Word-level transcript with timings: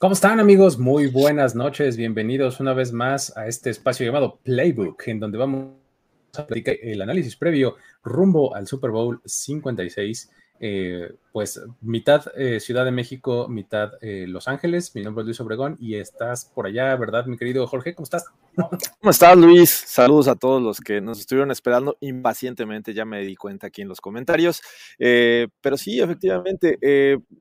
¿Cómo 0.00 0.14
están 0.14 0.40
amigos? 0.40 0.78
Muy 0.78 1.08
buenas 1.08 1.54
noches, 1.54 1.98
bienvenidos 1.98 2.58
una 2.58 2.72
vez 2.72 2.90
más 2.90 3.36
a 3.36 3.46
este 3.46 3.68
espacio 3.68 4.06
llamado 4.06 4.38
Playbook, 4.42 5.06
en 5.08 5.20
donde 5.20 5.36
vamos 5.36 5.74
a 6.38 6.46
platicar 6.46 6.76
el 6.80 7.02
análisis 7.02 7.36
previo 7.36 7.76
rumbo 8.02 8.54
al 8.56 8.66
Super 8.66 8.92
Bowl 8.92 9.20
56. 9.26 10.30
Eh, 10.62 11.14
pues 11.32 11.58
mitad 11.80 12.22
eh, 12.36 12.60
Ciudad 12.60 12.84
de 12.84 12.90
México, 12.90 13.48
mitad 13.48 13.92
eh, 14.02 14.26
Los 14.28 14.46
Ángeles. 14.46 14.94
Mi 14.94 15.02
nombre 15.02 15.22
es 15.22 15.26
Luis 15.26 15.40
Obregón 15.40 15.78
y 15.80 15.94
estás 15.94 16.44
por 16.44 16.66
allá, 16.66 16.94
¿verdad, 16.96 17.24
mi 17.24 17.38
querido 17.38 17.66
Jorge? 17.66 17.94
¿Cómo 17.94 18.04
estás? 18.04 18.26
¿Cómo 18.54 19.10
estás, 19.10 19.38
Luis? 19.38 19.70
Saludos 19.70 20.28
a 20.28 20.36
todos 20.36 20.60
los 20.62 20.80
que 20.80 21.00
nos 21.00 21.18
estuvieron 21.18 21.50
esperando 21.50 21.96
impacientemente, 22.00 22.92
ya 22.92 23.06
me 23.06 23.22
di 23.22 23.36
cuenta 23.36 23.68
aquí 23.68 23.80
en 23.80 23.88
los 23.88 24.02
comentarios. 24.02 24.60
pero 24.98 25.78
sí, 25.78 25.98
efectivamente, 25.98 26.78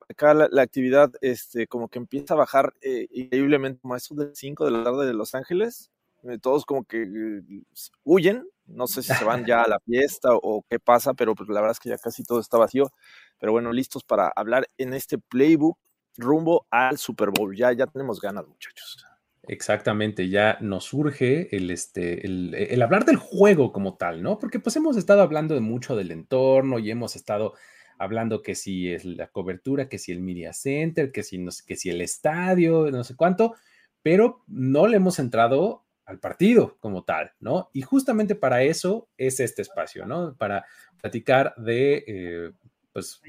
acá 0.08 0.34
la, 0.34 0.62
actividad 0.62 1.12
este, 1.20 1.68
como 1.68 1.90
que 1.90 2.00
empieza 2.00 2.36
a 2.36 2.38
bajar 2.38 2.74
increíblemente, 3.12 3.82
como 3.82 3.98
eso 3.98 4.16
de 4.16 4.34
5 4.34 4.64
de 4.64 4.72
la 4.72 4.84
tarde 4.86 5.06
de 5.06 5.14
Los 5.14 5.36
Ángeles. 5.36 5.92
todos 6.42 6.66
como 6.66 6.86
que 6.86 7.06
huyen, 8.06 8.48
no 8.70 8.88
sé 8.88 9.02
si 9.04 9.14
se 9.14 9.26
van 9.26 9.46
ya 9.46 9.62
a 9.62 9.68
la 9.68 9.80
fiesta 9.80 10.30
o 10.32 10.64
qué 10.70 10.80
pasa, 10.80 11.14
pero 11.14 11.36
pues 11.36 11.50
la 11.50 11.62
verdad 11.62 11.72
es 11.72 11.80
que 11.80 11.90
ya 11.90 11.98
casi 11.98 12.24
todo 12.24 12.40
está 12.40 12.58
vacío. 12.58 12.92
Pero 13.40 13.52
bueno, 13.52 13.72
listos 13.72 14.04
para 14.04 14.32
hablar 14.36 14.68
en 14.78 14.94
este 14.94 15.18
playbook 15.18 15.78
rumbo 16.18 16.68
al 16.70 16.98
Super 16.98 17.30
Bowl. 17.32 17.56
Ya, 17.56 17.72
ya 17.72 17.88
tenemos 17.88 18.20
ganas, 18.22 18.48
muchachos. 18.48 19.06
Exactamente, 19.44 20.30
ya 20.30 20.58
nos 20.62 20.86
surge 20.86 21.56
el, 21.56 21.72
este, 21.72 22.24
el, 22.24 22.82
hablar 22.84 23.06
del 23.06 23.16
juego 23.16 23.72
como 23.72 23.98
tal, 23.98 24.22
¿no? 24.22 24.38
Porque 24.38 24.60
pues 24.60 24.76
hemos 24.76 24.96
estado 24.96 25.24
hablando 25.24 25.56
de 25.56 25.62
mucho 25.62 25.96
del 25.96 26.12
entorno 26.12 26.78
y 26.78 26.92
hemos 26.92 27.16
estado 27.16 27.54
hablando 27.98 28.44
que 28.44 28.54
si 28.54 28.92
es 28.94 29.06
la 29.06 29.28
cobertura, 29.28 29.90
que 29.90 29.98
si 29.98 30.12
el 30.12 30.20
media 30.20 30.54
center, 30.54 31.12
que 31.12 31.24
si, 31.24 31.44
que 31.66 31.76
si 31.76 31.90
el 31.90 32.02
estadio, 32.02 32.92
no 32.92 33.04
sé 33.04 33.16
cuánto, 33.16 33.56
pero 34.04 34.44
no 34.48 34.86
le 34.86 34.98
hemos 34.98 35.18
entrado 35.18 35.84
al 36.10 36.20
partido 36.20 36.76
como 36.80 37.04
tal, 37.04 37.32
¿no? 37.40 37.70
Y 37.72 37.84
justamente 37.84 38.34
para 38.34 38.64
eso 38.64 39.08
es 39.16 39.40
este 39.40 39.62
espacio, 39.62 40.08
¿no? 40.08 40.36
Para 40.36 40.66
platicar 41.00 41.54
de, 41.56 42.04
eh, 42.08 42.52
pues, 42.92 43.22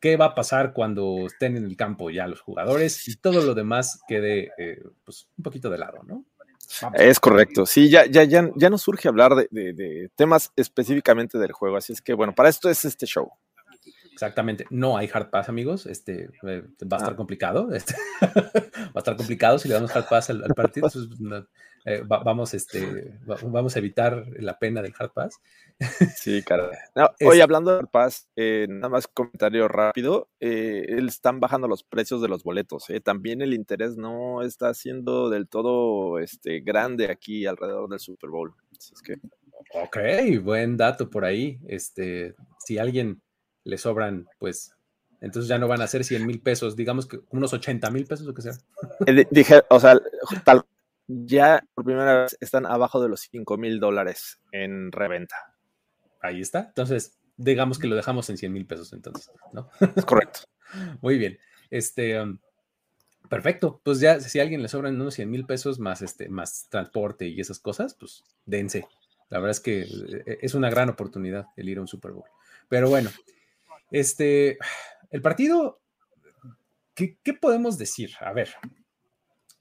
qué 0.00 0.16
va 0.16 0.26
a 0.26 0.34
pasar 0.34 0.72
cuando 0.72 1.26
estén 1.26 1.58
en 1.58 1.64
el 1.64 1.76
campo 1.76 2.08
ya 2.08 2.26
los 2.26 2.40
jugadores 2.40 3.06
y 3.06 3.16
todo 3.16 3.42
lo 3.42 3.54
demás 3.54 4.00
quede, 4.08 4.50
eh, 4.56 4.82
pues, 5.04 5.28
un 5.36 5.44
poquito 5.44 5.68
de 5.68 5.78
lado, 5.78 6.02
¿no? 6.04 6.24
Es 6.94 7.20
correcto, 7.20 7.66
sí, 7.66 7.90
ya, 7.90 8.06
ya, 8.06 8.24
ya, 8.24 8.50
ya 8.56 8.70
nos 8.70 8.80
surge 8.80 9.08
hablar 9.08 9.34
de, 9.34 9.74
de, 9.74 10.10
temas 10.16 10.52
específicamente 10.56 11.36
del 11.36 11.52
juego, 11.52 11.76
así 11.76 11.92
es 11.92 12.00
que 12.00 12.14
bueno, 12.14 12.34
para 12.34 12.48
esto 12.48 12.70
es 12.70 12.86
este 12.86 13.04
show. 13.04 13.30
Exactamente, 14.10 14.66
no 14.70 14.96
hay 14.96 15.10
hard 15.12 15.30
pass, 15.30 15.48
amigos. 15.48 15.86
Este 15.86 16.30
eh, 16.46 16.62
va 16.90 16.96
a 16.96 17.00
estar 17.00 17.14
ah. 17.14 17.16
complicado. 17.16 17.72
Este, 17.72 17.94
va 18.20 18.92
a 18.94 18.98
estar 18.98 19.16
complicado 19.16 19.58
si 19.58 19.68
le 19.68 19.74
damos 19.74 19.94
hard 19.94 20.06
pass 20.08 20.30
al, 20.30 20.42
partido. 20.54 20.88
Eh, 21.84 22.02
vamos, 22.06 22.54
este, 22.54 23.18
vamos 23.24 23.74
a 23.74 23.78
evitar 23.78 24.24
la 24.38 24.58
pena 24.58 24.82
del 24.82 24.94
hard 24.98 25.12
pass. 25.12 25.40
Sí, 26.16 26.42
cara. 26.42 26.70
hoy 27.24 27.40
hablando 27.40 27.72
de 27.72 27.78
hard 27.78 27.88
pass, 27.88 28.28
eh, 28.36 28.66
nada 28.68 28.88
más 28.88 29.08
comentario 29.08 29.66
rápido. 29.66 30.28
están 30.38 31.40
bajando 31.40 31.66
los 31.66 31.82
precios 31.82 32.22
de 32.22 32.28
los 32.28 32.44
boletos. 32.44 32.86
También 33.02 33.42
el 33.42 33.52
interés 33.52 33.96
no 33.96 34.42
está 34.42 34.74
siendo 34.74 35.28
del 35.28 35.48
todo 35.48 36.18
este, 36.18 36.60
grande 36.60 37.10
aquí 37.10 37.46
alrededor 37.46 37.88
del 37.88 37.98
Super 37.98 38.30
Bowl. 38.30 38.54
es 38.72 39.02
que... 39.02 39.18
Ok, 39.74 39.96
buen 40.42 40.76
dato 40.76 41.08
por 41.08 41.24
ahí. 41.24 41.58
Este, 41.66 42.34
si 42.58 42.78
alguien 42.78 43.22
le 43.64 43.78
sobran, 43.78 44.26
pues, 44.38 44.74
entonces 45.20 45.48
ya 45.48 45.58
no 45.58 45.68
van 45.68 45.80
a 45.80 45.86
ser 45.86 46.04
100 46.04 46.26
mil 46.26 46.40
pesos, 46.40 46.76
digamos 46.76 47.06
que 47.06 47.20
unos 47.30 47.52
80 47.52 47.90
mil 47.90 48.04
pesos 48.04 48.26
o 48.26 48.34
que 48.34 48.42
sea. 48.42 48.52
Eh, 49.06 49.26
dije, 49.30 49.62
o 49.70 49.78
sea, 49.80 49.98
tal, 50.44 50.64
ya 51.06 51.64
por 51.74 51.84
primera 51.84 52.22
vez 52.22 52.36
están 52.40 52.66
abajo 52.66 53.02
de 53.02 53.08
los 53.08 53.20
5 53.20 53.56
mil 53.56 53.80
dólares 53.80 54.40
en 54.52 54.92
reventa. 54.92 55.54
Ahí 56.20 56.40
está. 56.40 56.66
Entonces, 56.68 57.18
digamos 57.36 57.78
que 57.78 57.88
lo 57.88 57.96
dejamos 57.96 58.30
en 58.30 58.38
100 58.38 58.52
mil 58.52 58.66
pesos 58.66 58.92
entonces, 58.92 59.30
¿no? 59.52 59.68
Es 59.96 60.04
correcto. 60.04 60.40
Muy 61.00 61.18
bien. 61.18 61.38
Este, 61.70 62.20
um, 62.20 62.38
perfecto. 63.28 63.80
Pues 63.82 64.00
ya, 64.00 64.20
si 64.20 64.38
a 64.38 64.42
alguien 64.42 64.62
le 64.62 64.68
sobran 64.68 65.00
unos 65.00 65.14
100 65.14 65.30
mil 65.30 65.46
pesos 65.46 65.78
más, 65.78 66.02
este, 66.02 66.28
más 66.28 66.68
transporte 66.70 67.26
y 67.26 67.40
esas 67.40 67.58
cosas, 67.58 67.94
pues 67.94 68.22
dense. 68.46 68.86
La 69.28 69.38
verdad 69.38 69.52
es 69.52 69.60
que 69.60 69.80
eh, 69.82 70.38
es 70.42 70.54
una 70.54 70.70
gran 70.70 70.90
oportunidad 70.90 71.46
el 71.56 71.68
ir 71.68 71.78
a 71.78 71.80
un 71.80 71.88
Super 71.88 72.12
Bowl. 72.12 72.28
Pero 72.68 72.88
bueno, 72.88 73.10
este, 73.90 74.58
el 75.10 75.20
partido, 75.20 75.80
¿qué, 76.94 77.16
podemos 77.40 77.78
decir? 77.78 78.12
A 78.20 78.32
ver, 78.32 78.54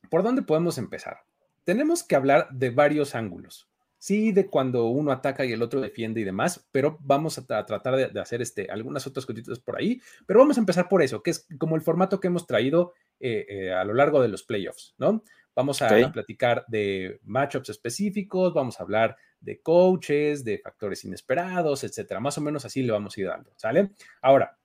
¿por 0.10 0.24
dónde 0.24 0.42
podemos 0.42 0.78
empezar? 0.78 1.24
Tenemos 1.72 2.04
que 2.04 2.18
hablar 2.18 2.50
de 2.52 2.70
varios 2.70 3.16
ángulos. 3.16 3.70
Sí, 3.98 4.34
de 4.34 4.50
cuando 4.50 4.88
uno 4.88 5.14
ataca 5.14 5.46
y 5.46 5.54
el 5.54 5.62
otro 5.62 5.80
defiende 5.80 6.20
y 6.20 6.26
demás, 6.26 6.68
pero 6.70 6.98
vamos 7.00 7.38
a, 7.38 7.46
tratar 7.48 8.12
de, 8.12 8.20
hacer 8.20 8.42
este, 8.42 8.70
algunas 8.70 9.08
otras 9.08 9.26
cositas 9.26 9.58
por 9.60 9.78
ahí. 9.78 10.02
Pero 10.26 10.42
vamos 10.42 10.58
a 10.58 10.60
empezar 10.60 10.90
por 10.90 11.02
eso, 11.02 11.24
que 11.24 11.32
es 11.32 11.48
como 11.58 11.78
el 11.78 11.82
formato 11.82 12.20
que 12.20 12.28
hemos 12.28 12.46
traído 12.46 12.92
eh, 13.22 13.46
eh, 13.48 13.72
a 13.72 13.86
lo 13.86 13.94
largo 13.94 14.22
de 14.22 14.28
los 14.28 14.44
playoffs, 14.44 14.96
¿no? 14.98 15.24
Vamos 15.56 15.82
a, 15.82 16.12
platicar 16.12 16.66
de 16.68 17.22
matchups 17.24 17.70
específicos, 17.70 18.54
vamos 18.54 18.78
a 18.78 18.84
hablar 18.84 19.16
de 19.40 19.62
coaches, 19.62 20.44
de 20.44 20.58
factores 20.58 21.06
inesperados, 21.06 21.86
etcétera. 21.86 22.20
Más 22.20 22.38
o 22.38 22.42
menos 22.42 22.66
así 22.66 22.84
le 22.84 22.92
vamos 22.92 23.16
a 23.16 23.22
ir 23.22 23.28
dando, 23.28 23.54
¿sale? 23.56 23.92
Ahora, 24.22 24.58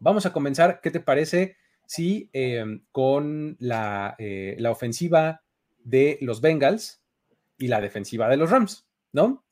vamos 0.00 0.26
a 0.26 0.32
comenzar. 0.32 0.80
¿Qué 0.80 0.90
te 0.90 0.98
parece 0.98 1.58
si 1.86 2.28
em, 2.32 2.82
con 2.90 3.56
la, 3.60 4.16
eh, 4.18 4.56
la, 4.58 4.72
ofensiva 4.72 5.42
de 5.88 6.18
los 6.20 6.40
Bengals 6.40 7.00
y 7.56 7.68
la 7.68 7.80
defensiva 7.80 8.28
de 8.28 8.36
los 8.36 8.50
Rams, 8.50 8.86
¿no? 9.12 9.44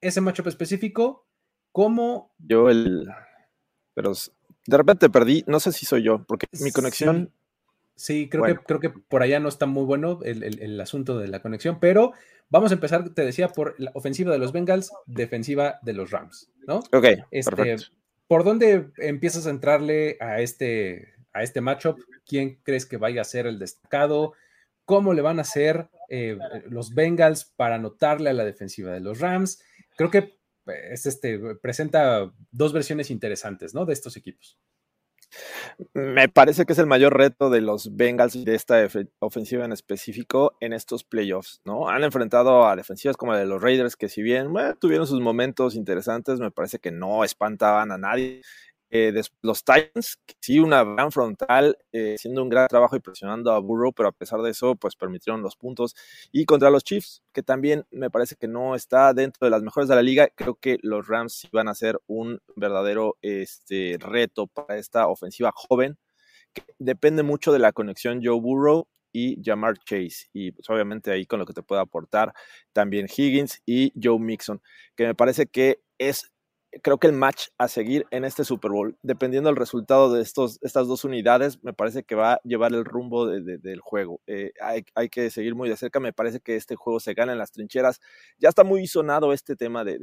Ese 0.00 0.20
matchup 0.20 0.48
específico, 0.48 1.26
¿cómo? 1.72 2.34
Yo 2.38 2.68
el. 2.70 3.08
Pero 3.94 4.12
de 4.66 4.76
repente 4.76 5.08
perdí, 5.08 5.44
no 5.46 5.60
sé 5.60 5.72
si 5.72 5.86
soy 5.86 6.02
yo, 6.02 6.24
porque 6.24 6.46
mi 6.60 6.72
conexión. 6.72 7.32
Sí, 7.94 8.30
creo, 8.30 8.44
que, 8.44 8.56
creo 8.56 8.80
que 8.80 8.88
por 8.88 9.22
allá 9.22 9.40
no 9.40 9.50
está 9.50 9.66
muy 9.66 9.84
bueno 9.84 10.20
el, 10.22 10.80
asunto 10.80 11.18
de 11.18 11.28
la 11.28 11.42
conexión, 11.42 11.78
pero 11.80 12.12
vamos 12.48 12.70
a 12.70 12.74
empezar, 12.74 13.10
te 13.10 13.26
decía, 13.26 13.48
por 13.48 13.74
la 13.78 13.90
ofensiva 13.92 14.32
de 14.32 14.38
los 14.38 14.52
Bengals, 14.52 14.90
defensiva 15.04 15.78
de 15.82 15.92
los 15.92 16.10
Rams, 16.10 16.50
¿no? 16.66 16.78
Ok, 16.92 17.04
este, 17.30 17.76
¿Por 18.26 18.42
dónde 18.42 18.90
empiezas 18.96 19.46
a 19.46 19.50
entrarle 19.50 20.16
a 20.18 20.40
este, 20.40 21.12
a 21.34 21.42
este 21.42 21.60
matchup? 21.60 21.98
¿Quién 22.24 22.58
crees 22.62 22.86
que 22.86 22.96
vaya 22.96 23.20
a 23.20 23.24
ser 23.24 23.46
el 23.46 23.58
destacado? 23.58 24.32
¿Cómo 24.90 25.14
le 25.14 25.22
van 25.22 25.38
a 25.38 25.42
hacer 25.42 25.88
eh, 26.08 26.36
los 26.68 26.92
Bengals 26.96 27.44
para 27.44 27.76
anotarle 27.76 28.30
a 28.30 28.32
la 28.32 28.44
defensiva 28.44 28.90
de 28.90 28.98
los 28.98 29.20
Rams? 29.20 29.62
Creo 29.96 30.10
que 30.10 30.40
es 30.90 31.06
este, 31.06 31.38
presenta 31.62 32.28
dos 32.50 32.72
versiones 32.72 33.08
interesantes, 33.12 33.72
¿no? 33.72 33.86
De 33.86 33.92
estos 33.92 34.16
equipos. 34.16 34.58
Me 35.94 36.28
parece 36.28 36.66
que 36.66 36.72
es 36.72 36.78
el 36.80 36.88
mayor 36.88 37.16
reto 37.16 37.50
de 37.50 37.60
los 37.60 37.94
Bengals 37.94 38.34
y 38.34 38.44
de 38.44 38.56
esta 38.56 38.84
ofensiva 39.20 39.64
en 39.64 39.70
específico 39.70 40.56
en 40.58 40.72
estos 40.72 41.04
playoffs, 41.04 41.60
¿no? 41.64 41.88
Han 41.88 42.02
enfrentado 42.02 42.66
a 42.66 42.74
defensivas 42.74 43.16
como 43.16 43.30
la 43.30 43.38
de 43.38 43.46
los 43.46 43.62
Raiders, 43.62 43.94
que 43.94 44.08
si 44.08 44.22
bien 44.22 44.48
tuvieron 44.80 45.06
sus 45.06 45.20
momentos 45.20 45.76
interesantes, 45.76 46.40
me 46.40 46.50
parece 46.50 46.80
que 46.80 46.90
no 46.90 47.22
espantaban 47.22 47.92
a 47.92 47.98
nadie. 47.98 48.42
Eh, 48.90 49.12
los 49.42 49.64
Titans, 49.64 50.18
sí, 50.40 50.58
una 50.58 50.82
gran 50.82 51.12
frontal, 51.12 51.78
eh, 51.92 52.14
haciendo 52.16 52.42
un 52.42 52.48
gran 52.48 52.66
trabajo 52.68 52.96
y 52.96 53.00
presionando 53.00 53.52
a 53.52 53.60
Burrow, 53.60 53.92
pero 53.92 54.08
a 54.08 54.12
pesar 54.12 54.42
de 54.42 54.50
eso, 54.50 54.74
pues 54.74 54.96
permitieron 54.96 55.42
los 55.42 55.56
puntos. 55.56 55.94
Y 56.32 56.44
contra 56.44 56.70
los 56.70 56.82
Chiefs, 56.82 57.22
que 57.32 57.42
también 57.42 57.86
me 57.90 58.10
parece 58.10 58.36
que 58.36 58.48
no 58.48 58.74
está 58.74 59.14
dentro 59.14 59.46
de 59.46 59.50
las 59.50 59.62
mejores 59.62 59.88
de 59.88 59.94
la 59.94 60.02
liga, 60.02 60.28
creo 60.34 60.56
que 60.56 60.78
los 60.82 61.06
Rams 61.06 61.48
van 61.52 61.68
a 61.68 61.74
ser 61.74 62.00
un 62.06 62.40
verdadero 62.56 63.16
este, 63.22 63.96
reto 64.00 64.48
para 64.48 64.76
esta 64.76 65.06
ofensiva 65.08 65.52
joven, 65.54 65.96
depende 66.78 67.22
mucho 67.22 67.52
de 67.52 67.60
la 67.60 67.72
conexión 67.72 68.20
Joe 68.24 68.40
Burrow 68.40 68.88
y 69.12 69.42
Jamar 69.44 69.78
Chase. 69.78 70.28
Y 70.32 70.52
pues 70.52 70.68
obviamente 70.70 71.10
ahí 71.12 71.26
con 71.26 71.38
lo 71.38 71.46
que 71.46 71.52
te 71.52 71.62
puede 71.62 71.80
aportar 71.80 72.32
también 72.72 73.06
Higgins 73.06 73.62
y 73.66 73.92
Joe 74.00 74.18
Mixon, 74.18 74.60
que 74.96 75.06
me 75.06 75.14
parece 75.14 75.46
que 75.46 75.80
es 75.98 76.30
creo 76.82 76.98
que 76.98 77.08
el 77.08 77.12
match 77.12 77.48
a 77.58 77.68
seguir 77.68 78.06
en 78.10 78.24
este 78.24 78.44
Super 78.44 78.70
Bowl, 78.70 78.96
dependiendo 79.02 79.48
del 79.48 79.56
resultado 79.56 80.12
de 80.12 80.22
estos, 80.22 80.58
estas 80.62 80.86
dos 80.86 81.04
unidades, 81.04 81.62
me 81.64 81.72
parece 81.72 82.04
que 82.04 82.14
va 82.14 82.34
a 82.34 82.40
llevar 82.44 82.72
el 82.72 82.84
rumbo 82.84 83.26
del 83.26 83.80
juego. 83.80 84.20
Eh, 84.26 84.52
hay, 84.60 85.08
que 85.08 85.30
seguir 85.30 85.54
muy 85.54 85.68
de 85.68 85.76
cerca. 85.76 85.98
Me 86.00 86.12
parece 86.12 86.40
que 86.40 86.56
este 86.56 86.76
juego 86.76 87.00
se 87.00 87.14
gana 87.14 87.32
en 87.32 87.38
las 87.38 87.50
trincheras. 87.50 88.00
Ya 88.38 88.48
está 88.48 88.62
muy 88.62 88.86
sonado 88.86 89.32
este 89.32 89.56
tema 89.56 89.84
de, 89.84 89.98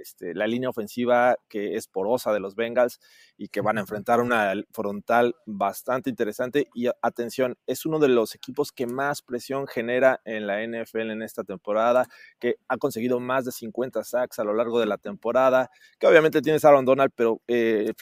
este, 0.00 0.34
la 0.34 0.46
línea 0.46 0.70
ofensiva 0.70 1.36
que 1.48 1.76
es 1.76 1.86
porosa 1.86 2.32
de 2.32 2.40
los 2.40 2.54
Bengals 2.54 3.00
y 3.36 3.48
que 3.48 3.60
van 3.60 3.76
a 3.76 3.82
enfrentar 3.82 4.20
una 4.20 4.54
frontal 4.72 5.36
bastante 5.44 6.10
interesante. 6.10 6.68
Y 6.74 6.88
atención, 7.02 7.56
es 7.66 7.84
uno 7.84 7.98
de 7.98 8.08
los 8.08 8.34
equipos 8.34 8.72
que 8.72 8.86
más 8.86 9.22
presión 9.22 9.66
genera 9.66 10.20
en 10.24 10.46
la 10.46 10.62
NFL 10.62 11.10
en 11.10 11.22
esta 11.22 11.44
temporada, 11.44 12.06
que 12.38 12.56
ha 12.68 12.78
conseguido 12.78 13.20
más 13.20 13.44
de 13.44 13.52
50 13.52 14.04
sacks 14.04 14.38
a 14.38 14.44
lo 14.44 14.54
largo 14.54 14.80
de 14.80 14.86
la 14.86 14.96
temporada 14.96 15.70
que 15.98 16.06
obviamente 16.06 16.42
tienes 16.42 16.64
a 16.64 16.68
Aaron 16.68 16.84
Donald, 16.84 17.12
pero 17.14 17.40
eh, 17.48 17.92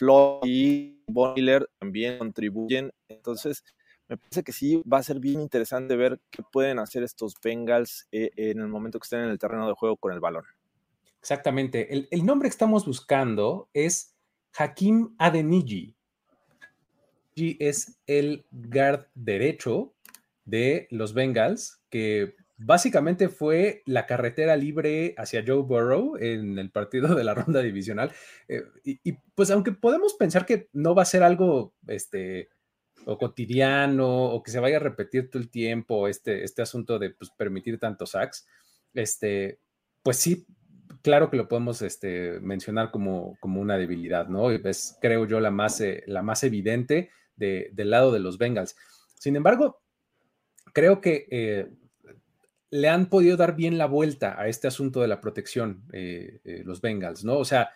y 0.43 1.03
Bonner 1.07 1.67
también 1.79 2.19
contribuyen. 2.19 2.91
Entonces, 3.07 3.63
me 4.07 4.17
parece 4.17 4.43
que 4.43 4.51
sí 4.51 4.81
va 4.91 4.99
a 4.99 5.03
ser 5.03 5.19
bien 5.19 5.41
interesante 5.41 5.95
ver 5.95 6.19
qué 6.29 6.43
pueden 6.51 6.79
hacer 6.79 7.03
estos 7.03 7.33
Bengals 7.43 8.07
eh, 8.11 8.29
en 8.37 8.59
el 8.59 8.67
momento 8.67 8.99
que 8.99 9.05
estén 9.05 9.21
en 9.21 9.29
el 9.29 9.39
terreno 9.39 9.67
de 9.67 9.73
juego 9.73 9.97
con 9.97 10.13
el 10.13 10.19
balón. 10.19 10.45
Exactamente. 11.19 11.93
El, 11.93 12.07
el 12.11 12.25
nombre 12.25 12.47
que 12.47 12.53
estamos 12.53 12.85
buscando 12.85 13.69
es 13.73 14.15
Hakim 14.57 15.15
Adeniji. 15.17 15.93
Es 17.35 17.99
el 18.07 18.45
guard 18.51 19.07
derecho 19.13 19.93
de 20.45 20.87
los 20.89 21.13
Bengals, 21.13 21.81
que 21.89 22.35
básicamente 22.57 23.29
fue 23.29 23.83
la 23.85 24.05
carretera 24.05 24.55
libre 24.55 25.13
hacia 25.17 25.43
Joe 25.45 25.61
Burrow 25.61 26.17
en 26.17 26.57
el 26.57 26.71
partido 26.71 27.13
de 27.15 27.23
la 27.23 27.33
ronda 27.35 27.61
divisional. 27.61 28.11
Eh, 28.47 28.63
y, 28.83 29.13
pues 29.35 29.51
aunque 29.51 29.71
podemos 29.71 30.15
pensar 30.15 30.45
que 30.45 30.69
no 30.73 30.95
va 30.95 31.03
a 31.03 31.05
ser 31.05 31.23
algo 31.23 31.75
este, 31.87 32.49
o 33.05 33.17
cotidiano 33.17 34.25
o 34.25 34.41
que 34.41 34.51
se 34.51 34.59
vaya 34.59 34.77
a 34.77 34.81
repetir 34.81 35.29
todo 35.29 35.41
el 35.41 35.49
tiempo 35.49 36.07
este, 36.07 36.43
este 36.43 36.63
asunto 36.63 36.97
de 36.97 37.11
pues, 37.11 37.29
permitir 37.31 37.79
tantos 37.79 38.11
sacks, 38.11 38.47
este, 38.93 39.59
pues 40.01 40.17
sí, 40.17 40.47
claro 41.03 41.29
que 41.29 41.37
lo 41.37 41.47
podemos 41.47 41.83
este, 41.83 42.39
mencionar 42.39 42.89
como, 42.89 43.37
como 43.39 43.61
una 43.61 43.77
debilidad, 43.77 44.27
¿no? 44.29 44.49
Es, 44.49 44.97
creo 44.99 45.25
yo, 45.25 45.39
la 45.39 45.51
más, 45.51 45.79
eh, 45.81 46.03
la 46.07 46.23
más 46.23 46.43
evidente 46.43 47.11
del 47.35 47.91
lado 47.91 48.11
de 48.11 48.19
los 48.19 48.39
Bengals. 48.39 48.75
Sin 49.13 49.35
embargo, 49.35 49.79
creo 50.73 51.01
que... 51.01 51.27
Eh, 51.29 51.69
le 52.69 52.89
han 52.89 53.07
podido 53.07 53.37
dar 53.37 53.55
bien 53.55 53.77
la 53.77 53.85
vuelta 53.85 54.39
a 54.39 54.47
este 54.47 54.67
asunto 54.67 55.01
de 55.01 55.07
la 55.07 55.21
protección, 55.21 55.83
eh, 55.93 56.41
eh, 56.43 56.63
los 56.65 56.81
Bengals, 56.81 57.23
¿no? 57.23 57.37
O 57.37 57.45
sea, 57.45 57.69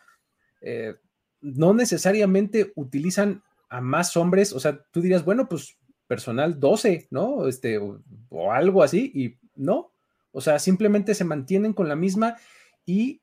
eh, 0.59 0.95
no 1.41 1.73
necesariamente 1.73 2.73
utilizan 2.75 3.43
a 3.69 3.79
más 3.81 4.17
hombres, 4.17 4.51
o 4.53 4.59
sea, 4.59 4.83
tú 4.91 5.01
dirías, 5.01 5.23
bueno, 5.23 5.47
pues 5.47 5.77
personal 6.07 6.59
12, 6.59 7.07
¿no? 7.09 7.47
Este, 7.47 7.77
o, 7.77 8.51
algo 8.51 8.83
así, 8.83 9.11
y 9.15 9.37
no, 9.55 9.93
o 10.33 10.41
sea, 10.41 10.59
simplemente 10.59 11.15
se 11.15 11.23
mantienen 11.23 11.73
con 11.73 11.87
la 11.87 11.95
misma 11.95 12.35
y 12.85 13.21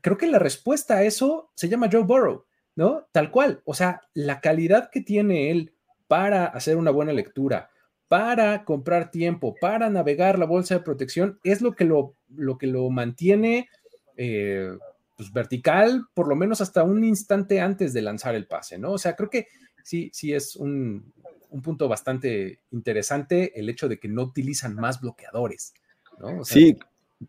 creo 0.00 0.18
que 0.18 0.26
la 0.26 0.40
respuesta 0.40 0.96
a 0.96 1.02
eso 1.04 1.52
se 1.54 1.68
llama 1.68 1.88
Joe 1.90 2.02
Burrow, 2.02 2.46
¿no? 2.74 3.08
Tal 3.12 3.30
cual, 3.30 3.62
o 3.64 3.74
sea, 3.74 4.02
la 4.12 4.40
calidad 4.40 4.90
que 4.90 5.00
tiene 5.00 5.50
él 5.50 5.72
para 6.08 6.46
hacer 6.46 6.76
una 6.76 6.90
buena 6.90 7.12
lectura, 7.12 7.70
para 8.08 8.64
comprar 8.64 9.10
tiempo, 9.10 9.54
para 9.60 9.90
navegar 9.90 10.38
la 10.38 10.46
bolsa 10.46 10.74
de 10.74 10.84
protección, 10.84 11.38
es 11.44 11.60
lo 11.60 11.72
que 11.72 11.84
lo, 11.84 12.14
lo, 12.34 12.56
que 12.58 12.66
lo 12.66 12.88
mantiene 12.90 13.68
eh, 14.16 14.70
pues, 15.16 15.32
vertical, 15.32 16.06
por 16.14 16.26
lo 16.28 16.34
menos 16.34 16.60
hasta 16.60 16.82
un 16.82 17.04
instante 17.04 17.60
antes 17.60 17.92
de 17.92 18.02
lanzar 18.02 18.34
el 18.34 18.46
pase, 18.46 18.78
¿no? 18.78 18.92
O 18.92 18.98
sea, 18.98 19.14
creo 19.14 19.28
que 19.28 19.48
sí, 19.84 20.10
sí 20.12 20.32
es 20.32 20.56
un, 20.56 21.12
un 21.50 21.62
punto 21.62 21.88
bastante 21.88 22.60
interesante 22.70 23.58
el 23.58 23.68
hecho 23.68 23.88
de 23.88 23.98
que 23.98 24.08
no 24.08 24.22
utilizan 24.22 24.74
más 24.74 25.00
bloqueadores, 25.00 25.74
¿no? 26.18 26.44
sí, 26.44 26.78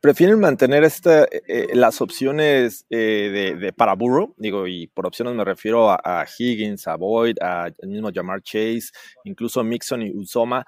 prefieren 0.01 0.39
mantener 0.39 0.83
esta, 0.83 1.24
eh, 1.24 1.41
eh, 1.47 1.68
las 1.74 2.00
opciones 2.01 2.86
eh, 2.89 3.56
de, 3.59 3.74
para 3.74 3.95
Burrow, 3.95 4.36
digo, 4.38 4.68
y 4.68 4.88
por 4.88 5.07
opciones 5.07 5.33
me 5.33 5.44
refiero 5.44 5.89
a, 5.89 6.25
Higgins, 6.38 6.88
a 6.88 6.95
Boyd, 6.95 7.38
al 7.41 7.74
mismo 7.88 8.12
Jamar 8.13 8.41
Chase, 8.44 8.91
incluso 9.24 9.63
Mixon 9.63 10.03
y 10.03 10.12
Uzoma, 10.12 10.65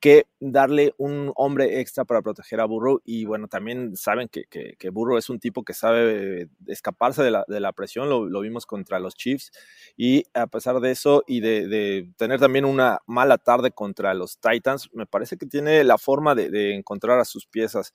que 0.00 0.26
darle 0.40 0.94
un 0.98 1.32
hombre 1.36 1.80
extra 1.80 2.04
para 2.04 2.22
proteger 2.22 2.60
a 2.60 2.64
Burrow. 2.64 3.00
Y 3.04 3.24
bueno, 3.24 3.48
también 3.48 3.96
saben 3.96 4.28
que, 4.28 4.44
que, 4.46 4.90
Burrow 4.90 5.18
es 5.18 5.28
un 5.28 5.38
tipo 5.38 5.62
que 5.64 5.74
sabe 5.74 6.48
escaparse 6.66 7.22
de 7.22 7.60
la, 7.60 7.72
presión, 7.72 8.08
lo, 8.08 8.28
lo, 8.28 8.40
vimos 8.40 8.66
contra 8.66 8.98
los 8.98 9.14
Chiefs, 9.14 9.52
y 9.96 10.24
a 10.34 10.46
pesar 10.46 10.80
de 10.80 10.90
eso 10.90 11.22
y 11.26 11.40
de, 11.40 11.68
de, 11.68 12.10
tener 12.16 12.40
también 12.40 12.64
una 12.64 13.00
mala 13.06 13.38
tarde 13.38 13.70
contra 13.70 14.14
los 14.14 14.38
Titans, 14.38 14.88
me 14.92 15.06
parece 15.06 15.36
que 15.36 15.46
tiene 15.46 15.84
la 15.84 15.98
forma 15.98 16.34
de, 16.34 16.50
de 16.50 16.74
encontrar 16.74 17.20
a 17.20 17.24
sus 17.24 17.46
piezas. 17.46 17.92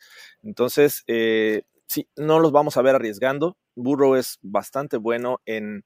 Entonces, 0.54 1.04
eh, 1.08 1.64
sí, 1.88 2.08
no 2.16 2.38
los 2.38 2.52
vamos 2.52 2.78
a 2.78 2.84
ver 2.84 2.94
arriesgando. 2.94 3.58
Burrow 3.74 4.14
es 4.14 4.38
bastante 4.44 4.98
bueno 4.98 5.42
en, 5.48 5.84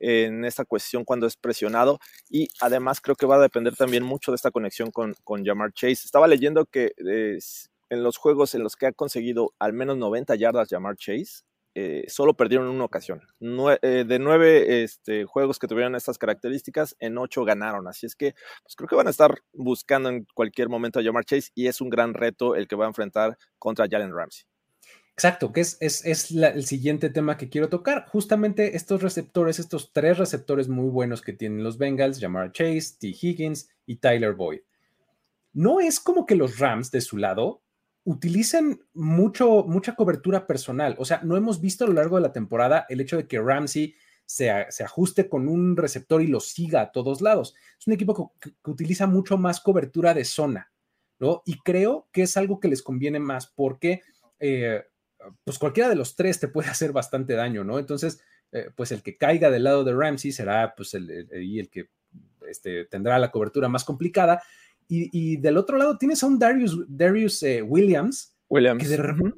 en 0.00 0.44
esta 0.44 0.66
cuestión 0.66 1.06
cuando 1.06 1.26
es 1.26 1.38
presionado 1.38 1.98
y 2.28 2.48
además 2.60 3.00
creo 3.00 3.16
que 3.16 3.24
va 3.24 3.36
a 3.36 3.40
depender 3.40 3.74
también 3.74 4.02
mucho 4.02 4.30
de 4.30 4.36
esta 4.36 4.50
conexión 4.50 4.90
con, 4.90 5.14
con 5.24 5.46
Jamar 5.46 5.72
Chase. 5.72 6.02
Estaba 6.04 6.28
leyendo 6.28 6.66
que 6.66 6.92
eh, 6.98 7.38
en 7.88 8.02
los 8.02 8.18
juegos 8.18 8.54
en 8.54 8.62
los 8.64 8.76
que 8.76 8.84
ha 8.84 8.92
conseguido 8.92 9.54
al 9.58 9.72
menos 9.72 9.96
90 9.96 10.34
yardas 10.34 10.68
Jamar 10.68 10.96
Chase, 10.96 11.44
eh, 11.74 12.04
solo 12.08 12.34
perdieron 12.34 12.68
una 12.68 12.84
ocasión. 12.84 13.22
de 13.40 14.18
nueve 14.20 14.82
este, 14.82 15.24
juegos 15.24 15.58
que 15.58 15.68
tuvieron 15.68 15.94
estas 15.94 16.18
características, 16.18 16.96
en 16.98 17.18
ocho 17.18 17.44
ganaron. 17.44 17.88
Así 17.88 18.06
es 18.06 18.14
que 18.14 18.34
pues, 18.62 18.76
creo 18.76 18.88
que 18.88 18.96
van 18.96 19.06
a 19.06 19.10
estar 19.10 19.34
buscando 19.52 20.08
en 20.08 20.26
cualquier 20.34 20.68
momento 20.68 21.00
a 21.00 21.02
Jamar 21.02 21.24
Chase 21.24 21.50
y 21.54 21.66
es 21.66 21.80
un 21.80 21.90
gran 21.90 22.14
reto 22.14 22.54
el 22.54 22.68
que 22.68 22.76
va 22.76 22.84
a 22.84 22.88
enfrentar 22.88 23.38
contra 23.58 23.86
Jalen 23.88 24.14
Ramsey. 24.14 24.44
Exacto, 25.14 25.52
que 25.52 25.60
es, 25.60 25.76
es, 25.80 26.30
el 26.30 26.64
siguiente 26.64 27.10
tema 27.10 27.36
que 27.36 27.50
quiero 27.50 27.68
tocar. 27.68 28.06
Justamente 28.08 28.76
estos 28.76 29.02
receptores, 29.02 29.58
estos 29.58 29.92
tres 29.92 30.18
receptores 30.18 30.68
muy 30.68 30.88
buenos 30.88 31.20
que 31.20 31.34
tienen 31.34 31.62
los 31.62 31.76
Bengals, 31.76 32.18
Jamar 32.18 32.52
Chase, 32.52 32.96
T. 32.98 33.08
Higgins 33.08 33.68
y 33.84 33.96
Tyler 33.96 34.34
Boyd. 34.34 34.60
No 35.52 35.80
es 35.80 36.00
como 36.00 36.24
que 36.24 36.34
los 36.34 36.58
Rams 36.58 36.90
de 36.90 37.02
su 37.02 37.18
lado 37.18 37.62
utilicen 38.04 38.84
mucho, 38.94 39.64
mucha 39.64 39.94
cobertura 39.94 40.46
personal. 40.46 40.96
O 40.98 41.04
sea, 41.04 41.20
no 41.22 41.36
hemos 41.36 41.60
visto 41.60 41.84
a 41.84 41.88
lo 41.88 41.94
largo 41.94 42.16
de 42.16 42.22
la 42.22 42.32
temporada 42.32 42.86
el 42.88 43.00
hecho 43.00 43.16
de 43.16 43.26
que 43.26 43.40
Ramsey 43.40 43.94
se, 44.26 44.50
ajuste 44.50 45.28
con 45.28 45.48
un 45.48 45.76
receptor 45.76 46.22
y 46.22 46.26
lo 46.26 46.40
siga 46.40 46.80
a 46.80 46.92
todos 46.92 47.20
lados. 47.20 47.54
Es 47.78 47.86
un 47.86 47.92
equipo 47.92 48.34
que, 48.40 48.54
utiliza 48.64 49.06
mucho 49.06 49.36
más 49.36 49.60
cobertura 49.60 50.14
de 50.14 50.24
zona, 50.24 50.72
¿no? 51.18 51.42
Y 51.44 51.58
creo 51.60 52.08
que 52.12 52.22
es 52.22 52.36
algo 52.36 52.58
que 52.58 52.68
les 52.68 52.82
conviene 52.82 53.20
más 53.20 53.46
porque, 53.46 54.02
eh, 54.40 54.84
pues 55.44 55.58
cualquiera 55.58 55.88
de 55.88 55.96
los 55.96 56.16
tres 56.16 56.40
te 56.40 56.48
puede 56.48 56.68
hacer 56.70 56.92
bastante 56.92 57.34
daño, 57.34 57.62
¿no? 57.62 57.78
Entonces, 57.78 58.20
eh, 58.52 58.70
pues 58.74 58.90
el 58.92 59.02
que 59.02 59.16
caiga 59.16 59.50
del 59.50 59.64
lado 59.64 59.84
de 59.84 59.94
Ramsey 59.94 60.32
será, 60.32 60.74
pues, 60.76 60.94
el, 60.94 61.10
el 61.10 61.70
que 61.70 61.88
este, 62.48 62.84
tendrá 62.86 63.18
la 63.18 63.30
cobertura 63.30 63.68
más 63.68 63.84
complicada 63.84 64.42
y, 64.88 65.36
del 65.38 65.56
otro 65.56 65.76
lado 65.78 65.98
tienes 65.98 66.22
a 66.22 66.26
un 66.26 66.38
Darius, 66.38 66.84
Darius 66.88 67.42
eh, 67.42 67.62
Williams, 67.62 68.36
Williams. 68.48 68.82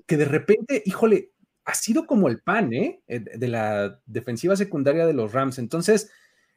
Que, 0.06 0.16
de, 0.16 0.24
repente, 0.24 0.82
híjole, 0.84 1.30
ha 1.64 1.74
sido 1.74 2.06
como 2.06 2.28
el 2.28 2.40
pan 2.40 2.72
¿eh? 2.72 3.02
eh 3.06 3.20
de 3.20 3.48
la 3.48 4.00
defensiva 4.06 4.56
secundaria 4.56 5.06
de 5.06 5.14
los 5.14 5.32
Rams. 5.32 5.58
Entonces, 5.58 6.10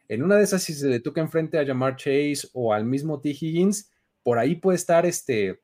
en 0.08 0.24
una 0.24 0.36
de 0.36 0.44
esas, 0.44 0.64
si 0.64 0.74
se 0.74 0.88
le 0.88 1.00
toca 1.00 1.22
enfrente 1.22 1.60
a 1.60 1.66
Jamar 1.66 1.96
Chase 1.96 2.48
o 2.54 2.74
al 2.74 2.86
mismo 2.86 3.22
T. 3.22 3.30
Higgins, 3.30 3.92
por 4.24 4.40
ahí 4.40 4.56
puede 4.56 4.78
estar 4.78 5.06
este, 5.06 5.62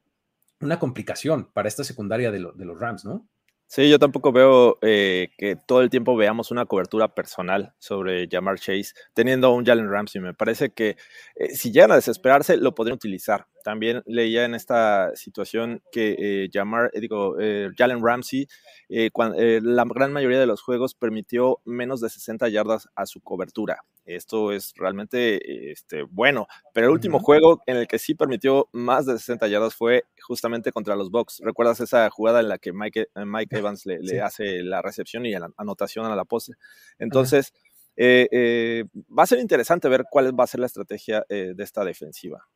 una 0.59 0.77
complicación 0.77 1.51
para 1.51 1.67
esta 1.67 1.83
secundaria 1.83 2.31
de, 2.31 2.47
de 2.53 2.65
los 2.65 2.79
Rams, 2.79 3.05
¿no? 3.05 3.27
Sí, 3.75 3.89
yo 3.89 3.97
tampoco 3.97 4.31
veo 4.31 4.77
eh, 4.83 5.29
que 5.35 5.55
todo 5.55 5.81
el 5.81 5.89
tiempo 5.89 6.15
veamos 6.15 6.51
una 6.51 6.67
cobertura 6.67 7.15
personal 7.15 7.73
sobre 7.79 8.27
Jamar 8.29 8.59
Chase, 8.59 8.93
teniendo 9.15 9.51
un 9.51 9.65
Jalen 9.65 9.89
Ramsey. 9.89 10.21
Me 10.21 10.35
parece 10.35 10.69
que 10.71 10.95
eh, 11.35 11.55
si 11.55 11.71
llegan 11.71 11.91
a 11.91 11.95
desesperarse, 11.95 12.55
lo 12.57 12.75
podrían 12.75 12.97
utilizar. 12.97 13.47
También 13.63 14.03
leía 14.05 14.45
en 14.45 14.55
esta 14.55 15.15
situación 15.15 15.81
que 15.91 16.15
eh, 16.19 16.49
Jamar, 16.53 16.91
digo, 16.93 17.35
Jalen 17.75 18.05
Ramsey, 18.05 18.47
la 18.89 19.85
gran 19.85 20.13
mayoría 20.13 20.39
de 20.39 20.47
los 20.47 20.61
juegos 20.61 20.93
permitió 20.93 21.61
menos 21.65 22.01
de 22.01 22.09
60 22.09 22.49
yardas 22.49 22.89
a 22.95 23.05
su 23.05 23.21
cobertura. 23.21 23.83
Esto 24.05 24.51
es 24.51 24.73
realmente 24.75 25.71
este, 25.71 26.03
bueno. 26.03 26.47
Pero 26.73 26.87
el 26.87 26.93
último 26.93 27.19
juego 27.19 27.61
en 27.65 27.77
el 27.77 27.87
que 27.87 27.99
sí 27.99 28.15
permitió 28.15 28.69
más 28.73 29.05
de 29.05 29.17
60 29.17 29.47
yardas 29.47 29.75
fue 29.75 30.03
justamente 30.21 30.71
contra 30.71 30.95
los 30.95 31.09
Bucks. 31.09 31.41
¿Recuerdas 31.43 31.79
esa 31.79 32.09
jugada 32.09 32.41
en 32.41 32.49
la 32.49 32.57
que 32.57 32.73
Mike, 32.73 33.09
eh, 33.15 33.25
Mike 33.25 33.57
Evans 33.57 33.85
le, 33.85 34.21
hace 34.21 34.61
la 34.63 34.81
recepción 34.81 35.25
y 35.25 35.31
la 35.31 35.49
anotación 35.57 36.05
a 36.05 36.15
la 36.15 36.25
pose? 36.25 36.53
Entonces, 36.99 37.53
eh, 37.95 38.27
eh, 38.31 38.85
va 39.17 39.23
a 39.23 39.27
ser 39.27 39.39
interesante 39.39 39.87
ver 39.87 40.05
cuál 40.09 40.37
va 40.37 40.43
a 40.43 40.47
ser 40.47 40.59
la 40.59 40.65
estrategia 40.65 41.25
de 41.29 41.55
esta 41.59 41.85
defensiva. 41.85 42.47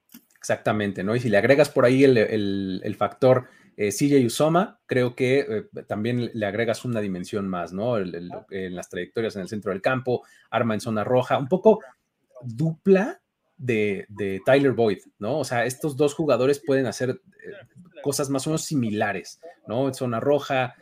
Exactamente, 0.48 1.04
¿no? 1.04 1.14
Y 1.14 1.20
si 1.20 1.28
le 1.28 1.38
agregas 1.38 1.68
por 1.68 1.84
ahí 1.84 2.06
el, 2.06 2.96
factor 2.98 3.50
eh, 3.76 3.92
CJ 3.92 4.26
Usoma, 4.26 4.80
creo 4.86 5.14
que 5.14 5.66
también 5.88 6.32
le 6.34 6.46
agregas 6.46 6.86
una 6.86 7.02
dimensión 7.02 7.50
más, 7.50 7.74
¿no? 7.74 7.98
en 7.98 8.74
las 8.74 8.90
trayectorias 8.90 9.36
en 9.36 9.42
el 9.42 9.50
centro 9.50 9.74
del 9.74 9.82
campo, 9.82 10.24
arma 10.50 10.74
en 10.74 10.80
zona 10.80 11.04
roja, 11.04 11.38
un 11.38 11.50
poco 11.50 11.82
dupla 12.44 13.20
de, 13.58 14.06
de, 14.08 14.42
Tyler 14.46 14.72
Boyd, 14.72 15.00
¿no? 15.20 15.40
O 15.40 15.44
sea, 15.44 15.66
estos 15.66 15.98
dos 15.98 16.14
jugadores 16.14 16.64
pueden 16.66 16.86
hacer 16.86 17.20
cosas 18.02 18.30
más 18.30 18.48
o 18.48 18.52
menos 18.52 18.64
similares, 18.64 19.42
¿no? 19.68 19.94
Zona 19.94 20.22
roja, 20.22 20.76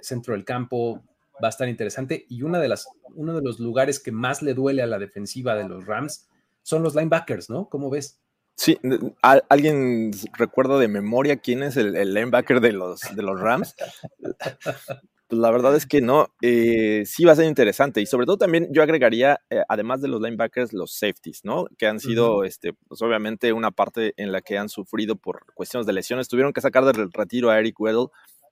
centro 0.00 0.34
del 0.34 0.44
campo, 0.44 1.02
va 1.42 1.48
a 1.48 1.50
estar 1.50 1.68
interesante. 1.68 2.24
Y 2.28 2.42
una 2.42 2.60
de 2.60 2.68
las, 2.68 2.86
uno 3.16 3.34
de 3.34 3.42
los 3.42 3.58
lugares 3.58 3.98
que 3.98 4.12
más 4.12 4.42
le 4.42 4.54
duele 4.54 4.80
a 4.80 4.86
la 4.86 5.00
defensiva 5.00 5.56
de 5.56 5.68
los 5.68 5.86
Rams 5.86 6.28
son 6.62 6.84
los 6.84 6.94
linebackers, 6.94 7.50
¿no? 7.50 7.68
¿Cómo 7.68 7.90
ves? 7.90 8.20
Sí, 8.58 8.76
¿alguien 9.22 10.10
recuerda 10.36 10.80
de 10.80 10.88
memoria 10.88 11.36
quién 11.36 11.62
es 11.62 11.76
el, 11.76 11.92
linebacker 11.92 12.60
de 12.60 12.72
los, 12.72 13.00
de 13.14 13.22
los 13.22 13.40
Rams? 13.40 13.76
Pues 15.28 15.40
la 15.42 15.50
verdad 15.50 15.76
es 15.76 15.84
que 15.84 16.00
no, 16.00 16.28
eh, 16.40 17.04
sí 17.04 17.24
va 17.24 17.32
a 17.32 17.36
ser 17.36 17.44
interesante 17.44 18.00
y 18.00 18.06
sobre 18.06 18.24
todo 18.24 18.38
también 18.38 18.68
yo 18.72 18.82
agregaría, 18.82 19.40
eh, 19.50 19.62
además 19.68 20.00
de 20.00 20.08
los 20.08 20.22
linebackers, 20.22 20.72
los 20.72 20.94
safeties, 20.94 21.44
¿no? 21.44 21.66
Que 21.76 21.86
han 21.86 22.00
sido, 22.00 22.44
este, 22.44 22.72
pues 22.72 23.02
obviamente 23.02 23.52
una 23.52 23.70
parte 23.70 24.14
en 24.16 24.32
la 24.32 24.40
que 24.40 24.56
han 24.56 24.70
sufrido 24.70 25.16
por 25.16 25.44
cuestiones 25.54 25.86
de 25.86 25.92
lesiones, 25.92 26.28
tuvieron 26.28 26.54
que 26.54 26.62
sacar 26.62 26.84
del 26.86 27.12
retiro 27.12 27.50
a 27.50 27.58
Eric 27.58 27.78
Weddle 27.78 28.08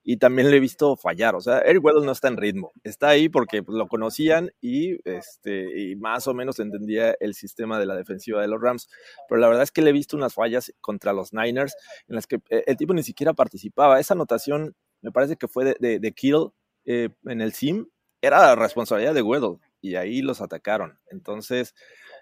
y 0.09 0.15
también 0.15 0.49
le 0.49 0.55
he 0.55 0.59
visto 0.61 0.95
fallar. 0.95 1.35
O 1.35 1.41
sea, 1.41 1.59
Eric 1.59 1.83
Weddle 1.83 2.05
no 2.05 2.13
está 2.13 2.29
en 2.29 2.37
ritmo. 2.37 2.71
Está 2.85 3.09
ahí 3.09 3.27
porque 3.27 3.61
pues, 3.61 3.77
lo 3.77 3.89
conocían 3.89 4.51
y, 4.61 4.97
este, 5.03 5.81
y 5.81 5.97
más 5.97 6.29
o 6.29 6.33
menos 6.33 6.61
entendía 6.61 7.13
el 7.19 7.33
sistema 7.33 7.77
de 7.77 7.87
la 7.87 7.93
defensiva 7.93 8.41
de 8.41 8.47
los 8.47 8.61
Rams. 8.61 8.87
Pero 9.27 9.41
la 9.41 9.47
verdad 9.47 9.63
es 9.63 9.71
que 9.71 9.81
le 9.81 9.89
he 9.89 9.93
visto 9.93 10.15
unas 10.15 10.33
fallas 10.33 10.71
contra 10.79 11.11
los 11.11 11.33
Niners 11.33 11.75
en 12.07 12.15
las 12.15 12.25
que 12.25 12.37
eh, 12.49 12.63
el 12.67 12.77
tipo 12.77 12.93
ni 12.93 13.03
siquiera 13.03 13.33
participaba. 13.33 13.99
Esa 13.99 14.13
anotación 14.13 14.77
me 15.01 15.11
parece 15.11 15.35
que 15.35 15.49
fue 15.49 15.75
de, 15.77 15.99
de, 15.99 16.11
Kill 16.13 16.51
eh, 16.85 17.09
en 17.25 17.41
el 17.41 17.51
SIM. 17.51 17.87
Era 18.21 18.55
responsabilidad 18.55 19.13
de 19.13 19.23
Weddle 19.23 19.57
y 19.81 19.95
ahí 19.95 20.21
los 20.21 20.41
atacaron. 20.41 20.99
Entonces, 21.11 21.73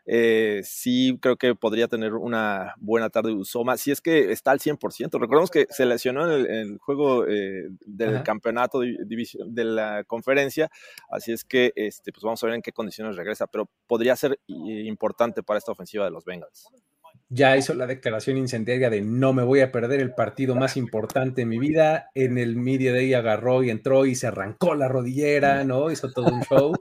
eh, 0.06 0.62
sí 0.64 1.18
creo 1.22 1.36
que 1.36 1.56
podría 1.56 1.88
tener 1.88 2.14
una 2.14 2.76
buena 2.78 3.10
tarde 3.10 3.34
Usoma, 3.34 3.78
si 3.78 3.92
es 3.92 4.02
que 4.02 4.32
está 4.32 4.52
al 4.52 4.60
100%. 4.60 5.20
Recordemos 5.20 5.50
que 5.50 5.68
se 5.70 5.86
lesionó 5.86 6.32
en 6.32 6.46
el, 6.46 6.78
juego 6.78 7.28
eh, 7.28 7.70
del 7.86 8.24
campeonato 8.24 8.82
de, 8.82 8.98
de 9.48 9.64
la 9.64 10.04
conferencia, 10.04 10.70
así 11.10 11.32
es 11.32 11.44
que 11.44 11.74
este, 11.76 12.12
pues 12.12 12.24
vamos 12.24 12.44
a 12.44 12.48
ver 12.48 12.56
en 12.56 12.62
qué 12.62 12.72
condiciones 12.72 13.16
regresa, 13.16 13.48
pero 13.48 13.70
podría 13.88 14.16
ser 14.16 14.40
importante 14.48 15.44
para 15.44 15.58
esta 15.58 15.72
ofensiva 15.72 16.06
de 16.06 16.12
los 16.12 16.26
Bengals 16.26 16.70
ya 17.30 17.58
hizo 17.58 17.74
la 17.74 17.88
declaración 17.88 18.38
incendiaria 18.38 18.90
de 18.90 19.02
no 19.02 19.34
me 19.34 19.44
voy 19.44 19.62
a 19.62 19.72
perder 19.72 20.00
el 20.00 20.14
partido 20.14 20.56
más 20.56 20.78
importante 20.78 21.42
de 21.42 21.46
mi 21.46 21.58
vida. 21.58 22.12
En 22.14 22.38
el 22.38 22.56
media 22.56 22.94
day 22.94 23.14
agarró 23.14 23.64
y 23.64 23.72
entró 23.72 24.06
y 24.06 24.16
se 24.16 24.28
arrancó 24.28 24.76
la 24.76 24.88
rodillera, 24.88 25.64
¿no? 25.64 25.92
Hizo 25.92 26.12
todo 26.12 26.28
un 26.28 26.42
show. 26.44 26.74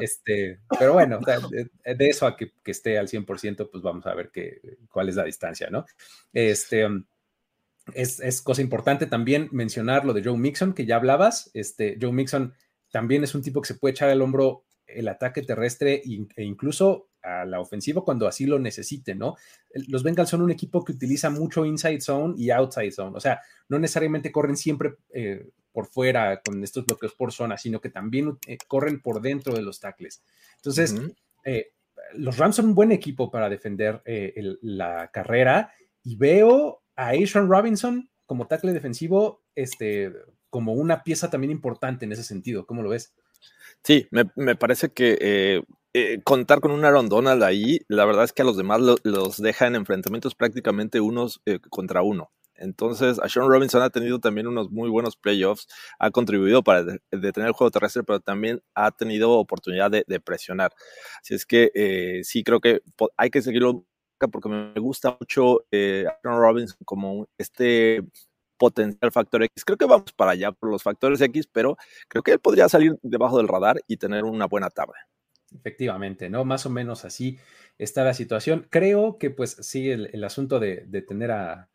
Este, 0.00 0.58
pero 0.78 0.94
bueno, 0.94 1.20
de, 1.20 2.08
eso 2.08 2.26
a 2.26 2.36
que, 2.36 2.52
esté 2.64 2.98
al 2.98 3.08
100%, 3.08 3.70
pues 3.70 3.82
vamos 3.82 4.04
a 4.06 4.14
ver 4.14 4.30
qué, 4.32 4.60
cuál 4.90 5.08
es 5.08 5.14
la 5.14 5.24
distancia, 5.24 5.70
¿no? 5.70 5.86
Este, 6.32 6.86
es, 7.92 8.18
es, 8.18 8.42
cosa 8.42 8.62
importante 8.62 9.06
también 9.06 9.48
mencionar 9.52 10.04
lo 10.04 10.12
de 10.12 10.24
Joe 10.24 10.36
Mixon, 10.36 10.74
que 10.74 10.86
ya 10.86 10.96
hablabas. 10.96 11.50
Este, 11.54 11.96
Joe 12.00 12.12
Mixon 12.12 12.54
también 12.90 13.22
es 13.22 13.34
un 13.34 13.42
tipo 13.42 13.60
que 13.60 13.68
se 13.68 13.74
puede 13.76 13.92
echar 13.92 14.10
al 14.10 14.22
hombro 14.22 14.64
el 14.86 15.08
ataque 15.08 15.42
terrestre 15.42 16.02
e 16.04 16.42
incluso 16.42 17.08
a 17.24 17.44
la 17.44 17.60
ofensiva 17.60 18.04
cuando 18.04 18.26
así 18.26 18.46
lo 18.46 18.58
necesite, 18.58 19.14
¿no? 19.14 19.36
Los 19.88 20.02
Bengals 20.02 20.28
son 20.28 20.42
un 20.42 20.50
equipo 20.50 20.84
que 20.84 20.92
utiliza 20.92 21.30
mucho 21.30 21.64
inside 21.64 22.00
zone 22.00 22.34
y 22.36 22.50
outside 22.50 22.92
zone, 22.92 23.16
o 23.16 23.20
sea, 23.20 23.40
no 23.68 23.78
necesariamente 23.78 24.30
corren 24.30 24.56
siempre 24.56 24.96
eh, 25.12 25.48
por 25.72 25.86
fuera 25.86 26.40
con 26.44 26.62
estos 26.62 26.86
bloqueos 26.86 27.14
por 27.14 27.32
zona, 27.32 27.56
sino 27.56 27.80
que 27.80 27.90
también 27.90 28.38
eh, 28.46 28.58
corren 28.68 29.00
por 29.00 29.20
dentro 29.20 29.54
de 29.54 29.62
los 29.62 29.80
tackles. 29.80 30.22
Entonces, 30.56 30.94
eh, 31.44 31.72
los 32.14 32.36
Rams 32.36 32.56
son 32.56 32.66
un 32.66 32.74
buen 32.74 32.92
equipo 32.92 33.30
para 33.30 33.48
defender 33.48 34.02
la 34.62 35.10
carrera 35.12 35.72
y 36.02 36.16
veo 36.16 36.82
a 36.94 37.08
Asian 37.08 37.48
Robinson 37.48 38.08
como 38.26 38.46
tackle 38.46 38.72
defensivo, 38.72 39.42
este, 39.54 40.12
como 40.50 40.72
una 40.72 41.02
pieza 41.02 41.30
también 41.30 41.50
importante 41.50 42.04
en 42.04 42.12
ese 42.12 42.22
sentido. 42.22 42.66
¿Cómo 42.66 42.82
lo 42.82 42.90
ves? 42.90 43.14
Sí, 43.82 44.08
me, 44.10 44.54
parece 44.56 44.90
que 44.90 45.18
eh, 45.20 45.62
eh, 45.94 46.20
contar 46.22 46.60
con 46.60 46.72
un 46.72 46.84
Aaron 46.84 47.08
Donald 47.08 47.42
ahí, 47.42 47.80
la 47.88 48.04
verdad 48.04 48.24
es 48.24 48.32
que 48.32 48.42
a 48.42 48.44
los 48.44 48.56
demás 48.56 48.80
los 49.02 49.36
deja 49.38 49.66
en 49.66 49.76
enfrentamientos 49.76 50.34
prácticamente 50.34 51.00
unos 51.00 51.40
eh, 51.46 51.58
contra 51.70 52.02
uno. 52.02 52.30
Entonces, 52.56 53.18
a 53.18 53.28
Sean 53.28 53.48
Robinson 53.48 53.82
ha 53.82 53.90
tenido 53.90 54.20
también 54.20 54.46
unos 54.46 54.70
muy 54.70 54.88
buenos 54.88 55.16
playoffs, 55.16 55.66
ha 55.98 56.10
contribuido 56.10 56.62
para 56.62 56.84
detener 57.10 57.48
el 57.48 57.52
juego 57.52 57.70
terrestre, 57.70 58.04
pero 58.04 58.20
también 58.20 58.62
ha 58.74 58.92
tenido 58.92 59.32
oportunidad 59.32 59.90
de, 59.90 60.20
presionar. 60.20 60.72
Así 61.20 61.34
es 61.34 61.46
que 61.46 62.22
sí 62.24 62.44
creo 62.44 62.60
que 62.60 62.80
hay 63.16 63.30
que 63.30 63.42
seguirlo 63.42 63.84
porque 64.28 64.48
me 64.48 64.80
gusta 64.80 65.16
mucho 65.18 65.64
eh, 65.70 66.04
Aaron 66.22 66.40
Robinson 66.40 66.78
como 66.84 67.28
este 67.38 68.02
potencial 68.56 69.12
factor 69.12 69.42
X. 69.42 69.64
Creo 69.64 69.78
que 69.78 69.86
vamos 69.86 70.12
para 70.12 70.32
allá 70.32 70.52
por 70.52 70.70
los 70.70 70.82
factores 70.82 71.20
X, 71.20 71.46
pero 71.50 71.76
creo 72.08 72.22
que 72.22 72.32
él 72.32 72.40
podría 72.40 72.68
salir 72.68 72.98
debajo 73.02 73.38
del 73.38 73.48
radar 73.48 73.80
y 73.86 73.96
tener 73.96 74.24
una 74.24 74.46
buena 74.46 74.70
tarde. 74.70 74.94
Efectivamente, 75.54 76.28
¿no? 76.28 76.44
Más 76.44 76.66
o 76.66 76.70
menos 76.70 77.04
así 77.04 77.38
está 77.78 78.04
la 78.04 78.14
situación. 78.14 78.66
Creo 78.70 79.18
que 79.18 79.30
pues 79.30 79.56
sí, 79.60 79.90
el, 79.90 80.24
asunto 80.24 80.58
de, 80.58 80.86
tener 81.06 81.30
a, 81.30 81.68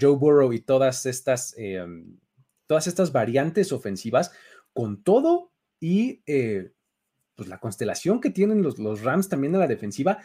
Joe 0.00 0.16
Burrow 0.16 0.52
y 0.52 0.60
todas 0.60 1.04
estas, 1.04 1.54
em, 1.56 2.18
todas 2.66 2.86
estas 2.86 3.10
variantes 3.10 3.72
ofensivas, 3.72 4.32
con 4.72 5.02
todo 5.02 5.52
y 5.80 6.22
eh, 6.26 6.70
pues 7.34 7.48
la 7.48 7.58
constelación 7.58 8.20
que 8.20 8.30
tienen 8.30 8.62
los, 8.62 9.02
Rams 9.02 9.28
también 9.28 9.56
a 9.56 9.58
la 9.58 9.66
defensiva, 9.66 10.18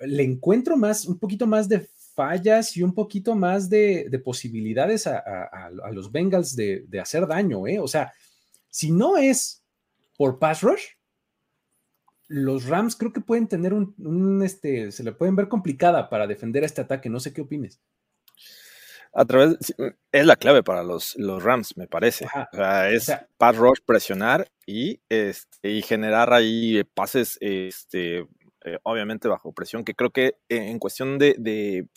le 0.00 0.22
encuentro 0.22 0.76
más, 0.76 1.06
un 1.06 1.18
poquito 1.18 1.46
más 1.46 1.68
de 1.68 1.88
fallas 2.14 2.76
y 2.76 2.82
un 2.82 2.94
poquito 2.94 3.34
más 3.34 3.70
de, 3.70 4.20
posibilidades 4.24 5.06
a, 5.06 5.70
los 5.92 6.10
Bengals 6.10 6.56
de, 6.56 7.00
hacer 7.00 7.26
daño, 7.26 7.66
¿eh? 7.66 7.78
O 7.78 7.88
sea, 7.88 8.12
si 8.68 8.90
no 8.90 9.16
es 9.16 9.62
por 10.16 10.38
pass 10.38 10.62
rush, 10.62 10.84
los 12.28 12.66
Rams 12.66 12.94
creo 12.94 13.12
que 13.12 13.20
pueden 13.20 13.48
tener 13.48 13.72
un, 13.72 14.42
este, 14.44 14.92
se 14.92 15.02
le 15.02 15.12
pueden 15.12 15.34
ver 15.34 15.48
complicada 15.48 16.08
para 16.08 16.26
defender 16.26 16.62
este 16.62 16.82
ataque. 16.82 17.10
No 17.10 17.20
sé 17.20 17.32
qué 17.32 17.40
opines. 17.40 17.80
A 19.14 19.24
través, 19.24 19.74
es 20.12 20.26
la 20.26 20.36
clave 20.36 20.62
para 20.62 20.82
los, 20.84 21.16
los 21.16 21.42
Rams, 21.42 21.76
me 21.76 21.88
parece. 21.88 22.26
O 22.52 22.56
sea, 22.56 22.90
es 22.90 23.10
pass 23.38 23.56
rush, 23.56 23.78
presionar 23.84 24.50
y, 24.66 25.00
este, 25.08 25.70
y 25.70 25.82
generar 25.82 26.32
ahí 26.32 26.84
pases 26.94 27.38
este, 27.40 28.28
eh, 28.64 28.78
obviamente 28.82 29.28
bajo 29.28 29.52
presión, 29.52 29.84
que 29.84 29.94
creo 29.94 30.10
que 30.10 30.36
en 30.48 30.78
cuestión 30.78 31.18
de, 31.18 31.36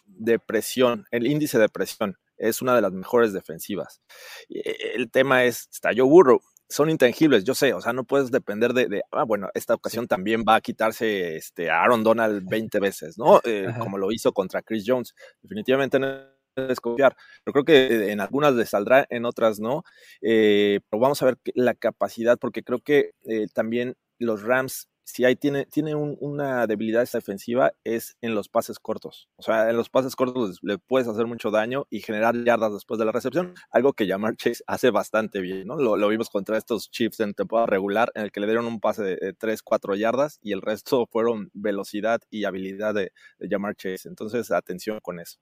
de, 0.05 0.39
presión, 0.39 1.05
el 1.11 1.27
índice 1.27 1.59
de 1.59 1.69
presión 1.69 2.17
es 2.37 2.61
una 2.61 2.75
de 2.75 2.81
las 2.81 2.91
mejores 2.93 3.33
defensivas. 3.33 4.01
Eh, 4.49 4.93
el 4.95 5.11
tema 5.11 5.43
es, 5.43 5.67
está 5.71 5.89
Joe 5.95 6.07
Burrow, 6.07 6.41
son 6.71 6.89
intangibles, 6.89 7.43
yo 7.43 7.53
sé, 7.53 7.73
o 7.73 7.81
sea, 7.81 7.91
no 7.93 8.05
puedes 8.05 8.31
depender 8.31 8.73
de, 8.73 9.01
ah, 9.11 9.23
bueno, 9.23 9.49
esta 9.53 9.73
ocasión 9.75 10.07
también 10.07 10.45
va 10.47 10.55
a 10.55 10.61
quitarse 10.61 11.35
este, 11.35 11.69
a 11.69 11.83
Aaron 11.83 12.03
Donald 12.03 12.47
20 12.49 12.79
veces, 12.79 13.17
¿no? 13.17 13.41
Eh, 13.43 13.67
como 13.77 13.97
lo 13.97 14.11
hizo 14.11 14.31
contra 14.31 14.61
Chris 14.61 14.85
Jones. 14.87 15.13
Definitivamente 15.41 15.99
no 15.99 16.07
es 16.55 16.79
confiar. 16.79 17.15
Pero 17.43 17.53
creo 17.53 17.65
que 17.65 18.11
en 18.11 18.21
algunas 18.21 18.53
le 18.53 18.65
saldrá, 18.65 19.05
en 19.09 19.25
otras 19.25 19.59
no. 19.59 19.83
pero 20.21 20.99
vamos 20.99 21.21
a 21.21 21.25
ver 21.25 21.37
la 21.55 21.73
capacidad, 21.73 22.37
porque 22.39 22.63
creo 22.63 22.79
que 22.79 23.11
también 23.53 23.95
los 24.17 24.43
Rams 24.43 24.87
si 25.11 25.25
hay, 25.25 25.35
tiene, 25.35 25.65
tiene 25.65 25.93
una 25.93 26.65
debilidad 26.67 27.01
esta 27.01 27.17
defensiva 27.17 27.73
es 27.83 28.17
en 28.21 28.33
los 28.33 28.47
pases 28.47 28.79
cortos. 28.79 29.29
O 29.35 29.43
sea, 29.43 29.69
en 29.69 29.75
los 29.75 29.89
pases 29.89 30.15
cortos 30.15 30.59
le 30.61 30.77
puedes 30.77 31.07
hacer 31.07 31.25
mucho 31.27 31.51
daño 31.51 31.85
y 31.89 31.99
generar 31.99 32.35
yardas 32.43 32.73
después 32.73 32.97
de 32.97 33.05
la 33.05 33.11
recepción, 33.11 33.53
algo 33.71 33.93
que 33.93 34.07
Jamar 34.07 34.35
Chase 34.37 34.63
hace 34.67 34.89
bastante 34.89 35.41
bien, 35.41 35.67
¿no? 35.67 35.75
Lo, 35.77 36.07
vimos 36.07 36.29
contra 36.29 36.57
estos 36.57 36.89
Chiefs 36.89 37.19
en 37.19 37.33
temporada 37.33 37.67
regular, 37.67 38.11
en 38.15 38.23
el 38.23 38.31
que 38.31 38.39
le 38.39 38.47
dieron 38.47 38.65
un 38.65 38.79
pase 38.79 39.03
de, 39.03 39.33
3, 39.33 39.61
4 39.61 39.95
yardas 39.95 40.39
y 40.41 40.53
el 40.53 40.61
resto 40.61 41.05
fueron 41.07 41.49
velocidad 41.53 42.21
y 42.29 42.45
habilidad 42.45 42.93
de, 42.93 43.11
de 43.39 43.47
Jamar 43.49 43.75
Chase. 43.75 44.07
Entonces, 44.07 44.51
atención 44.51 44.99
con 45.01 45.19
eso. 45.19 45.39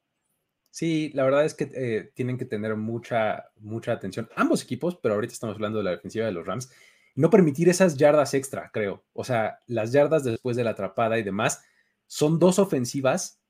Sí, 0.71 1.11
la 1.13 1.23
verdad 1.23 1.45
es 1.45 1.55
que 1.55 1.69
eh, 1.73 2.11
tienen 2.13 2.37
que 2.37 2.45
tener 2.45 2.75
mucha, 2.75 3.45
mucha 3.57 3.91
atención 3.91 4.29
ambos 4.35 4.63
equipos, 4.63 4.97
pero 5.01 5.15
ahorita 5.15 5.33
estamos 5.33 5.55
hablando 5.55 5.79
de 5.79 5.83
la 5.83 5.91
defensiva 5.91 6.25
de 6.25 6.31
los 6.31 6.45
Rams 6.45 6.69
no 7.19 7.29
permitir 7.29 7.67
esas 7.67 7.97
yardas 7.97 8.33
extra, 8.33 8.71
creo. 8.71 9.03
O 9.11 9.25
sea, 9.25 9.59
las 9.67 9.91
yardas 9.91 10.23
después 10.23 10.55
de 10.55 10.63
la 10.63 10.69
atrapada 10.69 11.19
y 11.19 11.23
demás, 11.23 11.61
son 12.07 12.39
dos 12.39 12.59
ofensivas 12.59 13.41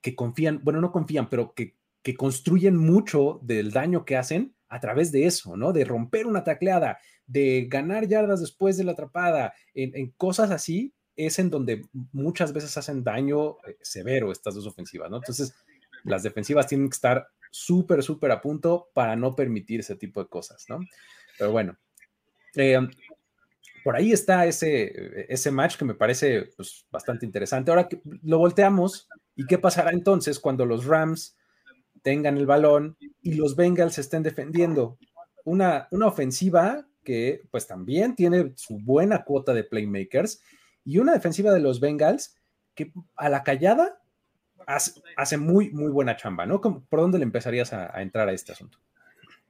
que 0.00 0.14
confían, 0.14 0.60
bueno, 0.64 0.80
no 0.80 0.92
confían, 0.92 1.28
pero 1.28 1.52
que, 1.52 1.76
que 2.00 2.14
construyen 2.14 2.78
mucho 2.78 3.38
del 3.42 3.70
daño 3.70 4.06
que 4.06 4.16
hacen 4.16 4.56
a 4.70 4.80
través 4.80 5.12
de 5.12 5.26
eso, 5.26 5.58
¿no? 5.58 5.74
De 5.74 5.84
romper 5.84 6.26
una 6.26 6.42
tacleada, 6.42 7.00
de 7.26 7.66
ganar 7.68 8.08
yardas 8.08 8.40
después 8.40 8.78
de 8.78 8.84
la 8.84 8.92
atrapada, 8.92 9.52
en, 9.74 10.10
cosas 10.12 10.50
así, 10.50 10.94
es 11.14 11.38
en 11.38 11.50
donde 11.50 11.84
muchas 12.12 12.54
veces 12.54 12.78
hacen 12.78 13.04
daño 13.04 13.58
eh, 13.66 13.76
severo 13.82 14.32
estas 14.32 14.54
dos 14.54 14.66
ofensivas, 14.66 15.10
¿no? 15.10 15.18
Entonces, 15.18 15.54
las 16.04 16.22
defensivas 16.22 16.66
tienen 16.66 16.88
que 16.88 16.94
estar 16.94 17.26
súper, 17.50 18.02
súper 18.02 18.30
a 18.30 18.40
punto 18.40 18.88
para 18.94 19.16
no 19.16 19.36
permitir 19.36 19.80
ese 19.80 19.96
tipo 19.96 20.22
de 20.22 20.30
cosas, 20.30 20.64
¿no? 20.70 20.80
Pero 21.38 21.52
bueno, 21.52 21.76
eh, 22.54 22.78
por 23.88 23.96
ahí 23.96 24.12
está 24.12 24.44
ese, 24.44 25.24
ese 25.32 25.50
match 25.50 25.78
que 25.78 25.84
me 25.86 25.94
parece 25.94 26.50
pues, 26.58 26.84
bastante 26.90 27.24
interesante. 27.24 27.70
Ahora 27.70 27.88
que 27.88 28.02
lo 28.22 28.36
volteamos, 28.36 29.08
¿y 29.34 29.46
qué 29.46 29.56
pasará 29.56 29.92
entonces 29.92 30.38
cuando 30.38 30.66
los 30.66 30.84
Rams 30.84 31.38
tengan 32.02 32.36
el 32.36 32.44
balón 32.44 32.98
y 33.22 33.32
los 33.32 33.56
Bengals 33.56 33.96
estén 33.96 34.22
defendiendo? 34.22 34.98
Una, 35.42 35.88
una 35.90 36.06
ofensiva 36.06 36.86
que 37.02 37.40
pues 37.50 37.66
también 37.66 38.14
tiene 38.14 38.52
su 38.56 38.78
buena 38.78 39.24
cuota 39.24 39.54
de 39.54 39.64
playmakers 39.64 40.42
y 40.84 40.98
una 40.98 41.14
defensiva 41.14 41.50
de 41.50 41.60
los 41.60 41.80
Bengals 41.80 42.36
que 42.74 42.92
a 43.16 43.30
la 43.30 43.42
callada 43.42 44.02
hace, 44.66 45.38
muy, 45.38 45.70
muy 45.70 45.90
buena 45.90 46.14
chamba, 46.14 46.44
¿no? 46.44 46.60
¿Por 46.60 47.00
dónde 47.00 47.16
le 47.16 47.24
empezarías 47.24 47.72
a 47.72 48.02
entrar 48.02 48.28
a 48.28 48.34
este 48.34 48.52
asunto? 48.52 48.78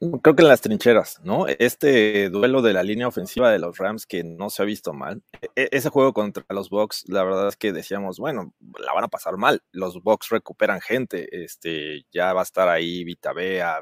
Creo 0.01 0.37
que 0.37 0.43
en 0.43 0.49
las 0.49 0.61
trincheras, 0.61 1.19
¿no? 1.25 1.49
Este 1.49 2.31
duelo 2.31 2.63
de 2.63 2.73
la 2.73 2.85
línea 2.85 3.09
ofensiva 3.09 3.51
de 3.51 3.59
los 3.59 3.79
Rams 3.79 4.07
que 4.07 4.23
no 4.23 4.49
se 4.49 4.63
ha 4.63 4.65
visto 4.65 4.93
mal. 4.93 5.25
E, 5.57 5.71
ese 5.73 5.89
juego 5.89 6.13
contra 6.13 6.45
los 6.51 6.71
Bucks, 6.71 7.03
la 7.09 7.25
verdad 7.25 7.49
es 7.49 7.57
que 7.57 7.73
decíamos, 7.73 8.21
bueno, 8.21 8.55
la 8.79 8.93
van 8.93 9.03
a 9.03 9.09
pasar 9.09 9.37
mal. 9.39 9.61
Los 9.73 10.01
Bucks 10.01 10.29
recuperan 10.29 10.81
gente. 10.81 11.43
Este, 11.43 12.07
ya 12.13 12.33
va 12.33 12.43
a 12.43 12.45
estar 12.45 12.69
ahí 12.69 13.03
Vita 13.03 13.33
Bea, 13.33 13.81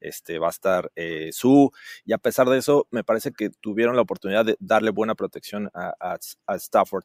este, 0.00 0.38
va 0.38 0.48
a 0.48 0.50
estar 0.50 0.92
eh, 0.96 1.30
Su. 1.32 1.70
Y 2.04 2.12
a 2.12 2.18
pesar 2.18 2.46
de 2.50 2.58
eso, 2.58 2.86
me 2.90 3.02
parece 3.02 3.32
que 3.32 3.48
tuvieron 3.48 3.96
la 3.96 4.02
oportunidad 4.02 4.44
de 4.44 4.56
darle 4.60 4.90
buena 4.90 5.14
protección 5.14 5.70
a, 5.72 5.94
a 6.46 6.56
Stafford. 6.56 7.04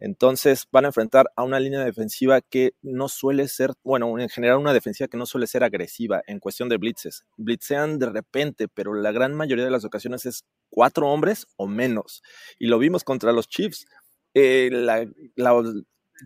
Entonces, 0.00 0.66
van 0.72 0.84
a 0.84 0.88
enfrentar 0.88 1.30
a 1.36 1.44
una 1.44 1.60
línea 1.60 1.84
defensiva 1.84 2.40
que 2.40 2.72
no 2.82 3.06
suele 3.08 3.46
ser, 3.46 3.70
bueno, 3.84 4.18
en 4.18 4.28
general 4.28 4.58
una 4.58 4.72
defensiva 4.72 5.06
que 5.06 5.16
no 5.16 5.26
suele 5.26 5.46
ser 5.46 5.62
agresiva 5.62 6.22
en 6.26 6.40
cuestión 6.40 6.68
de 6.68 6.76
blitzes. 6.76 7.24
Blitzean 7.36 7.99
de 8.00 8.10
repente, 8.10 8.66
pero 8.68 8.94
la 8.94 9.12
gran 9.12 9.34
mayoría 9.34 9.64
de 9.64 9.70
las 9.70 9.84
ocasiones 9.84 10.26
es 10.26 10.42
cuatro 10.70 11.08
hombres 11.08 11.46
o 11.56 11.68
menos. 11.68 12.22
Y 12.58 12.66
lo 12.66 12.78
vimos 12.78 13.04
contra 13.04 13.32
los 13.32 13.46
Chiefs. 13.46 13.86
Eh, 14.34 14.70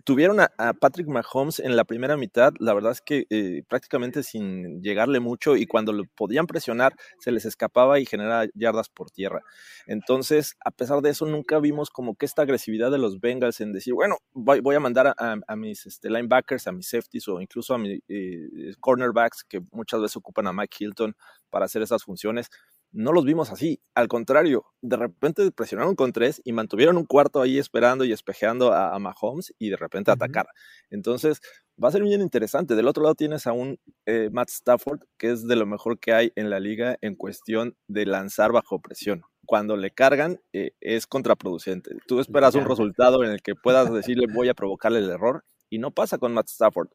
tuvieron 0.03 0.39
a, 0.39 0.49
Patrick 0.79 1.07
Mahomes 1.07 1.59
en 1.59 1.75
la 1.75 1.83
primera 1.83 2.17
mitad, 2.17 2.53
la 2.59 2.73
verdad 2.73 2.91
es 2.91 3.01
que 3.01 3.25
eh, 3.29 3.63
prácticamente 3.67 4.23
sin 4.23 4.81
llegarle 4.81 5.19
mucho 5.19 5.55
y 5.55 5.65
cuando 5.65 5.93
lo 5.93 6.03
podían 6.15 6.47
presionar 6.47 6.95
se 7.19 7.31
les 7.31 7.45
escapaba 7.45 7.99
y 7.99 8.05
generaba 8.05 8.45
yardas 8.53 8.89
por 8.89 9.11
tierra. 9.11 9.41
Entonces, 9.87 10.55
a 10.63 10.71
pesar 10.71 11.01
de 11.01 11.11
eso, 11.11 11.25
nunca 11.25 11.59
vimos 11.59 11.89
como 11.89 12.15
que 12.15 12.25
esta 12.25 12.41
agresividad 12.41 12.91
de 12.91 12.97
los 12.97 13.19
Bengals 13.19 13.61
en 13.61 13.71
decir, 13.71 13.93
bueno, 13.93 14.17
voy, 14.33 14.75
a 14.75 14.79
mandar 14.79 15.15
a, 15.17 15.55
mis 15.55 15.85
este, 15.85 16.09
linebackers, 16.09 16.67
a 16.67 16.71
mis 16.71 16.87
safeties 16.87 17.27
o 17.27 17.39
incluso 17.39 17.73
a 17.73 17.77
mis 17.77 17.99
eh, 18.07 18.73
cornerbacks 18.79 19.43
que 19.43 19.61
muchas 19.71 20.01
veces 20.01 20.17
ocupan 20.17 20.47
a 20.47 20.53
Mike 20.53 20.77
Hilton 20.79 21.15
para 21.49 21.65
hacer 21.65 21.81
esas 21.81 22.03
funciones 22.03 22.49
no 22.91 23.11
los 23.11 23.25
vimos 23.25 23.51
así. 23.51 23.81
Al 23.93 24.07
contrario, 24.07 24.65
de 24.81 24.95
repente 24.97 25.51
presionaron 25.51 25.95
con 25.95 26.13
tres 26.13 26.41
y 26.43 26.53
mantuvieron 26.53 26.97
un 26.97 27.05
cuarto 27.05 27.41
ahí 27.41 27.57
esperando 27.57 28.05
y 28.05 28.11
espejeando 28.11 28.73
a, 28.73 28.97
Mahomes 28.99 29.53
y 29.59 29.69
de 29.69 29.77
repente 29.77 30.11
atacar. 30.11 30.47
Entonces, 30.89 31.41
va 31.81 31.89
a 31.89 31.91
ser 31.91 32.03
bien 32.03 32.21
interesante. 32.21 32.75
Del 32.75 32.87
otro 32.87 33.03
lado 33.03 33.15
tienes 33.15 33.47
a 33.47 33.51
un 33.51 33.77
eh, 34.05 34.29
Matt 34.31 34.49
Stafford, 34.49 35.01
que 35.17 35.31
es 35.31 35.47
de 35.47 35.55
lo 35.55 35.65
mejor 35.65 35.99
que 35.99 36.13
hay 36.13 36.31
en 36.35 36.49
la 36.49 36.59
liga 36.59 36.97
en 37.01 37.15
cuestión 37.15 37.75
de 37.87 38.05
lanzar 38.05 38.51
bajo 38.51 38.79
presión. 38.79 39.23
Cuando 39.45 39.77
le 39.77 39.91
cargan, 39.91 40.39
eh, 40.53 40.71
es 40.79 41.05
contraproducente. 41.05 41.91
Tú 42.07 42.19
esperas 42.19 42.55
un 42.55 42.65
resultado 42.65 43.23
en 43.23 43.31
el 43.31 43.41
que 43.41 43.55
puedas 43.55 43.91
decirle 43.93 44.27
voy 44.33 44.49
a 44.49 44.53
provocarle 44.53 44.99
el 44.99 45.09
error 45.09 45.43
y 45.69 45.79
no 45.79 45.91
pasa 45.91 46.17
con 46.17 46.33
Matt 46.33 46.47
Stafford. 46.47 46.89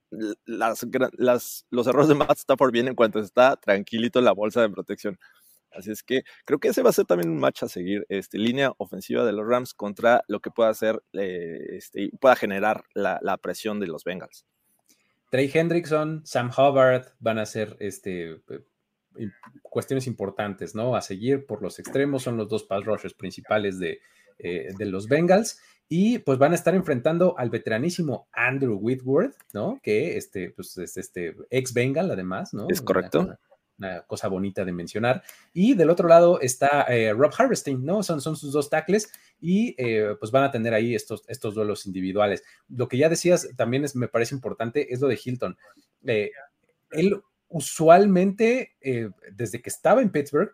Las, 0.46 1.66
los 1.70 1.87
errores 1.87 2.09
de 2.09 2.14
Matt 2.14 2.38
Stafford 2.38 2.72
vienen 2.72 2.94
cuando 2.94 3.20
está 3.20 3.57
tranquilito 3.57 4.18
en 4.18 4.24
la 4.24 4.33
bolsa 4.33 4.62
de 4.62 4.70
protección. 4.70 5.18
Así 5.72 5.90
es 5.90 6.02
que 6.02 6.22
creo 6.44 6.59
que 6.59 6.68
ese 6.68 6.83
va 6.83 6.90
a 6.90 6.94
ser 6.94 7.06
también 7.06 7.30
un 7.30 7.38
match 7.38 7.62
a 7.62 7.68
seguir, 7.68 8.04
este, 8.09 8.38
línea 8.38 8.72
ofensiva 8.78 9.24
de 9.24 9.33
los 9.33 9.46
Rams 9.46 9.74
contra 9.74 10.22
lo 10.28 10.40
que 10.40 10.50
pueda 10.50 10.70
hacer, 10.70 11.02
eh, 11.12 11.76
este, 11.76 12.11
pueda 12.20 12.37
generar 12.37 12.85
la, 12.94 13.18
presión 13.38 13.80
de 13.80 13.87
los 13.87 14.04
Bengals. 14.04 14.44
Trey 15.30 15.50
Hendrickson, 15.52 16.22
Sam 16.24 16.50
Hubbard 16.50 17.12
van 17.20 17.38
a 17.38 17.46
ser 17.46 17.76
este, 17.78 18.42
cuestiones 19.62 20.06
importantes, 20.06 20.74
¿no? 20.74 20.96
A 20.96 21.00
seguir 21.00 21.46
por 21.46 21.62
los 21.62 21.78
extremos, 21.78 22.24
son 22.24 22.37
los 22.37 22.48
dos 22.48 22.64
pass 22.64 22.85
rushers 22.85 23.14
principales 23.14 23.78
de, 23.78 24.00
eh, 24.38 24.68
de 24.76 24.87
los 24.87 25.09
Bengals. 25.09 25.61
Y 25.88 26.18
pues 26.18 26.38
van 26.38 26.52
a 26.52 26.54
estar 26.54 26.74
enfrentando 26.74 27.37
al 27.37 27.50
veteranísimo 27.50 28.28
Andrew 28.33 28.76
Whitworth, 28.76 29.37
¿no? 29.52 29.80
Que 29.83 30.16
este, 30.16 30.50
pues, 30.50 30.76
es 30.78 30.96
este 30.96 31.35
ex 31.50 31.72
Bengal, 31.72 32.11
además, 32.11 32.54
¿no? 32.54 32.66
Es 32.68 32.80
correcto 32.80 33.20
una 33.20 33.40
cosa 34.06 34.28
bonita 34.28 34.64
de 34.64 34.72
mencionar. 34.72 35.22
Y 35.52 35.74
del 35.74 35.90
otro 35.90 36.08
lado 36.08 36.40
está 36.40 36.82
eh, 36.88 37.12
Rob 37.12 37.32
Harvesting, 37.36 37.84
¿no? 37.84 38.02
Son, 38.02 38.20
son 38.20 38.36
sus 38.36 38.52
dos 38.52 38.68
tackles 38.70 39.10
y 39.40 39.74
eh, 39.78 40.16
pues 40.18 40.30
van 40.30 40.44
a 40.44 40.50
tener 40.50 40.74
ahí 40.74 40.94
estos, 40.94 41.22
estos 41.28 41.54
duelos 41.54 41.86
individuales. 41.86 42.42
Lo 42.68 42.88
que 42.88 42.98
ya 42.98 43.08
decías 43.08 43.48
también 43.56 43.84
es, 43.84 43.96
me 43.96 44.08
parece 44.08 44.34
importante 44.34 44.92
es 44.92 45.00
lo 45.00 45.08
de 45.08 45.18
Hilton. 45.22 45.56
Eh, 46.06 46.30
él 46.92 47.20
usualmente, 47.48 48.76
desde 49.32 49.60
que 49.60 49.70
estaba 49.70 50.02
en 50.02 50.10
Pittsburgh, 50.10 50.52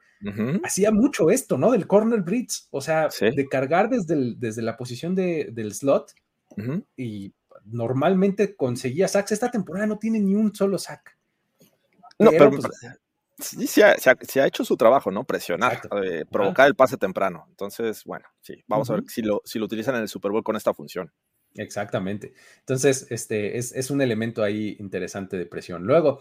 hacía 0.64 0.90
mucho 0.90 1.28
esto, 1.30 1.58
¿no? 1.58 1.72
Del 1.72 1.86
corner 1.86 2.22
blitz, 2.22 2.68
o 2.70 2.80
sea, 2.80 3.08
de 3.20 3.48
cargar 3.50 3.90
desde, 3.90 4.34
desde 4.36 4.62
la 4.62 4.78
posición 4.78 5.14
del 5.14 5.74
slot 5.74 6.14
y 6.96 7.34
normalmente 7.66 8.56
conseguía 8.56 9.08
sacks. 9.08 9.32
Esta 9.32 9.50
temporada 9.50 9.86
no 9.86 9.98
tiene 9.98 10.20
ni 10.20 10.34
un 10.34 10.54
solo 10.54 10.78
sack. 10.78 11.16
No, 12.18 12.30
pero, 12.30 12.50
pues, 12.50 12.64
sí, 13.38 13.66
se 13.66 13.84
ha, 13.84 14.46
hecho 14.46 14.64
su 14.64 14.76
trabajo, 14.76 15.10
¿no? 15.10 15.24
Presionar, 15.24 15.80
eh, 16.04 16.24
provocar 16.30 16.66
el 16.66 16.74
pase 16.74 16.96
temprano. 16.96 17.46
Entonces, 17.48 18.04
bueno, 18.04 18.26
sí, 18.40 18.62
vamos 18.66 18.90
a 18.90 18.94
ver 18.94 19.04
si 19.06 19.22
lo, 19.22 19.42
si 19.44 19.58
lo 19.58 19.66
utilizan 19.66 19.94
en 19.96 20.02
el 20.02 20.08
Super 20.08 20.30
Bowl 20.30 20.44
con 20.44 20.56
esta 20.56 20.74
función. 20.74 21.12
Exactamente. 21.54 22.34
Entonces, 22.60 23.06
este 23.10 23.58
es, 23.58 23.90
un 23.90 24.02
elemento 24.02 24.42
ahí 24.42 24.76
interesante 24.78 25.36
de 25.36 25.46
presión. 25.46 25.84
Luego, 25.84 26.20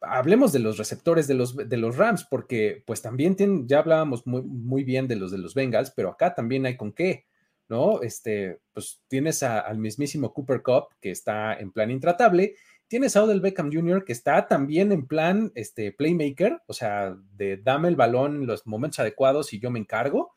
hablemos 0.00 0.52
de 0.52 0.60
los 0.60 0.78
receptores 0.78 1.26
de 1.26 1.34
los, 1.34 1.56
de 1.56 1.76
los 1.76 1.96
Rams, 1.96 2.24
porque 2.30 2.82
pues 2.86 3.02
también 3.02 3.36
tienen, 3.36 3.66
ya 3.66 3.78
hablábamos 3.80 4.26
muy, 4.26 4.42
muy, 4.42 4.84
bien 4.84 5.08
de 5.08 5.16
los 5.16 5.30
de 5.30 5.38
los 5.38 5.54
Bengals, 5.54 5.90
pero 5.90 6.10
acá 6.10 6.34
también 6.34 6.66
hay 6.66 6.76
con 6.76 6.92
qué, 6.92 7.26
¿no? 7.68 8.02
Este, 8.02 8.60
pues 8.72 9.02
tienes 9.08 9.42
al 9.42 9.78
mismísimo 9.78 10.32
Cooper 10.32 10.62
Cup, 10.62 10.88
que 11.00 11.10
está 11.10 11.54
en 11.54 11.72
plan 11.72 11.90
intratable, 11.90 12.54
Tienes 12.88 13.16
a 13.16 13.24
Odell 13.24 13.40
Beckham 13.40 13.72
Jr., 13.72 14.04
que 14.04 14.12
está 14.12 14.46
también 14.46 14.92
en 14.92 15.06
plan 15.06 15.50
este, 15.54 15.92
playmaker, 15.92 16.62
o 16.66 16.72
sea, 16.72 17.16
de 17.36 17.56
dame 17.56 17.88
el 17.88 17.96
balón 17.96 18.36
en 18.36 18.46
los 18.46 18.66
momentos 18.66 19.00
adecuados 19.00 19.52
y 19.52 19.58
yo 19.58 19.70
me 19.70 19.80
encargo. 19.80 20.32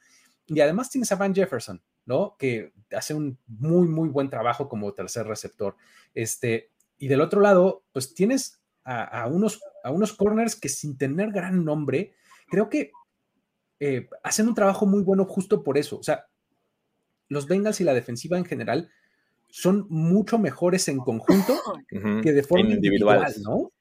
Y 0.47 0.59
además 0.62 0.89
tienes 0.89 1.12
a 1.12 1.15
Van 1.15 1.35
Jefferson, 1.35 1.81
¿no? 2.05 2.35
Que 2.39 2.73
hace 2.91 3.13
un 3.13 3.38
muy, 3.45 3.88
muy 3.88 4.09
buen 4.09 4.29
trabajo 4.29 4.67
como 4.67 4.93
tercer 4.93 5.27
receptor. 5.27 5.75
Este, 6.15 6.71
y 6.97 7.07
del 7.07 7.21
otro 7.21 7.39
lado, 7.39 7.83
pues 7.93 8.15
tienes 8.15 8.59
a, 8.83 9.27
unos, 9.27 9.62
a 9.83 9.91
unos 9.91 10.13
corners 10.13 10.55
que 10.55 10.67
sin 10.67 10.97
tener 10.97 11.31
gran 11.31 11.63
nombre, 11.63 12.13
creo 12.49 12.69
que 12.69 12.91
eh, 13.79 14.09
hacen 14.23 14.47
un 14.47 14.55
trabajo 14.55 14.88
muy 14.88 15.03
bueno 15.03 15.25
justo 15.25 15.63
por 15.63 15.77
eso. 15.77 15.99
O 15.99 16.03
sea, 16.03 16.27
los 17.27 17.47
Bengals 17.47 17.79
y 17.81 17.83
la 17.83 17.93
defensiva 17.93 18.38
en 18.38 18.45
general 18.45 18.89
son 19.49 19.85
mucho 19.89 20.38
mejores 20.38 20.88
en 20.88 20.97
conjunto 20.97 21.53
que 21.89 22.31
de 22.31 22.43
forma 22.43 22.73
individual, 22.73 23.33
¿no? 23.43 23.71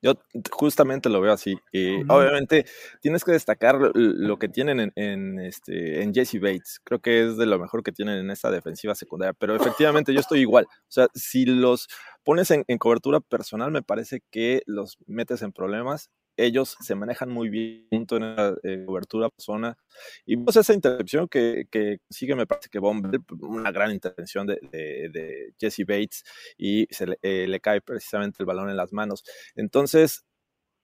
Yo 0.00 0.14
justamente 0.50 1.08
lo 1.08 1.20
veo 1.20 1.32
así. 1.32 1.56
Y 1.72 2.02
Obviamente 2.08 2.66
tienes 3.00 3.24
que 3.24 3.32
destacar 3.32 3.78
lo 3.94 4.38
que 4.38 4.48
tienen 4.48 4.92
en, 4.94 5.40
este, 5.40 6.02
en 6.02 6.14
Jesse 6.14 6.40
Bates. 6.40 6.80
Creo 6.84 7.00
que 7.00 7.26
es 7.26 7.36
de 7.36 7.46
lo 7.46 7.58
mejor 7.58 7.82
que 7.82 7.90
tienen 7.90 8.18
en 8.18 8.30
esta 8.30 8.50
defensiva 8.50 8.94
secundaria. 8.94 9.32
Pero 9.32 9.56
efectivamente 9.56 10.14
yo 10.14 10.20
estoy 10.20 10.40
igual. 10.40 10.66
O 10.70 10.90
sea, 10.90 11.08
si 11.14 11.46
los 11.46 11.88
pones 12.22 12.50
en, 12.52 12.64
en 12.68 12.78
cobertura 12.78 13.18
personal, 13.20 13.72
me 13.72 13.82
parece 13.82 14.22
que 14.30 14.62
los 14.66 14.98
metes 15.06 15.42
en 15.42 15.52
problemas 15.52 16.10
ellos 16.38 16.76
se 16.80 16.94
manejan 16.94 17.30
muy 17.30 17.48
bien 17.48 17.86
en 17.90 18.36
la 18.36 18.56
eh, 18.62 18.84
cobertura 18.86 19.28
zona. 19.36 19.76
Y 20.24 20.36
pues 20.36 20.56
esa 20.56 20.72
intercepción 20.72 21.28
que, 21.28 21.66
que 21.70 21.98
sigue, 22.08 22.34
me 22.34 22.46
parece 22.46 22.68
que 22.70 22.78
Bomber, 22.78 23.20
una 23.40 23.72
gran 23.72 23.90
intervención 23.90 24.46
de, 24.46 24.58
de, 24.72 25.52
Jesse 25.58 25.84
Bates 25.86 26.22
y 26.56 26.86
se 26.90 27.06
le, 27.06 27.18
eh, 27.22 27.46
le, 27.48 27.60
cae 27.60 27.80
precisamente 27.80 28.38
el 28.40 28.46
balón 28.46 28.70
en 28.70 28.76
las 28.76 28.92
manos. 28.92 29.24
Entonces, 29.56 30.24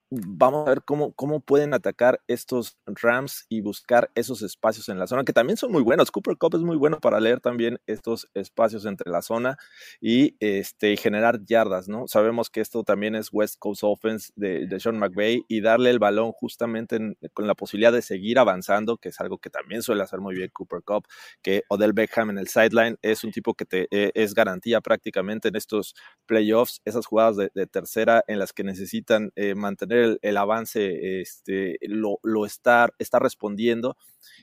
vamos 0.09 0.67
a 0.67 0.69
ver 0.69 0.83
cómo, 0.83 1.13
cómo 1.13 1.39
pueden 1.39 1.73
atacar 1.73 2.21
estos 2.27 2.77
Rams 2.85 3.45
y 3.49 3.61
buscar 3.61 4.11
esos 4.15 4.41
espacios 4.41 4.89
en 4.89 4.99
la 4.99 5.07
zona, 5.07 5.23
que 5.23 5.33
también 5.33 5.57
son 5.57 5.71
muy 5.71 5.81
buenos. 5.81 6.11
Cooper 6.11 6.37
Cup 6.37 6.55
es 6.55 6.61
muy 6.61 6.77
bueno 6.77 6.99
para 6.99 7.19
leer 7.19 7.39
también 7.39 7.79
estos 7.87 8.29
espacios 8.33 8.85
entre 8.85 9.11
la 9.11 9.21
zona 9.21 9.57
y 9.99 10.35
este, 10.39 10.97
generar 10.97 11.43
yardas, 11.45 11.87
¿no? 11.87 12.07
Sabemos 12.07 12.49
que 12.49 12.61
esto 12.61 12.83
también 12.83 13.15
es 13.15 13.29
West 13.31 13.55
Coast 13.59 13.83
Offense 13.83 14.31
de, 14.35 14.67
de 14.67 14.79
Sean 14.79 14.99
McVay 14.99 15.43
y 15.47 15.61
darle 15.61 15.89
el 15.89 15.99
balón 15.99 16.31
justamente 16.31 16.99
con 17.33 17.47
la 17.47 17.55
posibilidad 17.55 17.91
de 17.91 18.01
seguir 18.01 18.39
avanzando, 18.39 18.97
que 18.97 19.09
es 19.09 19.19
algo 19.19 19.37
que 19.37 19.49
también 19.49 19.81
suele 19.81 20.03
hacer 20.03 20.19
muy 20.19 20.35
bien 20.35 20.49
Cooper 20.53 20.81
Cup, 20.83 21.07
que 21.41 21.63
Odell 21.69 21.93
Beckham 21.93 22.29
en 22.29 22.37
el 22.37 22.47
sideline 22.47 22.97
es 23.01 23.23
un 23.23 23.31
tipo 23.31 23.53
que 23.53 23.65
te, 23.65 23.87
eh, 23.91 24.11
es 24.13 24.33
garantía 24.33 24.81
prácticamente 24.81 25.49
en 25.49 25.55
estos 25.55 25.95
playoffs, 26.25 26.81
esas 26.85 27.05
jugadas 27.05 27.35
de, 27.37 27.49
tercera 27.67 28.23
en 28.27 28.37
las 28.37 28.53
que 28.53 28.63
necesitan 28.63 29.31
eh, 29.35 29.55
mantener 29.55 30.04
el, 30.21 30.37
avance 30.37 31.21
este, 31.21 31.77
lo, 31.81 32.19
lo 32.23 32.45
está, 32.45 32.89
está 32.99 33.19
respondiendo. 33.19 33.97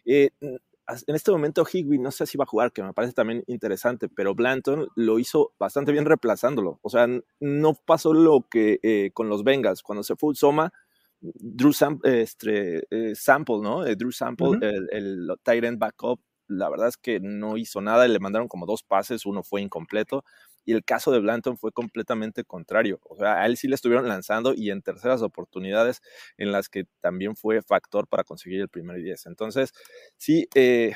Eh, 0.05 0.31
en 0.41 1.15
este 1.15 1.31
momento 1.31 1.65
Higby 1.65 1.99
no 1.99 2.11
sé 2.11 2.27
si 2.27 2.37
va 2.37 2.45
a 2.45 2.47
jugar, 2.47 2.73
que 2.73 2.83
me 2.83 2.93
parece 2.93 3.15
también 3.15 3.45
interesante, 3.47 4.09
pero 4.09 4.35
Blanton 4.35 4.89
lo 4.97 5.19
hizo 5.19 5.53
bastante 5.59 5.93
bien 5.93 6.05
reemplazándolo. 6.05 6.79
O 6.83 6.91
sea, 6.91 7.07
no 7.41 7.75
pasó 7.75 8.13
lo 8.13 8.47
que 8.51 8.81
eh, 8.83 9.11
con 9.15 9.29
los 9.29 9.45
Bengals, 9.45 9.83
cuando 9.83 10.03
se 10.03 10.17
fue 10.17 10.35
Soma, 10.35 10.73
Drew 11.21 11.73
este, 12.03 12.85
eh, 12.91 13.15
Sample, 13.15 13.61
¿no? 13.63 13.85
Drew 13.85 14.11
Sample, 14.11 14.59
el, 14.61 14.89
el 14.91 15.31
tight 15.45 15.65
end 15.65 15.79
backup, 15.79 16.21
la 16.49 16.69
verdad 16.69 16.89
es 16.89 16.97
que 16.97 17.21
no 17.21 17.57
hizo 17.57 17.81
nada, 17.81 18.07
le 18.07 18.19
mandaron 18.19 18.49
como 18.49 18.67
dos 18.67 18.83
pases, 18.83 19.25
uno 19.25 19.43
fue 19.43 19.63
incompleto. 19.63 20.25
Y 20.65 20.73
el 20.73 20.85
caso 20.85 21.11
de 21.13 21.21
Blanton 21.21 21.57
fue 21.59 21.73
completamente 21.73 22.45
contrario. 22.45 23.01
O 23.05 23.17
sea, 23.17 23.43
a 23.43 23.47
él 23.47 23.57
sí 23.57 23.69
le 23.69 23.75
estuvieron 23.75 24.09
lanzando 24.09 24.55
y 24.55 24.71
en 24.71 24.83
terceras 24.83 25.23
oportunidades 25.23 26.01
en 26.37 26.53
las 26.53 26.69
que 26.69 26.85
también 27.01 27.37
fue 27.37 27.63
factor 27.63 28.07
para 28.09 28.25
conseguir 28.25 28.61
el 28.61 28.69
primer 28.69 28.97
10. 29.03 29.27
Entonces, 29.27 29.73
sí, 30.17 30.49
eh, 30.55 30.93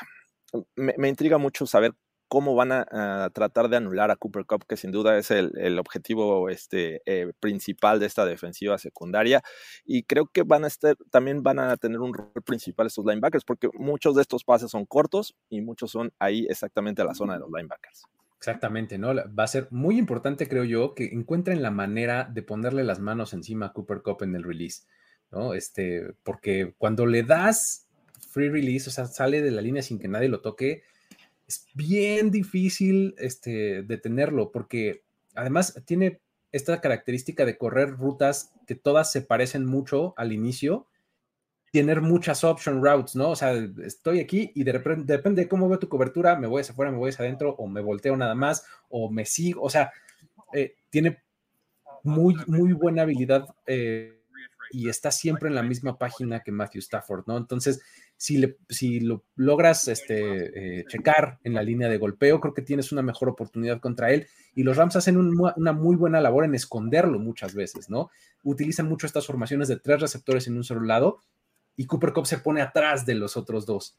me, 0.77 1.09
intriga 1.09 1.39
mucho 1.39 1.67
saber 1.67 1.93
cómo 2.29 2.55
van 2.55 2.73
a, 2.73 3.31
tratar 3.33 3.69
de 3.69 3.77
anular 3.77 4.11
a 4.11 4.17
Cooper 4.17 4.45
Cup, 4.47 4.65
que 4.67 4.77
sin 4.77 4.91
duda 4.91 5.17
es 5.17 5.31
el, 5.31 5.79
objetivo 5.79 6.49
este, 6.49 7.03
eh, 7.07 7.33
principal 7.41 8.01
de 8.01 8.07
esta 8.07 8.25
defensiva 8.25 8.79
secundaria. 8.79 9.43
Y 9.85 10.03
creo 10.05 10.27
que 10.27 10.43
van 10.43 10.65
a 10.65 10.67
estar, 10.67 10.97
también 11.11 11.43
van 11.43 11.59
a 11.59 11.77
tener 11.77 12.01
un 12.01 12.15
rol 12.15 12.33
principal 12.45 12.89
estos 12.89 13.05
linebackers, 13.07 13.45
porque 13.45 13.69
muchos 13.75 14.17
de 14.17 14.23
estos 14.23 14.45
pases 14.45 14.71
son 14.71 14.87
cortos 14.87 15.35
y 15.49 15.61
muchos 15.61 15.91
son 15.91 16.13
ahí 16.19 16.47
exactamente 16.49 17.03
a 17.03 17.05
la 17.05 17.15
zona 17.15 17.35
de 17.35 17.41
los 17.41 17.51
linebackers. 17.51 18.05
Exactamente, 18.47 18.97
¿no? 18.97 19.13
Va 19.13 19.43
a 19.43 19.49
ser 19.49 19.67
muy 19.73 19.99
importante, 19.99 20.47
creo 20.47 20.63
yo, 20.63 20.95
que 20.95 21.07
encuentren 21.07 21.63
la 21.63 21.73
manera 21.73 22.31
de 22.33 22.43
ponerle 22.43 22.85
las 22.85 23.01
manos 23.01 23.33
encima 23.33 23.67
a 23.67 23.73
Cooper 23.73 24.03
Cup 24.03 24.23
en 24.23 24.37
el 24.37 24.45
release, 24.45 24.85
¿no? 25.33 25.53
Este, 25.53 26.15
porque 26.23 26.73
cuando 26.79 27.07
le 27.07 27.25
das 27.25 27.89
free 28.31 28.49
release, 28.49 28.89
o 28.89 28.93
sea, 28.93 29.07
sale 29.07 29.43
de 29.43 29.51
la 29.51 29.63
línea 29.63 29.83
sin 29.83 29.99
que 29.99 30.07
nadie 30.07 30.29
lo 30.29 30.43
toque, 30.43 30.85
es 31.49 31.67
bien 31.75 32.31
difícil 32.31 33.17
este, 33.19 33.83
detenerlo, 33.83 34.53
porque 34.53 35.03
además 35.35 35.83
tiene 35.85 36.21
esta 36.53 36.81
característica 36.81 37.45
de 37.45 37.59
correr 37.59 37.97
rutas 37.97 38.53
que 38.69 38.77
todas 38.77 39.11
se 39.11 39.23
parecen 39.23 39.67
mucho 39.67 40.15
al 40.17 40.33
inicio 40.33 40.87
tener 41.77 42.01
muchas 42.01 42.43
option 42.43 42.83
routes, 42.83 43.15
¿no? 43.17 43.31
O 43.31 43.37
sea, 43.37 43.53
estoy 43.85 44.21
aquí 44.21 44.51
y 44.55 44.65
de 44.65 44.73
repente, 44.73 45.13
depende 45.13 45.43
de 45.43 45.49
cómo 45.49 45.69
veo 45.69 45.79
tu 45.79 45.91
cobertura, 45.91 46.35
me 46.35 46.47
voy 46.47 46.63
hacia 46.63 46.73
afuera, 46.73 46.91
me 46.91 46.97
voy 46.97 47.11
hacia 47.11 47.27
adentro, 47.27 47.55
o 47.59 47.67
me 47.67 47.83
volteo 47.83 48.17
nada 48.17 48.35
más, 48.35 48.65
o 48.89 49.11
me 49.11 49.27
sigo, 49.27 49.63
o 49.63 49.69
sea, 49.69 49.93
eh, 50.55 50.77
tiene 50.89 51.23
muy, 52.03 52.35
muy 52.47 52.73
buena 52.73 53.03
habilidad 53.03 53.55
eh, 53.67 54.23
y 54.71 54.89
está 54.89 55.11
siempre 55.11 55.51
en 55.51 55.55
la 55.55 55.63
misma 55.63 55.99
página 55.99 56.41
que 56.41 56.51
Matthew 56.51 56.81
Stafford, 56.81 57.25
¿no? 57.27 57.37
Entonces, 57.37 57.83
si, 58.17 58.39
le, 58.39 58.57
si 58.71 59.01
lo 59.01 59.23
logras 59.35 59.87
este, 59.89 60.79
eh, 60.79 60.85
checar 60.89 61.39
en 61.45 61.53
la 61.53 61.63
línea 61.63 61.91
de 61.91 61.99
golpeo, 61.99 62.41
creo 62.41 62.55
que 62.55 62.63
tienes 62.63 62.91
una 62.91 63.03
mejor 63.03 63.29
oportunidad 63.29 63.81
contra 63.81 64.13
él. 64.13 64.27
Y 64.55 64.63
los 64.63 64.79
Rams 64.79 64.97
hacen 64.97 65.19
una 65.19 65.73
muy 65.73 65.97
buena 65.97 66.23
labor 66.23 66.47
en 66.47 66.55
esconderlo 66.55 67.19
muchas 67.19 67.55
veces, 67.55 67.91
¿no? 67.91 68.11
Utilizan 68.45 68.89
mucho 68.89 69.07
estas 69.07 69.27
formaciones 69.27 69.69
de 69.69 69.77
tres 69.77 70.01
receptores 70.01 70.47
en 70.47 70.57
un 70.57 70.65
solo 70.65 70.81
lado 70.81 71.21
y 71.77 71.87
Cooper 71.87 72.13
Cup 72.13 72.27
se 72.27 72.39
pone 72.39 72.61
atrás 72.61 73.05
de 73.05 73.15
los 73.15 73.37
otros 73.37 73.67
dos, 73.67 73.99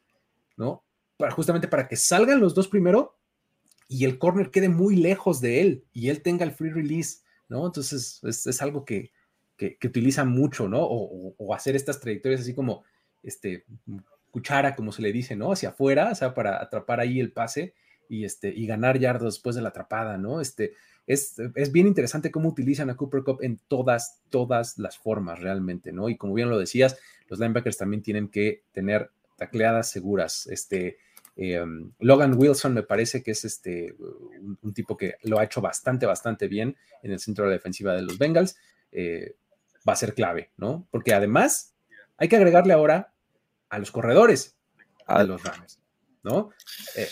¿no? 0.56 0.84
Para, 1.16 1.32
justamente 1.32 1.68
para 1.68 1.88
que 1.88 1.96
salgan 1.96 2.40
los 2.40 2.54
dos 2.54 2.68
primero 2.68 3.16
y 3.88 4.04
el 4.04 4.18
corner 4.18 4.50
quede 4.50 4.68
muy 4.68 4.96
lejos 4.96 5.40
de 5.40 5.60
él 5.60 5.84
y 5.92 6.10
él 6.10 6.22
tenga 6.22 6.44
el 6.44 6.52
free 6.52 6.70
release, 6.70 7.20
¿no? 7.48 7.66
Entonces 7.66 8.20
es, 8.22 8.62
algo 8.62 8.84
que, 8.84 9.12
que, 9.56 9.78
utilizan 9.84 10.28
mucho, 10.28 10.68
¿no? 10.68 10.80
O, 10.82 11.54
hacer 11.54 11.74
estas 11.74 12.00
trayectorias 12.00 12.42
así 12.42 12.54
como, 12.54 12.84
este, 13.22 13.64
cuchara, 14.30 14.76
como 14.76 14.92
se 14.92 15.02
le 15.02 15.12
dice, 15.12 15.36
¿no? 15.36 15.52
Hacia 15.52 15.70
afuera, 15.70 16.10
o 16.12 16.14
sea, 16.14 16.34
para 16.34 16.62
atrapar 16.62 17.00
ahí 17.00 17.18
el 17.18 17.32
pase 17.32 17.74
y, 18.08 18.24
este, 18.24 18.50
y 18.50 18.66
ganar 18.66 18.98
yardas 18.98 19.34
después 19.34 19.56
de 19.56 19.62
la 19.62 19.70
atrapada, 19.70 20.18
¿no? 20.18 20.40
Este, 20.40 20.74
es, 21.08 21.72
bien 21.72 21.86
interesante 21.86 22.30
cómo 22.30 22.50
utilizan 22.50 22.90
a 22.90 22.96
Cooper 22.96 23.22
Cup 23.22 23.38
en 23.40 23.58
todas, 23.66 24.20
todas 24.28 24.78
las 24.78 24.98
formas 24.98 25.40
realmente, 25.40 25.90
¿no? 25.90 26.08
Y 26.08 26.16
como 26.16 26.34
bien 26.34 26.50
lo 26.50 26.58
decías, 26.58 26.98
los 27.28 27.40
linebackers 27.40 27.78
también 27.78 28.02
tienen 28.02 28.28
que 28.28 28.62
tener 28.72 29.10
tacleadas 29.36 29.90
seguras. 29.90 30.46
Este, 30.48 30.98
em, 31.36 31.92
Logan 31.98 32.34
Wilson 32.36 32.74
me 32.74 32.82
parece 32.82 33.22
que 33.22 33.30
es 33.30 33.44
este, 33.44 33.96
un, 34.62 34.74
tipo 34.74 34.96
que 34.96 35.14
lo 35.22 35.38
ha 35.38 35.44
hecho 35.44 35.62
bastante, 35.62 36.04
bastante 36.04 36.46
bien 36.46 36.76
en 37.02 37.12
el 37.12 37.20
centro 37.20 37.44
de 37.44 37.50
la 37.50 37.56
defensiva 37.56 37.94
de 37.94 38.02
los 38.02 38.18
Bengals. 38.18 38.56
Eh, 38.92 39.34
va 39.88 39.94
a 39.94 39.96
ser 39.96 40.14
clave, 40.14 40.50
¿no? 40.58 40.86
Porque 40.90 41.14
además 41.14 41.74
hay 42.18 42.28
que 42.28 42.36
agregarle 42.36 42.74
ahora 42.74 43.14
a 43.70 43.78
los 43.78 43.90
corredores 43.90 44.58
a 45.06 45.24
los 45.24 45.42
Rams, 45.42 45.80
¿no? 46.22 46.50
Eh, 46.96 47.08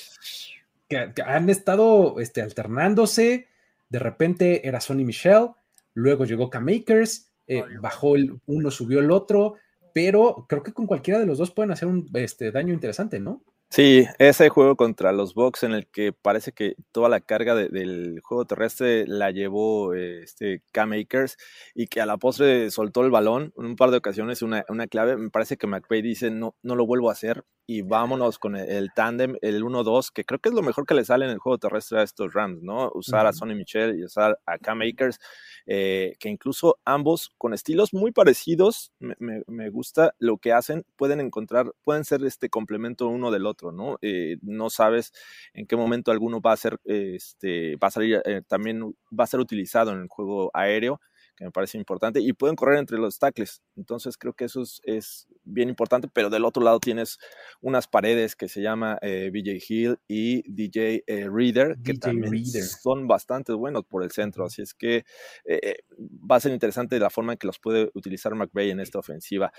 que, 0.89 1.23
han 1.25 1.49
estado 1.51 2.21
este, 2.21 2.43
alternándose, 2.43 3.49
de 3.89 3.99
repente 3.99 4.67
era 4.67 4.81
Sonny 4.81 5.05
Michel, 5.05 5.49
luego 5.95 6.25
llegó 6.25 6.51
K-Makers, 6.51 7.33
eh, 7.47 7.63
bajó 7.81 8.17
el 8.17 8.41
uno, 8.47 8.71
subió 8.71 9.01
el 9.01 9.11
otro, 9.11 9.55
pero 9.95 10.47
creo 10.49 10.63
que 10.63 10.73
con 10.73 10.87
cualquiera 10.87 11.21
de 11.21 11.27
los 11.27 11.39
dos 11.39 11.51
pueden 11.51 11.71
hacer 11.71 11.89
un 11.89 12.09
este, 12.15 12.51
daño 12.53 12.75
interesante, 12.75 13.21
¿no? 13.21 13.43
Sí, 13.69 14.07
ese 14.19 14.49
juego 14.49 14.77
contra 14.77 15.13
los 15.13 15.35
Bucks 15.35 15.65
en 15.65 15.73
el 15.73 15.87
que 15.89 16.13
parece 16.13 16.53
que 16.53 16.77
toda 16.93 17.09
la 17.09 17.21
carga 17.21 17.55
del 17.55 18.21
juego 18.23 18.45
terrestre 18.47 19.07
la 19.07 19.33
llevó 19.33 19.93
este 19.93 20.63
K-Makers 20.73 21.37
y 21.75 21.89
que 21.89 22.01
a 22.01 22.07
la 22.07 22.17
postre 22.17 22.71
soltó 22.71 23.05
el 23.05 23.11
balón 23.11 23.53
en 23.59 23.67
un 23.67 23.77
par 23.77 23.91
de 23.91 23.97
ocasiones, 23.99 24.41
una, 24.43 24.65
una 24.69 24.87
clave. 24.87 25.17
Me 25.17 25.31
parece 25.31 25.57
que 25.57 25.67
McVay 25.67 26.01
dice: 26.01 26.31
no, 26.31 26.55
no 26.63 26.77
lo 26.77 26.87
vuelvo 26.87 27.11
a 27.11 27.13
hacer 27.13 27.45
y 27.67 27.83
vámonos 27.83 28.39
con 28.39 28.55
el, 28.57 28.93
tándem, 28.95 29.37
el 29.43 29.63
1-2, 29.65 30.11
que 30.15 30.25
creo 30.25 30.39
que 30.39 30.49
es 30.51 30.55
lo 30.55 30.63
mejor 30.63 30.87
que 30.87 30.95
le 30.95 31.05
sale 31.05 31.25
en 31.25 31.33
el 31.33 31.39
juego 31.39 31.59
terrestre 31.59 31.99
a 31.99 32.03
estos 32.05 32.33
Rams, 32.33 32.63
¿no? 32.63 32.91
Usar 32.95 33.27
a 33.27 33.33
Sonny 33.33 33.57
Michel 33.57 33.99
y 33.99 34.05
usar 34.05 34.39
a 34.47 34.59
Cam 34.59 34.81
Akers, 34.83 35.19
eh, 35.67 36.17
que 36.21 36.29
incluso 36.29 36.79
ambos 36.85 37.33
con 37.39 37.53
estilos 37.53 37.93
muy 37.93 38.13
parecidos, 38.13 38.93
me, 38.99 39.17
me, 39.47 39.71
gusta 39.71 40.15
lo 40.19 40.39
que 40.39 40.53
hacen, 40.53 40.85
pueden 40.97 41.21
encontrar, 41.21 41.73
pueden 41.83 42.05
ser 42.05 42.25
este 42.25 42.49
complemento 42.49 43.09
uno 43.09 43.31
del 43.31 43.47
otro, 43.47 43.73
¿no? 43.73 43.99
Eh, 44.01 44.37
no 44.43 44.71
sabes 44.71 45.13
en 45.55 45.67
qué 45.67 45.77
momento 45.77 46.13
alguno 46.13 46.41
va 46.41 46.53
a 46.53 46.57
ser, 46.57 46.79
este, 46.85 47.77
va 47.77 47.89
a 47.89 47.91
salir, 47.91 48.23
eh, 48.25 48.43
también 48.47 48.95
va 49.19 49.25
a 49.25 49.27
ser 49.27 49.41
utilizado 49.41 49.93
en 49.93 50.03
el 50.03 50.09
juego 50.09 50.51
aéreo 50.55 51.01
que 51.37 51.45
me 51.45 51.51
parece 51.51 51.79
importante, 51.79 52.21
y 52.21 52.33
pueden 52.33 52.57
correr 52.57 52.79
entre 52.79 52.99
los 52.99 53.19
tackles. 53.19 53.63
Entonces 53.77 54.17
creo 54.17 54.33
que 54.33 54.47
eso 54.47 54.63
es, 54.63 55.29
bien 55.45 55.69
importante, 55.69 56.09
pero 56.13 56.31
del 56.31 56.45
otro 56.45 56.63
lado 56.63 56.81
tienes 56.81 57.19
unas 57.61 57.87
paredes 57.87 58.35
que 58.35 58.49
se 58.49 58.63
llama 58.63 58.99
eh, 59.03 59.31
BJ 59.33 59.65
Hill 59.69 59.99
y 60.09 60.43
DJ 60.51 61.05
eh, 61.07 61.29
Reader, 61.31 61.77
que 61.85 61.95
también 61.95 62.45
son 62.45 63.07
bastante 63.07 63.53
buenos 63.53 63.85
por 63.85 64.03
el 64.03 64.11
centro. 64.11 64.47
Así 64.47 64.63
es 64.63 64.75
que 64.75 65.05
eh, 65.45 65.77
va 65.99 66.37
a 66.37 66.41
ser 66.41 66.53
interesante 66.53 66.99
la 66.99 67.11
forma 67.11 67.33
en 67.33 67.39
que 67.39 67.47
los 67.47 67.59
puede 67.59 67.91
utilizar 67.95 68.35
McVeigh 68.35 68.71
en 68.71 68.81
esta 68.81 68.99
ofensiva. 68.99 69.53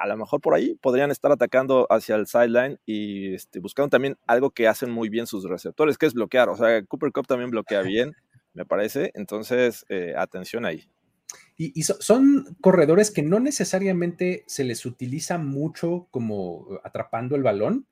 a 0.00 0.06
lo 0.06 0.16
mejor 0.16 0.40
por 0.40 0.54
ahí 0.54 0.76
podrían 0.80 1.10
estar 1.10 1.32
atacando 1.32 1.86
hacia 1.90 2.14
el 2.14 2.26
sideline 2.26 2.78
y 2.86 3.34
este, 3.34 3.58
buscando 3.58 3.88
también 3.88 4.16
algo 4.26 4.50
que 4.50 4.68
hacen 4.68 4.90
muy 4.90 5.08
bien 5.08 5.26
sus 5.26 5.44
receptores, 5.48 5.98
que 5.98 6.06
es 6.06 6.14
bloquear. 6.14 6.50
O 6.50 6.56
sea, 6.56 6.84
Cooper 6.84 7.10
Cup 7.10 7.26
también 7.26 7.50
bloquea 7.50 7.82
bien 7.82 8.14
me 8.54 8.64
parece. 8.64 9.10
Entonces, 9.14 9.84
eh, 9.88 10.14
atención 10.16 10.64
ahí. 10.64 10.88
Y, 11.56 11.82
son 11.82 12.56
corredores 12.62 13.10
que 13.10 13.22
no 13.22 13.38
necesariamente 13.38 14.44
se 14.46 14.64
les 14.64 14.86
utiliza 14.86 15.36
mucho 15.36 16.08
como 16.10 16.80
atrapando 16.82 17.36
el 17.36 17.42
balón, 17.42 17.86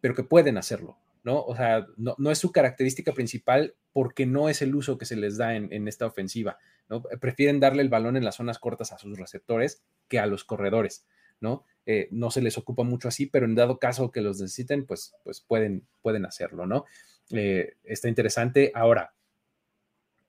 pero 0.00 0.14
que 0.14 0.24
pueden 0.24 0.56
hacerlo, 0.56 0.96
¿no? 1.22 1.42
O 1.42 1.54
sea, 1.54 1.86
no, 1.98 2.30
es 2.30 2.38
su 2.38 2.52
característica 2.52 3.12
principal 3.12 3.74
porque 3.92 4.24
no 4.24 4.48
es 4.48 4.62
el 4.62 4.74
uso 4.74 4.96
que 4.96 5.04
se 5.04 5.16
les 5.16 5.36
da 5.36 5.54
en, 5.54 5.86
esta 5.88 6.06
ofensiva, 6.06 6.56
¿no? 6.88 7.02
Prefieren 7.20 7.60
darle 7.60 7.82
el 7.82 7.90
balón 7.90 8.16
en 8.16 8.24
las 8.24 8.36
zonas 8.36 8.58
cortas 8.58 8.92
a 8.92 8.98
sus 8.98 9.18
receptores 9.18 9.82
que 10.08 10.18
a 10.18 10.24
los 10.24 10.44
corredores, 10.44 11.06
¿no? 11.38 11.64
Eh, 11.84 12.08
no 12.12 12.30
se 12.30 12.40
les 12.40 12.56
ocupa 12.56 12.82
mucho 12.82 13.08
así, 13.08 13.26
pero 13.26 13.44
en 13.44 13.54
dado 13.54 13.78
caso 13.78 14.10
que 14.10 14.22
los 14.22 14.40
necesiten, 14.40 14.86
pues, 14.86 15.14
pues 15.22 15.42
pueden, 15.46 15.86
hacerlo, 16.24 16.66
¿no? 16.66 16.86
Eh, 17.30 17.74
está 17.84 18.08
interesante. 18.08 18.72
Ahora, 18.74 19.12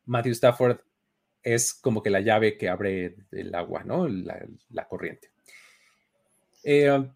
Matthew 0.06 0.34
Stafford 0.34 0.80
es 1.42 1.74
como 1.74 2.02
que 2.02 2.10
la 2.10 2.22
llave 2.22 2.58
que 2.58 2.70
abre 2.70 3.16
el 3.32 3.54
agua, 3.54 3.84
¿no? 3.84 4.08
La, 4.08 4.88
corriente. 4.88 5.30
Eh, 6.64 7.10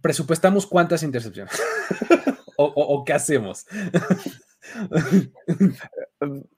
presupuestamos 0.00 0.66
cuántas 0.66 1.02
intercepciones 1.02 1.60
o, 2.56 3.04
qué 3.04 3.12
hacemos. 3.12 3.66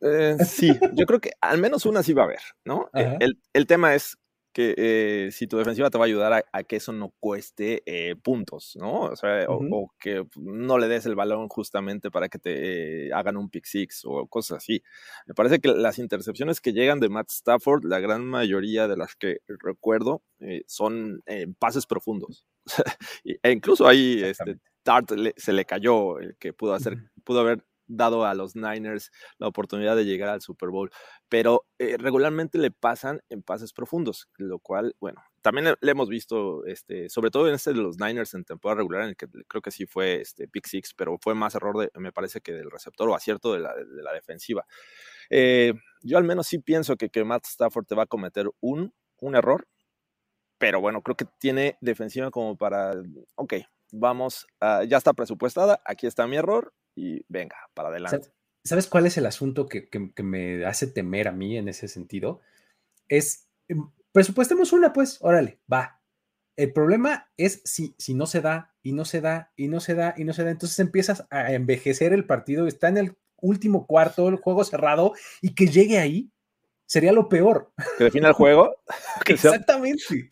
Eh, 0.00 0.36
sí, 0.46 0.78
yo 0.94 1.04
creo 1.06 1.20
que 1.20 1.32
al 1.40 1.58
menos 1.58 1.84
una 1.84 2.02
sí 2.02 2.12
va 2.12 2.22
a 2.22 2.26
haber, 2.26 2.40
¿no? 2.64 2.90
El, 2.94 3.38
el, 3.52 3.66
tema 3.66 3.94
es 3.94 4.18
que 4.58 4.74
eh, 4.76 5.30
si 5.30 5.46
tu 5.46 5.56
defensiva 5.56 5.88
te 5.88 5.98
va 5.98 6.04
a 6.04 6.08
ayudar 6.08 6.44
a, 6.52 6.62
que 6.64 6.74
eso 6.74 6.90
no 6.90 7.14
cueste 7.20 7.84
eh, 7.86 8.16
puntos, 8.16 8.74
¿no? 8.74 9.02
O 9.02 9.14
sea, 9.14 9.46
o, 9.46 9.92
que 10.00 10.26
no 10.34 10.78
le 10.78 10.88
des 10.88 11.06
el 11.06 11.14
balón 11.14 11.48
justamente 11.48 12.10
para 12.10 12.28
que 12.28 12.40
te 12.40 13.14
hagan 13.14 13.36
un 13.36 13.50
pick 13.50 13.66
six 13.66 14.02
o 14.04 14.26
cosas 14.26 14.56
así. 14.56 14.82
Me 15.28 15.34
parece 15.34 15.60
que 15.60 15.68
las 15.68 16.00
intercepciones 16.00 16.60
que 16.60 16.72
llegan 16.72 16.98
de 16.98 17.08
Matt 17.08 17.30
Stafford, 17.30 17.84
la 17.84 18.00
gran 18.00 18.26
mayoría 18.26 18.88
de 18.88 18.96
las 18.96 19.14
que 19.14 19.42
recuerdo, 19.46 20.24
eh, 20.40 20.64
son 20.66 21.22
pases 21.60 21.86
profundos. 21.86 22.44
e 23.24 23.52
incluso 23.52 23.86
ahí 23.86 24.24
este, 24.24 24.58
Tart 24.82 25.12
se 25.36 25.52
le 25.52 25.66
cayó, 25.66 26.18
el 26.18 26.36
que 26.36 26.52
pudo 26.52 26.74
hacer, 26.74 26.98
pudo 27.22 27.38
haber 27.42 27.62
dado 27.88 28.24
a 28.24 28.34
los 28.34 28.54
Niners 28.54 29.10
la 29.38 29.48
oportunidad 29.48 29.96
de 29.96 30.04
llegar 30.04 30.28
al 30.28 30.42
Super 30.42 30.68
Bowl, 30.68 30.90
pero 31.28 31.66
eh, 31.78 31.96
regularmente 31.98 32.58
le 32.58 32.70
pasan 32.70 33.20
en 33.28 33.42
pases 33.42 33.72
profundos, 33.72 34.28
lo 34.36 34.60
cual, 34.60 34.94
bueno, 35.00 35.20
también 35.42 35.74
le 35.80 35.90
hemos 35.90 36.08
visto, 36.08 36.64
este, 36.66 37.08
sobre 37.08 37.30
todo 37.30 37.48
en 37.48 37.54
este 37.54 37.72
de 37.72 37.78
los 37.78 37.98
Niners 37.98 38.34
en 38.34 38.44
temporada 38.44 38.78
regular, 38.78 39.02
en 39.02 39.08
el 39.10 39.16
que 39.16 39.26
creo 39.48 39.62
que 39.62 39.70
sí 39.70 39.86
fue 39.86 40.20
este, 40.20 40.46
pick 40.46 40.66
six, 40.66 40.94
pero 40.94 41.18
fue 41.20 41.34
más 41.34 41.54
error, 41.54 41.78
de, 41.78 41.90
me 41.98 42.12
parece 42.12 42.40
que 42.40 42.52
del 42.52 42.70
receptor 42.70 43.08
o 43.08 43.14
acierto 43.14 43.54
de 43.54 43.60
la, 43.60 43.74
de 43.74 44.02
la 44.02 44.12
defensiva. 44.12 44.66
Eh, 45.30 45.72
yo 46.02 46.18
al 46.18 46.24
menos 46.24 46.46
sí 46.46 46.58
pienso 46.58 46.96
que, 46.96 47.08
que 47.08 47.24
Matt 47.24 47.46
Stafford 47.46 47.86
te 47.86 47.94
va 47.94 48.04
a 48.04 48.06
cometer 48.06 48.48
un, 48.60 48.92
un 49.20 49.34
error, 49.34 49.66
pero 50.58 50.80
bueno, 50.80 51.02
creo 51.02 51.16
que 51.16 51.26
tiene 51.38 51.78
defensiva 51.80 52.30
como 52.30 52.56
para, 52.56 52.94
ok, 53.36 53.54
vamos, 53.92 54.46
ya 54.60 54.96
está 54.96 55.12
presupuestada, 55.12 55.80
aquí 55.84 56.06
está 56.06 56.26
mi 56.26 56.36
error, 56.36 56.74
y 56.98 57.24
venga, 57.28 57.56
para 57.74 57.90
adelante. 57.90 58.32
¿Sabes 58.64 58.86
cuál 58.88 59.06
es 59.06 59.16
el 59.16 59.26
asunto 59.26 59.66
que, 59.66 59.88
me 60.22 60.66
hace 60.66 60.88
temer 60.88 61.28
a 61.28 61.32
mí 61.32 61.56
en 61.56 61.68
ese 61.68 61.88
sentido? 61.88 62.40
Es, 63.08 63.48
em, 63.68 63.90
presupuestemos 64.12 64.72
una, 64.72 64.92
pues, 64.92 65.18
órale, 65.20 65.60
va. 65.72 66.02
El 66.56 66.72
problema 66.72 67.30
es 67.36 67.62
si, 67.64 67.94
si 67.98 68.14
no 68.14 68.26
se 68.26 68.40
da 68.40 68.74
y 68.82 68.92
no 68.92 69.04
se 69.04 69.20
da 69.20 69.52
y 69.54 69.68
no 69.68 69.78
se 69.78 69.94
da 69.94 70.14
y 70.16 70.24
no 70.24 70.32
se 70.32 70.42
da, 70.42 70.50
entonces 70.50 70.78
empiezas 70.80 71.24
a 71.30 71.52
envejecer 71.52 72.12
el 72.12 72.26
partido, 72.26 72.66
está 72.66 72.88
en 72.88 72.96
el 72.96 73.16
último 73.40 73.86
cuarto, 73.86 74.28
el 74.28 74.36
juego 74.36 74.64
cerrado 74.64 75.12
y 75.40 75.54
que 75.54 75.68
llegue 75.68 75.98
ahí 75.98 76.32
sería 76.84 77.12
lo 77.12 77.28
peor. 77.28 77.72
Que 77.96 78.04
defina 78.04 78.28
el 78.28 78.34
juego. 78.34 78.74
Exactamente. 79.26 80.28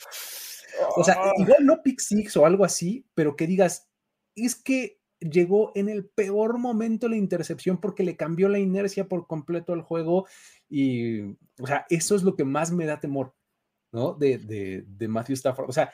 O 0.96 1.05
sea, 1.05 1.14
ah. 1.18 1.33
igual 1.38 1.64
no 1.64 1.83
pick 1.83 2.00
six 2.00 2.37
o 2.37 2.44
algo 2.44 2.64
así, 2.64 3.07
pero 3.14 3.37
que 3.37 3.46
digas, 3.46 3.88
es 4.35 4.57
que 4.57 5.00
llegó 5.20 5.72
en 5.74 5.88
el 5.88 6.07
peor 6.07 6.59
momento 6.59 7.09
la 7.09 7.16
intercepción 7.16 7.81
porque 7.81 8.05
le 8.05 8.16
cambió 8.16 8.48
la 8.48 8.59
inercia 8.59 9.09
por 9.09 9.26
completo 9.26 9.72
al 9.72 9.83
juego 9.83 10.26
y, 10.68 11.22
o 11.61 11.66
sea, 11.66 11.87
eso 11.90 12.14
es 12.14 12.22
lo 12.22 12.37
que 12.37 12.44
más 12.44 12.72
me 12.72 12.87
da 12.87 13.00
temor, 13.00 13.35
¿no? 13.92 14.14
De, 14.14 14.38
de, 14.38 15.09
Matthew 15.09 15.35
Stafford. 15.35 15.68
O 15.68 15.72
sea, 15.72 15.92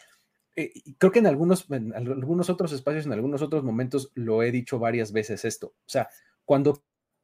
eh, 0.56 0.72
creo 0.98 1.12
que 1.12 1.20
en 1.20 1.26
algunos, 1.26 1.66
algunos 1.70 2.50
otros 2.50 2.72
espacios, 2.72 3.06
en 3.06 3.12
algunos 3.12 3.42
otros 3.42 3.64
momentos, 3.64 4.10
lo 4.14 4.42
he 4.42 4.50
dicho 4.50 4.78
varias 4.78 5.12
veces 5.12 5.44
esto. 5.44 5.68
O 5.68 5.88
sea, 5.88 6.08
cuando, 6.44 6.82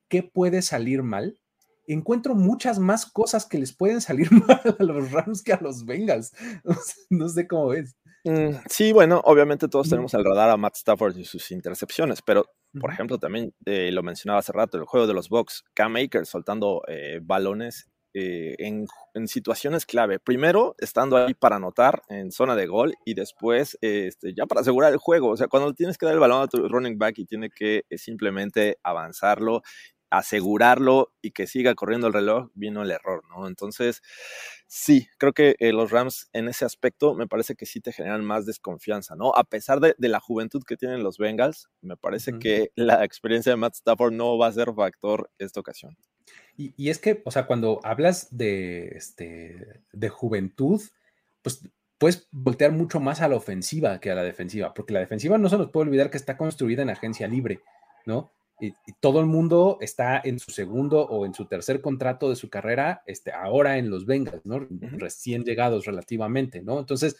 ¿qué 0.08 0.22
puede 0.22 0.62
salir 0.62 1.02
mal? 1.02 1.40
encuentro 1.88 2.34
muchas 2.34 2.78
más 2.78 3.06
cosas 3.06 3.46
que 3.46 3.58
les 3.58 3.72
pueden 3.72 4.00
salir 4.00 4.30
mal 4.46 4.76
a 4.78 4.82
los 4.82 5.10
Rams 5.10 5.42
que 5.42 5.52
a 5.52 5.60
los 5.60 5.84
Bengals. 5.84 6.32
No 7.10 7.28
sé, 7.28 7.48
cómo 7.48 7.68
ves. 7.68 7.96
Mm, 8.24 8.56
sí, 8.68 8.92
bueno, 8.92 9.20
obviamente 9.24 9.68
todos 9.68 9.88
tenemos 9.88 10.14
al 10.14 10.24
radar 10.24 10.50
a 10.50 10.56
Matt 10.56 10.76
Stafford 10.76 11.16
y 11.16 11.24
sus 11.24 11.50
intercepciones, 11.50 12.22
pero 12.22 12.44
por 12.80 12.92
ejemplo, 12.92 13.18
también 13.18 13.54
eh, 13.64 13.90
lo 13.92 14.02
mencionaba 14.02 14.40
hace 14.40 14.52
rato, 14.52 14.76
el 14.76 14.84
juego 14.84 15.06
de 15.06 15.14
los 15.14 15.28
Bucks, 15.28 15.64
Cam 15.74 15.96
Akers 15.96 16.28
soltando 16.28 16.82
eh, 16.86 17.20
balones 17.22 17.88
eh, 18.14 18.56
en, 18.58 18.86
situaciones 19.26 19.86
clave. 19.86 20.18
Primero, 20.18 20.74
estando 20.78 21.16
ahí 21.16 21.34
para 21.34 21.56
anotar 21.56 22.02
en 22.08 22.30
zona 22.30 22.54
de 22.54 22.66
gol 22.66 22.94
y 23.04 23.14
después 23.14 23.76
este, 23.80 24.34
ya 24.34 24.46
para 24.46 24.60
asegurar 24.60 24.92
el 24.92 24.98
juego. 24.98 25.30
O 25.30 25.36
sea, 25.36 25.48
cuando 25.48 25.72
tienes 25.72 25.98
que 25.98 26.06
dar 26.06 26.14
el 26.14 26.20
balón 26.20 26.42
a 26.42 26.46
tu 26.46 26.68
running 26.68 26.98
back 26.98 27.18
y 27.18 27.24
tiene 27.24 27.50
que 27.50 27.82
simplemente 27.96 28.78
avanzarlo 28.82 29.62
asegurarlo 30.10 31.12
y 31.20 31.32
que 31.32 31.46
siga 31.46 31.74
corriendo 31.74 32.06
el 32.06 32.12
reloj, 32.12 32.50
vino 32.54 32.82
el 32.82 32.90
error, 32.90 33.22
¿no? 33.28 33.46
Entonces, 33.46 34.02
sí, 34.66 35.08
creo 35.18 35.32
que 35.32 35.56
eh, 35.58 35.72
los 35.72 35.90
Rams 35.90 36.28
en 36.32 36.48
ese 36.48 36.64
aspecto 36.64 37.14
me 37.14 37.26
parece 37.26 37.54
que 37.54 37.66
sí 37.66 37.80
te 37.80 37.92
generan 37.92 38.24
más 38.24 38.46
desconfianza, 38.46 39.16
¿no? 39.16 39.32
A 39.34 39.44
pesar 39.44 39.80
de, 39.80 39.94
la 39.98 40.20
juventud 40.20 40.62
que 40.66 40.76
tienen 40.76 41.02
los 41.02 41.18
Bengals, 41.18 41.68
me 41.82 41.96
parece 41.96 42.38
que 42.38 42.72
la 42.74 43.04
experiencia 43.04 43.52
de 43.52 43.56
Matt 43.56 43.74
Stafford 43.74 44.12
no 44.12 44.38
va 44.38 44.46
a 44.46 44.52
ser 44.52 44.72
factor 44.74 45.30
esta 45.38 45.60
ocasión. 45.60 45.96
Y, 46.56 46.90
es 46.90 46.98
que, 46.98 47.22
o 47.24 47.30
sea, 47.30 47.46
cuando 47.46 47.80
hablas 47.84 48.36
de, 48.36 48.88
este, 48.88 49.82
de 49.92 50.08
juventud, 50.08 50.82
pues 51.42 51.62
puedes 51.98 52.28
voltear 52.32 52.72
mucho 52.72 53.00
más 53.00 53.20
a 53.20 53.28
la 53.28 53.36
ofensiva 53.36 54.00
que 54.00 54.10
a 54.10 54.14
la 54.14 54.24
defensiva, 54.24 54.74
porque 54.74 54.92
la 54.92 55.00
defensiva 55.00 55.38
no 55.38 55.48
se 55.48 55.58
nos 55.58 55.70
puede 55.70 55.88
olvidar 55.88 56.10
que 56.10 56.16
está 56.16 56.36
construida 56.36 56.82
en 56.82 56.90
agencia 56.90 57.28
libre, 57.28 57.60
¿no? 58.06 58.32
Y, 58.60 58.74
todo 59.00 59.20
el 59.20 59.26
mundo 59.26 59.78
está 59.80 60.20
en 60.22 60.38
su 60.38 60.50
segundo 60.50 61.02
o 61.02 61.24
en 61.24 61.34
su 61.34 61.46
tercer 61.46 61.80
contrato 61.80 62.28
de 62.28 62.36
su 62.36 62.50
carrera, 62.50 63.02
este, 63.06 63.32
ahora 63.32 63.78
en 63.78 63.90
los 63.90 64.06
Bengals, 64.06 64.44
¿no? 64.44 64.66
Recién 64.80 65.44
llegados 65.44 65.84
relativamente, 65.86 66.62
¿no? 66.62 66.78
Entonces, 66.78 67.16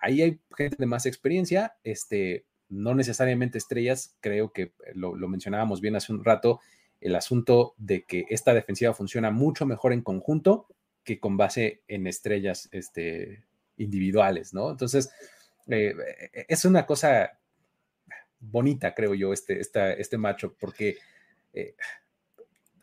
ahí 0.00 0.22
hay 0.22 0.40
gente 0.56 0.76
de 0.78 0.86
más 0.86 1.06
experiencia, 1.06 1.76
este, 1.84 2.46
no 2.68 2.94
necesariamente 2.94 3.58
estrellas, 3.58 4.16
creo 4.20 4.52
que 4.52 4.72
lo, 4.94 5.14
mencionábamos 5.28 5.80
bien 5.80 5.96
hace 5.96 6.12
un 6.12 6.24
rato, 6.24 6.60
el 7.00 7.14
asunto 7.14 7.74
de 7.78 8.04
que 8.04 8.26
esta 8.28 8.52
defensiva 8.52 8.92
funciona 8.92 9.30
mucho 9.30 9.66
mejor 9.66 9.92
en 9.92 10.02
conjunto 10.02 10.66
que 11.04 11.18
con 11.18 11.36
base 11.36 11.82
en 11.88 12.06
estrellas 12.06 12.68
este, 12.72 13.44
individuales, 13.76 14.52
¿no? 14.52 14.70
Entonces, 14.70 15.10
eh, 15.68 15.94
es 16.48 16.64
una 16.64 16.84
cosa 16.84 17.39
bonita, 18.40 18.94
creo 18.94 19.14
yo, 19.14 19.32
este, 19.32 19.60
este 19.60 20.18
macho, 20.18 20.54
porque 20.58 20.98
eh, 21.52 21.74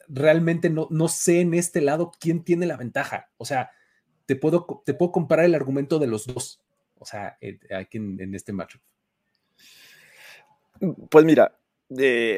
realmente 0.07 0.69
no, 0.69 0.87
no 0.89 1.07
sé 1.07 1.41
en 1.41 1.53
este 1.53 1.81
lado 1.81 2.11
quién 2.19 2.43
tiene 2.43 2.65
la 2.65 2.77
ventaja. 2.77 3.29
O 3.37 3.45
sea, 3.45 3.71
te 4.25 4.35
puedo, 4.35 4.83
te 4.85 4.93
puedo 4.93 5.11
comparar 5.11 5.45
el 5.45 5.55
argumento 5.55 5.99
de 5.99 6.07
los 6.07 6.27
dos, 6.27 6.61
o 6.97 7.05
sea, 7.05 7.37
aquí 7.75 7.97
en, 7.97 8.19
en 8.21 8.35
este 8.35 8.53
macho. 8.53 8.79
Pues 11.09 11.25
mira, 11.25 11.57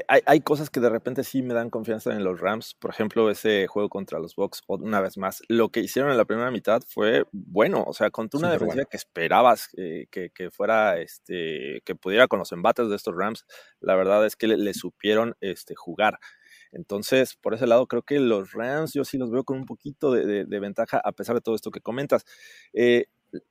hay, 0.07 0.41
cosas 0.41 0.69
que 0.69 0.79
de 0.79 0.89
repente 0.89 1.23
sí 1.23 1.41
me 1.41 1.53
dan 1.53 1.69
confianza 1.69 2.12
en 2.12 2.23
los 2.23 2.39
Rams. 2.39 2.75
Por 2.75 2.91
ejemplo, 2.91 3.29
ese 3.29 3.67
juego 3.67 3.89
contra 3.89 4.19
los 4.19 4.35
Bucks, 4.35 4.62
una 4.67 5.01
vez 5.01 5.17
más. 5.17 5.41
Lo 5.47 5.69
que 5.69 5.79
hicieron 5.79 6.12
en 6.12 6.17
la 6.17 6.25
primera 6.25 6.51
mitad 6.51 6.81
fue 6.88 7.25
bueno. 7.31 7.83
O 7.88 7.93
sea, 7.93 8.12
contra 8.12 8.38
una 8.38 8.51
defensiva 8.51 8.85
que 8.85 8.97
esperabas 8.97 9.69
que, 10.12 10.49
fuera, 10.51 10.99
este, 10.99 11.81
que 11.85 11.95
pudiera 11.95 12.27
con 12.27 12.39
los 12.39 12.51
embates 12.51 12.89
de 12.89 12.95
estos 12.95 13.15
Rams, 13.15 13.45
la 13.79 13.95
verdad 13.95 14.25
es 14.25 14.35
que 14.35 14.47
le, 14.47 14.73
supieron 14.73 15.35
este, 15.41 15.75
jugar. 15.75 16.19
Entonces, 16.71 17.35
por 17.35 17.53
ese 17.53 17.65
lado, 17.65 17.88
creo 17.88 18.03
que 18.03 18.19
los 18.19 18.53
Rams 18.53 18.93
yo 18.93 19.03
sí 19.03 19.17
los 19.17 19.31
veo 19.31 19.43
con 19.43 19.57
un 19.57 19.65
poquito 19.65 20.12
de, 20.12 20.59
ventaja, 20.59 21.01
a 21.03 21.12
pesar 21.12 21.35
de 21.35 21.41
todo 21.41 21.55
esto 21.55 21.71
que 21.71 21.81
comentas. 21.81 22.25
Eh, 22.73 23.07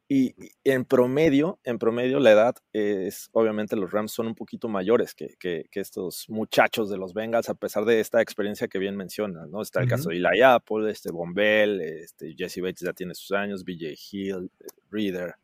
y, 0.09 0.35
en 0.65 0.85
promedio, 0.85 1.59
en 1.65 1.79
promedio 1.79 2.19
la 2.21 2.33
edad 2.33 2.55
es, 2.73 3.29
obviamente 3.33 3.77
los 3.77 3.91
Rams 3.91 4.13
son 4.13 4.27
un 4.27 4.35
poquito 4.35 4.69
mayores 4.69 5.15
que, 5.15 5.37
que, 5.39 5.69
estos 5.73 6.29
muchachos 6.29 6.91
de 6.91 6.97
los 6.97 7.15
Bengals, 7.15 7.49
a 7.49 7.55
pesar 7.55 7.85
de 7.85 8.01
esta 8.01 8.21
experiencia 8.21 8.69
que 8.69 8.79
bien 8.79 8.97
mencionas, 8.97 9.49
¿no? 9.49 9.63
Está 9.63 9.81
el 9.81 9.89
caso 9.89 10.09
de 10.11 10.17
Eli 10.17 10.43
Apple, 10.43 10.91
este 10.91 11.13
Bombell, 11.13 11.81
este 11.81 12.35
Jesse 12.37 12.61
Bates 12.61 12.81
ya 12.81 12.93
tiene 12.93 13.15
sus 13.15 13.33
años, 13.33 13.65
BJ 13.65 13.95
Hill, 14.11 14.51
Reader, 14.91 15.37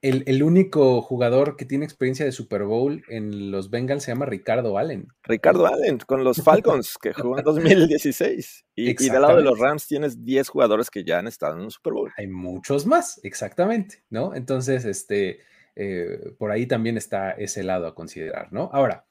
el, 0.00 0.42
único 0.42 1.02
jugador 1.02 1.56
que 1.56 1.64
tiene 1.64 1.84
experiencia 1.84 2.24
de 2.24 2.32
Super 2.32 2.64
Bowl 2.64 3.02
en 3.08 3.50
los 3.50 3.70
Bengals 3.70 4.04
se 4.04 4.12
llama 4.12 4.26
Ricardo 4.26 4.78
Allen. 4.78 5.08
Ricardo 5.24 5.66
Allen, 5.66 5.98
con 5.98 6.22
los 6.22 6.36
Falcons, 6.44 6.96
que 7.00 7.12
jugó 7.12 7.38
en 7.38 7.44
2016. 7.44 8.64
Y, 8.76 8.90
y, 8.90 9.08
del 9.08 9.22
lado 9.22 9.36
de 9.36 9.42
los 9.42 9.58
Rams 9.58 9.86
tienes 9.86 10.24
10 10.24 10.48
jugadores 10.48 10.90
que 10.90 11.04
ya 11.04 11.18
han 11.18 11.26
estado 11.26 11.56
en 11.56 11.62
un 11.62 11.70
Super 11.70 11.92
Bowl. 11.94 12.12
Hay 12.16 12.28
muchos 12.28 12.86
más, 12.86 13.20
exactamente, 13.24 14.04
¿no? 14.08 14.34
Entonces, 14.34 14.84
este, 14.84 15.40
eh, 15.74 16.32
por 16.38 16.52
ahí 16.52 16.66
también 16.66 16.96
está 16.96 17.32
ese 17.32 17.64
lado 17.64 17.86
a 17.86 17.94
considerar, 17.94 18.52
¿no? 18.52 18.70
Ahora, 18.72 19.06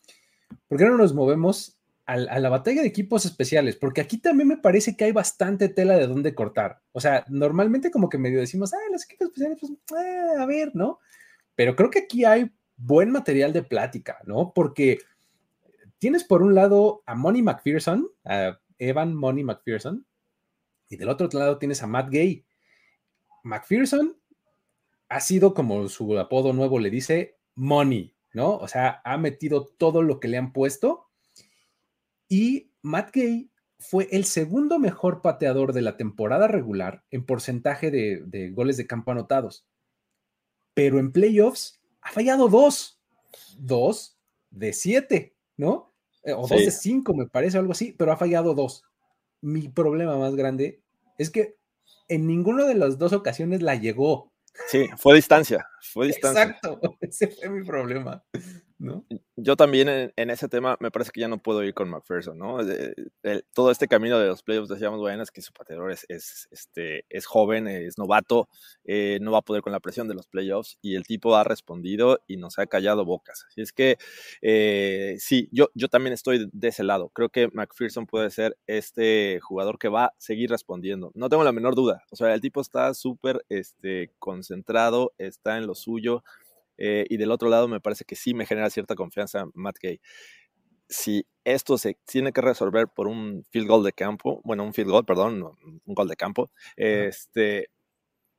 ¿por 0.67 0.78
qué 0.78 0.86
no 0.86 0.97
nos 0.97 1.13
movemos 1.13 1.77
a, 2.08 2.39
la 2.39 2.50
batalla 2.50 2.82
de 2.82 2.88
equipos 2.88 3.26
especiales, 3.26 3.76
porque 3.76 4.02
aquí 4.02 4.17
también 4.17 4.48
me 4.48 4.58
parece 4.58 4.96
que 4.96 5.04
hay 5.04 5.12
bastante 5.12 5.67
tela 5.67 5.98
de 5.98 6.08
dónde 6.08 6.34
cortar. 6.34 6.82
O 6.93 7.02
sea, 7.02 7.26
normalmente 7.28 7.91
como 7.91 8.10
que 8.10 8.17
medio 8.17 8.39
decimos, 8.39 8.74
ah, 8.74 8.78
los 8.91 9.04
equipos 9.04 9.28
especiales, 9.28 9.60
pues, 9.60 10.02
eh, 10.02 10.39
a 10.39 10.46
ver, 10.46 10.74
¿no? 10.74 11.00
Pero 11.56 11.76
creo 11.76 11.89
que 11.89 12.00
aquí 12.00 12.24
hay 12.24 12.50
buen 12.78 13.12
material 13.12 13.52
de 13.52 13.63
plática, 13.63 14.20
¿no? 14.26 14.54
Porque 14.56 15.00
tienes 16.00 16.24
por 16.24 16.41
un 16.41 16.56
lado 16.56 17.04
a 17.06 17.13
Money 17.13 17.41
McPherson, 17.41 18.10
a 18.24 18.58
Evan 18.80 19.13
Money 19.13 19.43
McPherson, 19.43 20.06
Y 20.89 20.96
del 20.96 21.10
otro 21.10 21.28
lado 21.34 21.58
tienes 21.58 21.84
a 21.84 21.88
Matt 21.88 22.10
Gay. 22.10 22.46
McPherson 23.43 24.15
ha 25.10 25.20
sido, 25.20 25.54
como 25.54 25.89
su 25.89 26.17
apodo 26.17 26.54
nuevo 26.54 26.80
le 26.80 26.89
dice, 26.89 27.38
money, 27.56 28.15
¿no? 28.34 28.56
O 28.56 28.67
sea, 28.70 29.02
ha 29.04 29.17
metido 29.17 29.65
todo 29.65 30.02
lo 30.02 30.22
que 30.22 30.30
le 30.30 30.38
han 30.38 30.54
puesto. 30.54 31.07
Y 32.28 32.72
Matt 32.82 33.12
Gay 33.13 33.50
fue 33.80 34.08
el 34.12 34.26
segundo 34.26 34.80
mejor 34.80 35.22
pateador 35.22 35.74
de 35.74 35.82
la 35.82 35.98
temporada 35.98 36.48
regular 36.48 37.04
en 37.12 37.26
porcentaje 37.26 37.92
de, 37.92 38.52
goles 38.52 38.78
de 38.78 38.88
campo 38.88 39.12
anotados. 39.12 39.66
Pero 40.74 41.00
en 41.00 41.12
playoffs 41.12 41.80
ha 42.02 42.12
fallado 42.12 42.50
dos. 42.50 43.00
Dos 43.58 44.18
de 44.50 44.74
siete, 44.74 45.36
¿no? 45.58 45.94
Eh, 46.24 46.34
o 46.34 46.48
dos 46.48 46.60
de 46.60 46.72
cinco, 46.72 47.13
me 47.13 47.28
parece, 47.28 47.58
algo 47.58 47.72
así, 47.72 47.94
pero 47.98 48.12
ha 48.12 48.18
fallado 48.18 48.54
dos. 48.54 48.84
Mi 49.42 49.68
problema 49.68 50.18
más 50.18 50.36
grande 50.36 50.82
es 51.18 51.30
que 51.30 51.58
en 52.08 52.26
ninguna 52.26 52.66
de 52.66 52.76
las 52.76 52.98
dos 52.98 53.13
ocasiones 53.13 53.62
la 53.62 53.76
llegó. 53.76 54.32
Sí, 54.70 54.88
fue 54.98 55.16
distancia, 55.16 55.68
fue 55.82 56.08
distancia. 56.08 56.44
Exacto, 56.44 56.80
ese 57.02 57.28
fue 57.28 57.50
mi 57.50 57.63
problema. 57.63 58.24
Yo 59.36 59.56
también 59.56 60.12
en, 60.16 60.30
ese 60.30 60.48
tema 60.48 60.78
me 60.80 60.92
parece 60.92 61.12
que 61.12 61.22
ya 61.22 61.28
no 61.28 61.42
puedo 61.42 61.63
ir 61.63 61.74
con 61.74 61.90
McPherson, 61.90 62.38
¿no? 62.38 62.58
todo 63.54 63.72
este 63.72 63.88
camino 63.88 64.20
de 64.20 64.28
los 64.28 64.44
playoffs, 64.44 64.70
decíamos, 64.70 65.00
bueno, 65.00 65.24
es 65.24 65.32
que 65.32 65.42
su 65.42 65.52
pateador 65.52 65.92
es, 65.92 66.06
este, 66.52 67.06
es 67.10 67.26
joven, 67.26 67.68
es 67.68 67.98
novato, 67.98 68.50
eh, 68.84 69.18
no 69.22 69.32
va 69.32 69.40
a 69.40 69.42
poder 69.42 69.63
con 69.63 69.72
la 69.72 69.80
presión 69.80 70.08
de 70.08 70.13
los 70.13 70.28
playoffs 70.28 70.78
y 70.82 70.96
el 70.96 71.04
tipo 71.04 71.36
ha 71.36 71.44
respondido 71.44 72.20
y 72.28 72.38
nos 72.38 72.60
ha 72.60 72.68
callado 72.68 73.04
bocas. 73.04 73.46
Así 73.48 73.62
es 73.62 73.74
que 73.74 73.98
eh, 74.42 75.16
sí, 75.20 75.50
yo, 75.52 75.70
yo 75.74 75.88
también 75.88 76.13
estoy 76.13 76.48
de 76.52 76.68
ese 76.68 76.84
lado. 76.84 77.10
Creo 77.10 77.30
que 77.30 77.48
McPherson 77.54 78.06
puede 78.06 78.30
ser 78.30 78.58
este 78.68 79.40
jugador 79.42 79.80
que 79.80 79.90
va 79.90 80.06
a 80.06 80.13
seguir 80.18 80.50
respondiendo. 80.52 81.12
No 81.16 81.30
tengo 81.30 81.44
la 81.44 81.52
menor 81.52 81.76
duda. 81.76 82.04
O 82.12 82.16
sea, 82.16 82.34
el 82.34 82.42
tipo 82.42 82.62
está 82.62 82.94
súper 82.94 83.44
este, 83.50 84.12
concentrado, 84.20 85.13
está 85.18 85.58
en 85.58 85.68
lo 85.68 85.76
suyo. 85.76 86.24
Eh, 86.78 87.06
y 87.10 87.18
del 87.18 87.32
otro 87.32 87.50
lado 87.50 87.68
me 87.68 87.80
parece 87.80 88.06
que 88.06 88.16
sí 88.16 88.34
me 88.34 88.46
genera 88.46 88.70
cierta 88.70 88.96
confianza 88.96 89.46
Matt 89.54 89.78
Gay. 89.82 90.00
Si 90.90 91.26
esto 91.44 91.78
se 91.78 91.98
tiene 92.06 92.32
que 92.32 92.42
resolver 92.42 92.88
por 92.88 93.08
un 93.08 93.46
field 93.50 93.68
goal 93.68 93.84
de 93.84 93.94
campo, 93.94 94.42
bueno, 94.44 94.63
un 94.63 94.74
field 94.74 94.90
goal, 94.90 95.06
perdón, 95.06 95.44
un 95.44 95.82
gol 95.86 96.08
de 96.08 96.16
campo, 96.16 96.52
este, 96.76 97.70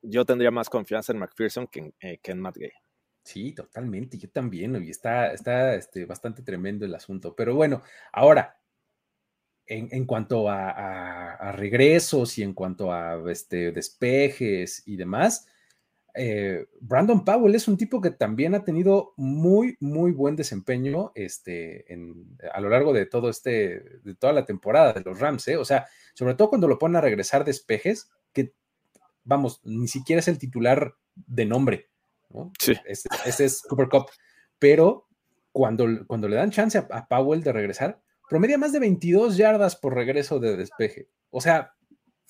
yo 0.02 0.24
tendría 0.24 0.50
más 0.50 0.70
confianza 0.70 1.12
en 1.12 1.18
McPherson 1.18 1.66
que 1.66 1.80
en, 1.80 1.94
eh, 2.00 2.18
que 2.22 2.32
en 2.32 2.40
Matt 2.40 2.56
Gay. 2.56 2.72
Sí, 3.22 3.52
totalmente, 3.52 4.16
yo 4.16 4.30
también, 4.30 4.82
y 4.82 4.88
está, 4.88 5.32
está 5.32 5.74
este, 5.74 6.06
bastante 6.06 6.42
tremendo 6.42 6.86
el 6.86 6.94
asunto. 6.94 7.36
Pero 7.36 7.54
bueno, 7.54 7.82
ahora, 8.12 8.58
en, 9.66 9.88
en 9.92 10.06
cuanto 10.06 10.48
a, 10.48 10.70
a, 10.70 11.34
a, 11.34 11.52
regresos 11.52 12.38
y 12.38 12.42
en 12.42 12.54
cuanto 12.54 12.90
a 12.90 13.20
este, 13.30 13.70
despejes 13.72 14.82
y 14.86 14.96
demás, 14.96 15.46
eh, 16.14 16.66
Brandon 16.80 17.24
Powell 17.24 17.54
es 17.54 17.68
un 17.68 17.76
tipo 17.76 18.00
que 18.00 18.10
también 18.10 18.54
ha 18.54 18.64
tenido 18.64 19.12
muy, 19.16 19.76
muy 19.80 20.10
buen 20.12 20.36
desempeño 20.36 21.12
este, 21.14 21.84
a 22.52 22.60
lo 22.60 22.68
largo 22.68 22.92
de 22.92 23.06
todo 23.06 23.28
este, 23.28 24.00
de 24.02 24.14
toda 24.14 24.32
la 24.32 24.44
temporada 24.44 24.92
de 24.92 25.02
los 25.02 25.20
Rams, 25.20 25.46
¿eh? 25.48 25.56
o 25.56 25.64
sea, 25.64 25.86
sobre 26.14 26.34
todo 26.34 26.48
cuando 26.48 26.68
lo 26.68 26.78
ponen 26.78 26.96
a 26.96 27.00
regresar 27.00 27.44
despejes, 27.44 28.10
que 28.32 28.52
vamos, 29.24 29.60
ni 29.64 29.88
siquiera 29.88 30.20
es 30.20 30.28
el 30.28 30.38
titular 30.38 30.94
de 31.14 31.46
nombre, 31.46 31.90
¿no? 32.30 32.52
Sí. 32.58 32.74
Ese, 32.84 33.44
es 33.44 33.62
Cooper 33.62 33.88
Cup, 33.88 34.06
pero 34.58 35.06
cuando, 35.52 35.86
cuando 36.06 36.28
le 36.28 36.36
dan 36.36 36.50
chance 36.50 36.78
a, 36.78 36.88
a 36.90 37.06
Powell 37.06 37.42
de 37.42 37.52
regresar, 37.52 38.00
promedia 38.28 38.58
más 38.58 38.72
de 38.72 38.80
22 38.80 39.36
yardas 39.36 39.76
por 39.76 39.94
regreso 39.94 40.40
de 40.40 40.56
despeje, 40.56 41.08
o 41.30 41.40
sea, 41.40 41.74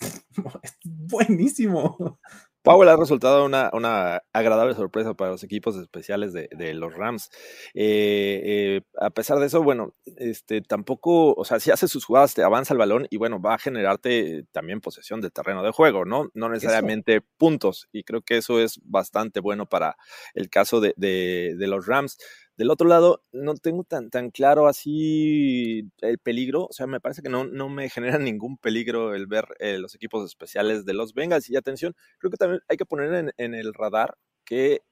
es 0.62 0.78
buenísimo. 0.84 2.18
Powell 2.62 2.88
ha 2.88 2.96
resultado 2.96 3.44
una, 3.44 3.70
una, 3.72 4.22
agradable 4.32 4.74
sorpresa 4.74 5.14
para 5.14 5.30
los 5.30 5.42
equipos 5.44 5.76
especiales 5.76 6.32
de, 6.32 6.74
los 6.74 6.94
Rams. 6.94 7.30
Eh, 7.74 8.40
eh, 8.44 8.80
a 9.00 9.10
pesar 9.10 9.38
de 9.38 9.46
eso, 9.46 9.62
bueno, 9.62 9.94
este, 10.16 10.60
tampoco, 10.60 11.34
o 11.34 11.44
sea, 11.44 11.60
si 11.60 11.70
hace 11.70 11.88
sus 11.88 12.04
jugadas, 12.04 12.34
te 12.34 12.42
avanza 12.42 12.74
el 12.74 12.78
balón 12.78 13.06
y 13.10 13.16
bueno, 13.16 13.40
va 13.40 13.54
a 13.54 13.58
generarte 13.58 14.44
también 14.52 14.80
posesión 14.80 15.20
de 15.20 15.30
terreno 15.30 15.62
de 15.62 15.70
juego, 15.70 16.04
¿no? 16.04 16.30
No 16.34 16.48
necesariamente 16.48 17.20
puntos. 17.20 17.88
Y 17.92 18.04
creo 18.04 18.22
que 18.22 18.36
eso 18.36 18.60
es 18.60 18.80
bastante 18.84 19.40
bueno 19.40 19.66
para 19.66 19.96
el 20.34 20.50
caso 20.50 20.80
de, 20.80 20.94
de 20.96 21.66
los 21.66 21.86
Rams. 21.86 22.18
Del 22.58 22.70
otro 22.72 22.88
lado, 22.88 23.22
no 23.30 23.54
tengo 23.54 23.84
tan, 23.84 24.10
tan 24.10 24.32
claro 24.32 24.66
así 24.66 25.88
el 26.00 26.18
peligro, 26.18 26.66
o 26.66 26.72
sea, 26.72 26.88
me 26.88 26.98
parece 26.98 27.22
que 27.22 27.28
no, 27.28 27.44
no 27.44 27.68
me 27.68 27.88
genera 27.88 28.18
ningún 28.18 28.58
peligro 28.58 29.14
el 29.14 29.28
ver 29.28 29.46
eh, 29.60 29.78
los 29.78 29.94
equipos 29.94 30.26
especiales 30.26 30.84
de 30.84 30.92
los 30.92 31.14
Bengals. 31.14 31.48
Y 31.48 31.56
atención, 31.56 31.94
creo 32.18 32.32
que 32.32 32.36
también 32.36 32.60
hay 32.68 32.76
que 32.76 32.84
poner 32.84 33.32
en, 33.36 33.54
el 33.54 33.72
radar 33.74 34.18
que 34.44 34.82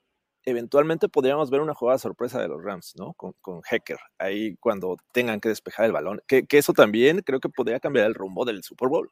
eventualmente 0.44 1.08
podríamos 1.08 1.50
ver 1.50 1.60
una 1.60 1.74
jugada 1.74 1.98
sorpresa 1.98 2.40
de 2.40 2.46
los 2.46 2.62
Rams, 2.62 2.94
¿no? 2.96 3.14
Con, 3.14 3.32
con 3.40 3.62
Hacker, 3.62 3.98
ahí 4.18 4.56
cuando 4.58 4.96
tengan 5.12 5.40
que 5.40 5.48
despejar 5.48 5.86
el 5.86 5.92
balón. 5.92 6.22
Que, 6.28 6.46
que, 6.46 6.58
eso 6.58 6.72
también 6.72 7.22
creo 7.22 7.40
que 7.40 7.48
podría 7.48 7.80
cambiar 7.80 8.06
el 8.06 8.14
rumbo 8.14 8.44
del 8.44 8.62
Super 8.62 8.88
Bowl. 8.88 9.10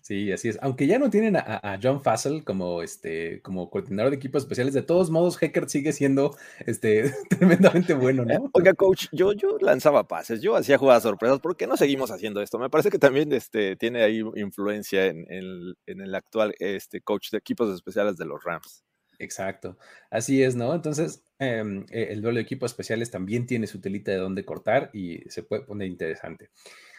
Sí, 0.00 0.32
así 0.32 0.48
es. 0.48 0.58
Aunque 0.62 0.86
ya 0.86 0.98
no 0.98 1.10
tienen 1.10 1.36
a, 1.36 1.78
John 1.82 2.02
Fassel 2.02 2.44
como 2.44 2.82
este, 2.82 3.40
como 3.42 3.70
coordinador 3.70 4.10
de 4.10 4.16
equipos 4.16 4.42
especiales, 4.42 4.74
de 4.74 4.82
todos 4.82 5.10
modos, 5.10 5.36
Hacker 5.38 5.68
sigue 5.68 5.92
siendo 5.92 6.36
este 6.66 7.12
tremendamente 7.30 7.94
bueno, 7.94 8.24
¿no? 8.24 8.50
Oiga, 8.52 8.74
coach, 8.74 9.06
yo, 9.12 9.32
yo 9.32 9.58
lanzaba 9.60 10.08
pases, 10.08 10.40
yo 10.40 10.56
hacía 10.56 10.78
jugadas 10.78 11.02
sorpresas. 11.02 11.40
¿Por 11.40 11.56
qué 11.56 11.66
no 11.66 11.76
seguimos 11.76 12.10
haciendo 12.10 12.42
esto? 12.42 12.58
Me 12.58 12.70
parece 12.70 12.90
que 12.90 12.98
también 12.98 13.32
este, 13.32 13.76
tiene 13.76 14.02
ahí 14.02 14.22
influencia 14.36 15.06
en, 15.06 15.26
el 15.30 16.14
actual 16.14 16.54
este, 16.58 17.00
coach 17.00 17.30
de 17.30 17.38
equipos 17.38 17.72
especiales 17.74 18.16
de 18.16 18.24
los 18.24 18.42
Rams. 18.42 18.84
Exacto, 19.20 19.76
así 20.10 20.42
es, 20.42 20.56
¿no? 20.56 20.74
Entonces, 20.74 21.22
em, 21.38 21.84
e, 21.90 22.04
el 22.04 22.22
duelo 22.22 22.36
de 22.36 22.42
equipos 22.42 22.70
especiales 22.70 23.10
también 23.10 23.44
tiene 23.46 23.66
su 23.66 23.78
telita 23.78 24.10
de 24.10 24.16
dónde 24.16 24.46
cortar 24.46 24.88
y 24.94 25.18
se 25.28 25.42
puede 25.42 25.62
poner 25.62 25.88
interesante. 25.88 26.48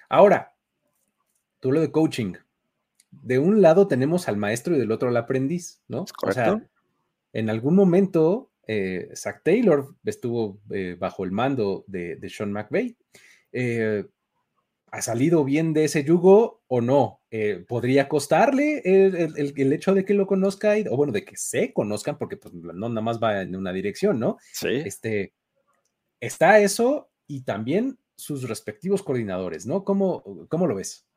Ahora, 0.07 0.53
tú 1.59 1.71
lo 1.71 1.81
de 1.81 1.91
coaching, 1.91 2.33
de 3.11 3.39
un 3.39 3.61
lado 3.61 3.87
tenemos 3.87 4.27
al 4.27 4.37
maestro 4.37 4.75
y 4.75 4.79
del 4.79 4.91
otro 4.91 5.09
al 5.09 5.17
aprendiz, 5.17 5.81
¿no? 5.87 6.05
O 6.23 6.31
sea, 6.31 6.61
en 7.33 7.49
algún 7.49 7.75
momento 7.75 8.51
eh, 8.67 9.09
Zach 9.15 9.41
Taylor 9.43 9.95
estuvo 10.05 10.61
eh, 10.69 10.95
bajo 10.97 11.23
el 11.23 11.31
mando 11.31 11.83
de, 11.87 12.17
Sean 12.29 12.51
McVay. 12.51 12.95
Eh, 13.51 14.05
¿Ha 14.93 15.01
salido 15.01 15.43
bien 15.45 15.73
de 15.73 15.85
ese 15.85 16.03
yugo 16.03 16.63
o 16.67 16.81
no? 16.81 17.21
¿Podría 17.67 18.09
costarle 18.09 18.81
el, 18.83 19.73
hecho 19.73 19.93
de 19.93 20.03
que 20.03 20.13
lo 20.13 20.27
conozca 20.27 20.73
o 20.89 20.97
bueno, 20.97 21.13
de 21.13 21.23
que 21.23 21.37
se 21.37 21.71
conozcan, 21.71 22.17
porque 22.17 22.35
pues, 22.35 22.53
no 22.53 22.89
nada 22.89 23.01
más 23.01 23.17
va 23.23 23.41
en 23.41 23.55
una 23.55 23.71
dirección, 23.71 24.19
¿no? 24.19 24.37
Sí. 24.51 24.67
Este, 24.67 25.33
está 26.19 26.59
eso 26.59 27.09
y 27.27 27.43
también 27.43 27.99
sus 28.17 28.49
respectivos 28.49 29.01
coordinadores, 29.01 29.65
¿no? 29.65 29.85
¿Cómo, 29.85 30.45
cómo 30.49 30.67
lo 30.67 30.75
ves? 30.75 31.07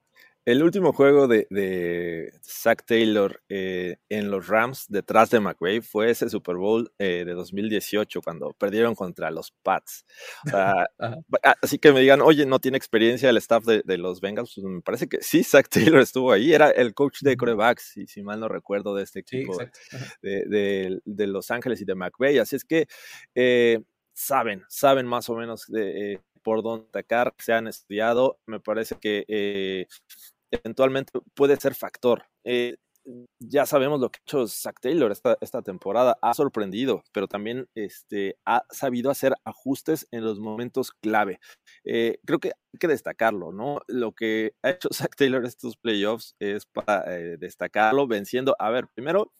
El 0.47 0.63
último 0.63 0.93
juego 0.93 1.27
de, 1.27 1.47
de 1.49 2.33
Zach 2.43 2.85
Taylor 2.85 3.43
eh, 3.49 3.97
en 4.11 4.31
los 4.31 4.47
Rams 4.49 4.85
detrás 4.89 5.31
de 5.31 5.41
McVay 5.41 5.81
fue 5.81 6.11
ese 6.11 6.29
Super 6.29 6.57
Bowl 6.57 6.93
eh, 6.99 7.25
de 7.25 7.33
2018 7.33 8.21
cuando 8.21 8.53
perdieron 8.53 8.95
contra 8.95 9.31
los 9.31 9.53
Pats. 9.63 10.05
así 11.63 11.79
que 11.79 11.93
me 11.93 12.01
digan, 12.01 12.21
oye, 12.21 12.45
no 12.45 12.59
tiene 12.59 12.77
experiencia 12.77 13.31
el 13.31 13.39
staff 13.39 13.65
de, 13.65 13.97
los 13.97 14.21
Bengals. 14.21 14.53
Pues 14.55 14.67
me 14.67 14.83
parece 14.83 15.09
que 15.09 15.23
sí, 15.23 15.43
Zach 15.45 15.67
Taylor 15.69 16.01
estuvo 16.01 16.31
ahí. 16.31 16.53
Era 16.53 16.71
el 16.71 16.93
coach 16.93 17.23
de 17.23 17.39
corebacks, 17.39 17.93
si, 17.95 18.07
si 18.07 18.23
mal 18.23 18.39
no 18.39 18.49
recuerdo, 18.49 18.95
de 18.95 19.05
este 19.05 19.21
equipo 19.21 19.57
de, 20.21 21.01
de, 21.05 21.27
Los 21.27 21.51
Ángeles 21.51 21.81
y 21.81 21.87
de 21.87 21.95
McVay. 21.95 22.37
Así 22.37 22.57
es 22.57 22.65
que 22.65 22.87
eh, 23.35 23.81
saben, 24.13 24.63
saben 24.69 25.07
más 25.07 25.31
o 25.31 25.37
menos 25.37 25.67
de 25.69 26.21
por 26.43 26.63
dónde 26.63 26.87
atacar, 26.89 27.35
se 27.39 27.55
han 27.55 27.67
estudiado. 27.67 28.39
Me 28.47 28.61
parece 28.61 28.97
que 29.01 29.25
eventualmente 30.55 31.13
puede 31.35 31.57
ser 31.57 31.75
factor. 31.75 32.27
Eh, 32.45 32.77
ya 33.39 33.67
sabemos 33.67 34.01
lo 34.01 34.11
que 34.11 34.19
ha 34.19 34.23
hecho 34.23 34.47
Zach 34.47 34.77
Taylor 34.81 35.13
esta, 35.13 35.37
esta 35.41 35.63
temporada, 35.63 36.17
ha 36.23 36.35
sorprendido, 36.35 37.03
pero 37.13 37.29
también 37.29 37.69
este, 37.75 38.39
ha 38.47 38.65
sabido 38.71 39.11
hacer 39.11 39.35
ajustes 39.45 40.07
en 40.11 40.25
los 40.25 40.41
momentos 40.41 40.93
clave. 40.93 41.39
Eh, 41.85 42.19
creo 42.25 42.39
que 42.39 42.49
hay 42.49 42.79
que 42.79 42.89
destacarlo, 42.89 43.53
¿no? 43.53 43.81
Lo 43.89 44.13
que 44.13 44.55
ha 44.63 44.71
hecho 44.71 44.89
Zach 44.93 45.15
Taylor 45.17 45.45
estos 45.45 45.77
playoffs 45.77 46.35
es 46.39 46.67
para 46.67 47.05
eh, 47.15 47.37
destacarlo, 47.39 48.07
venciendo, 48.07 48.57
a 48.59 48.71
ver, 48.71 48.89
primero, 48.95 49.33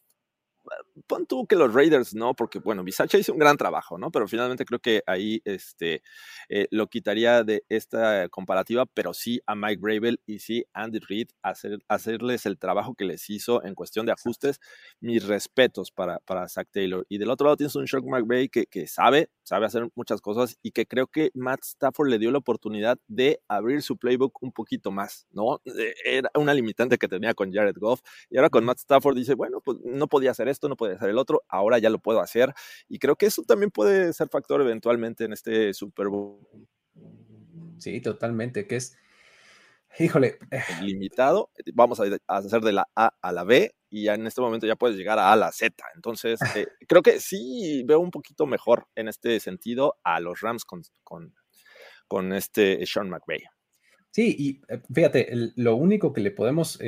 pon 1.07 1.27
tú 1.27 1.47
que 1.47 1.57
los 1.57 1.73
Raiders 1.73 2.15
no, 2.15 2.35
porque 2.35 2.59
bueno, 2.59 2.85
Bisacha 2.85 3.19
hizo 3.19 3.33
un 3.33 3.39
gran 3.39 3.57
trabajo, 3.57 3.99
¿no? 3.99 4.11
Pero 4.11 4.29
finalmente 4.29 4.65
creo 4.65 4.79
que 4.79 5.03
ahí 5.07 5.43
este, 5.45 6.03
eh, 6.49 6.67
lo 6.71 6.89
quitaría 6.89 7.45
de 7.45 7.65
esta 7.69 8.29
comparativa, 8.29 8.87
pero 8.87 9.15
sí 9.15 9.41
a 9.47 9.55
Mike 9.55 9.81
Bravel 9.81 10.21
y 10.27 10.39
sí 10.39 10.65
a 10.73 10.85
Andy 10.85 11.01
Reid 11.01 11.29
hacer, 11.43 11.79
hacerles 11.89 12.47
el 12.47 12.59
trabajo 12.59 12.95
que 12.95 13.05
les 13.05 13.29
hizo 13.31 13.65
en 13.65 13.75
cuestión 13.75 14.07
de 14.07 14.13
ajustes. 14.13 14.61
Mis 15.01 15.27
respetos 15.27 15.91
para, 15.91 16.19
para 16.21 16.49
Zach 16.49 16.69
Taylor. 16.71 17.07
Y 17.09 17.19
del 17.19 17.31
otro 17.31 17.47
lado 17.47 17.57
tienes 17.57 17.75
un 17.77 17.87
Sean 17.87 18.05
McVay 18.05 18.49
que, 18.49 18.67
que 18.67 18.87
sabe, 18.87 19.31
sabe 19.43 19.67
hacer 19.67 19.89
muchas 19.95 20.21
cosas 20.21 20.57
y 20.63 20.71
que 20.71 20.87
creo 20.87 21.07
que 21.07 21.31
Matt 21.35 21.65
Stafford 21.65 22.09
le 22.09 22.19
dio 22.19 22.31
la 22.31 22.39
oportunidad 22.39 22.99
de 23.09 23.41
abrir 23.49 23.83
su 23.83 23.97
playbook 23.97 24.43
un 24.43 24.53
poquito 24.53 24.91
más, 24.91 25.27
¿no? 25.31 25.61
Eh, 25.65 25.95
era 26.05 26.31
una 26.35 26.55
limitante 26.55 26.99
que 26.99 27.09
tenía 27.09 27.35
con 27.35 27.53
Jared 27.53 27.77
Goff 27.79 28.01
y 28.31 28.37
ahora 28.37 28.51
con 28.51 28.65
Matt 28.65 28.79
Stafford 28.79 29.17
dice, 29.17 29.35
bueno, 29.35 29.61
pues 29.61 29.79
no 29.85 30.07
podía 30.09 30.31
hacer 30.31 30.49
esto, 30.55 30.69
no 30.69 30.77
podía 30.77 30.97
hacer 30.97 31.11
el 31.11 31.19
otro, 31.19 31.43
ahora 31.49 31.79
ya 31.79 31.91
lo 31.91 31.99
puedo 31.99 32.21
hacer. 32.21 32.55
Y 32.89 32.99
creo 32.99 33.17
que 33.17 33.27
eso 33.27 33.43
también 33.43 33.71
puede 33.71 34.13
ser 34.13 34.29
factor 34.29 34.61
eventualmente 34.61 35.25
en 35.25 35.33
este 35.33 35.75
Super 35.75 36.09
Bowl. 36.09 36.39
Sí, 37.79 38.01
totalmente, 38.01 38.67
que 38.67 38.77
es, 38.77 38.97
híjole. 39.99 40.39
Eh. 40.51 40.63
Limitado, 40.83 41.51
vamos 41.75 42.01
a 42.01 42.05
hacer 42.27 42.61
de 42.63 42.73
la 42.73 42.89
A 42.95 43.15
a 43.21 43.33
la 43.33 43.45
B 43.45 43.75
y 43.91 44.05
ya 44.05 44.15
en 44.15 44.27
este 44.27 44.41
momento 44.41 44.67
ya 44.67 44.77
puedes 44.77 44.97
llegar 44.97 45.19
a, 45.19 45.33
a 45.33 45.37
la 45.37 45.53
Z. 45.53 45.85
Entonces, 45.95 46.41
eh, 46.57 46.67
creo 46.89 47.03
que 47.03 47.21
sí 47.21 47.83
veo 47.85 48.01
un 48.01 48.11
poquito 48.11 48.47
mejor 48.47 48.89
en 48.95 49.09
este 49.09 49.39
sentido 49.41 49.97
a 50.03 50.21
los 50.21 50.41
Rams 50.41 50.65
con, 50.65 50.83
con, 51.03 51.35
con 52.09 52.33
este 52.33 52.85
Sean 52.87 53.09
McVay. 53.09 53.45
Sí, 54.11 54.35
y 54.39 54.63
eh, 54.73 54.81
fíjate, 54.93 55.29
lo 55.57 55.77
único 55.77 56.13
que 56.13 56.21
le 56.21 56.31
podemos 56.31 56.79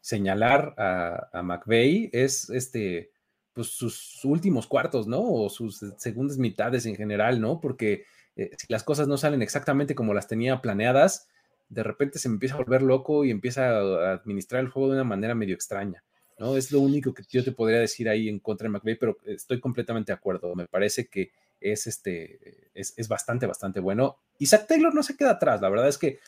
señalar 0.00 0.74
a, 0.78 1.42
McVeigh 1.42 2.10
es 2.12 2.50
este, 2.50 3.10
pues 3.52 3.68
sus 3.68 4.24
últimos 4.24 4.66
cuartos, 4.66 5.06
¿no? 5.06 5.20
O 5.22 5.48
sus 5.48 5.84
segundas 5.98 6.38
mitades 6.38 6.86
en 6.86 6.96
general, 6.96 7.40
¿no? 7.40 7.60
Porque 7.60 8.04
eh, 8.36 8.50
si 8.56 8.66
las 8.68 8.84
cosas 8.84 9.08
no 9.08 9.18
salen 9.18 9.42
exactamente 9.42 9.94
como 9.94 10.14
las 10.14 10.26
tenía 10.26 10.60
planeadas, 10.60 11.28
de 11.68 11.82
repente 11.82 12.18
se 12.18 12.28
empieza 12.28 12.54
a 12.54 12.58
volver 12.58 12.82
loco 12.82 13.24
y 13.24 13.30
empieza 13.30 13.78
a 13.78 14.12
administrar 14.14 14.62
el 14.62 14.70
juego 14.70 14.88
de 14.88 14.94
una 14.94 15.04
manera 15.04 15.34
medio 15.34 15.54
extraña, 15.54 16.02
¿no? 16.38 16.56
Es 16.56 16.72
lo 16.72 16.80
único 16.80 17.14
que 17.14 17.22
yo 17.28 17.44
te 17.44 17.52
podría 17.52 17.78
decir 17.78 18.08
ahí 18.08 18.28
en 18.28 18.40
contra 18.40 18.66
de 18.66 18.70
McVeigh, 18.70 18.98
pero 18.98 19.18
estoy 19.26 19.60
completamente 19.60 20.12
de 20.12 20.16
acuerdo. 20.16 20.54
Me 20.54 20.66
parece 20.66 21.06
que 21.06 21.30
es, 21.60 21.86
este, 21.86 22.70
es, 22.74 22.94
es 22.96 23.08
bastante, 23.08 23.46
bastante 23.46 23.80
bueno. 23.80 24.16
Isaac 24.38 24.66
Taylor 24.66 24.94
no 24.94 25.02
se 25.02 25.16
queda 25.16 25.32
atrás, 25.32 25.60
la 25.60 25.68
verdad 25.68 25.88
es 25.88 25.98
que 25.98 26.18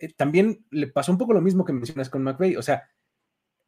eh, 0.00 0.12
también 0.16 0.64
le 0.70 0.86
pasó 0.86 1.12
un 1.12 1.18
poco 1.18 1.32
lo 1.32 1.40
mismo 1.40 1.64
que 1.64 1.72
mencionas 1.72 2.08
con 2.08 2.22
McVeigh, 2.22 2.56
o 2.56 2.62
sea, 2.62 2.88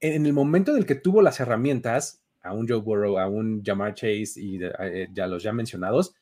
en 0.01 0.27
el 0.27 0.33
momento 0.33 0.73
en 0.73 0.79
el 0.79 0.87
que 0.87 0.95
tuvo 0.95 1.23
las 1.23 1.41
herramientas, 1.41 2.25
a 2.43 2.55
un 2.55 2.67
Joe 2.67 2.81
Burrow, 2.81 3.19
a 3.19 3.29
un 3.29 3.63
Jamar 3.63 3.95
Chase 3.95 4.33
y 4.37 4.59
eh, 4.63 5.09
ya 5.13 5.27
los 5.27 5.43
ya 5.43 5.53
mencionados, 5.53 6.15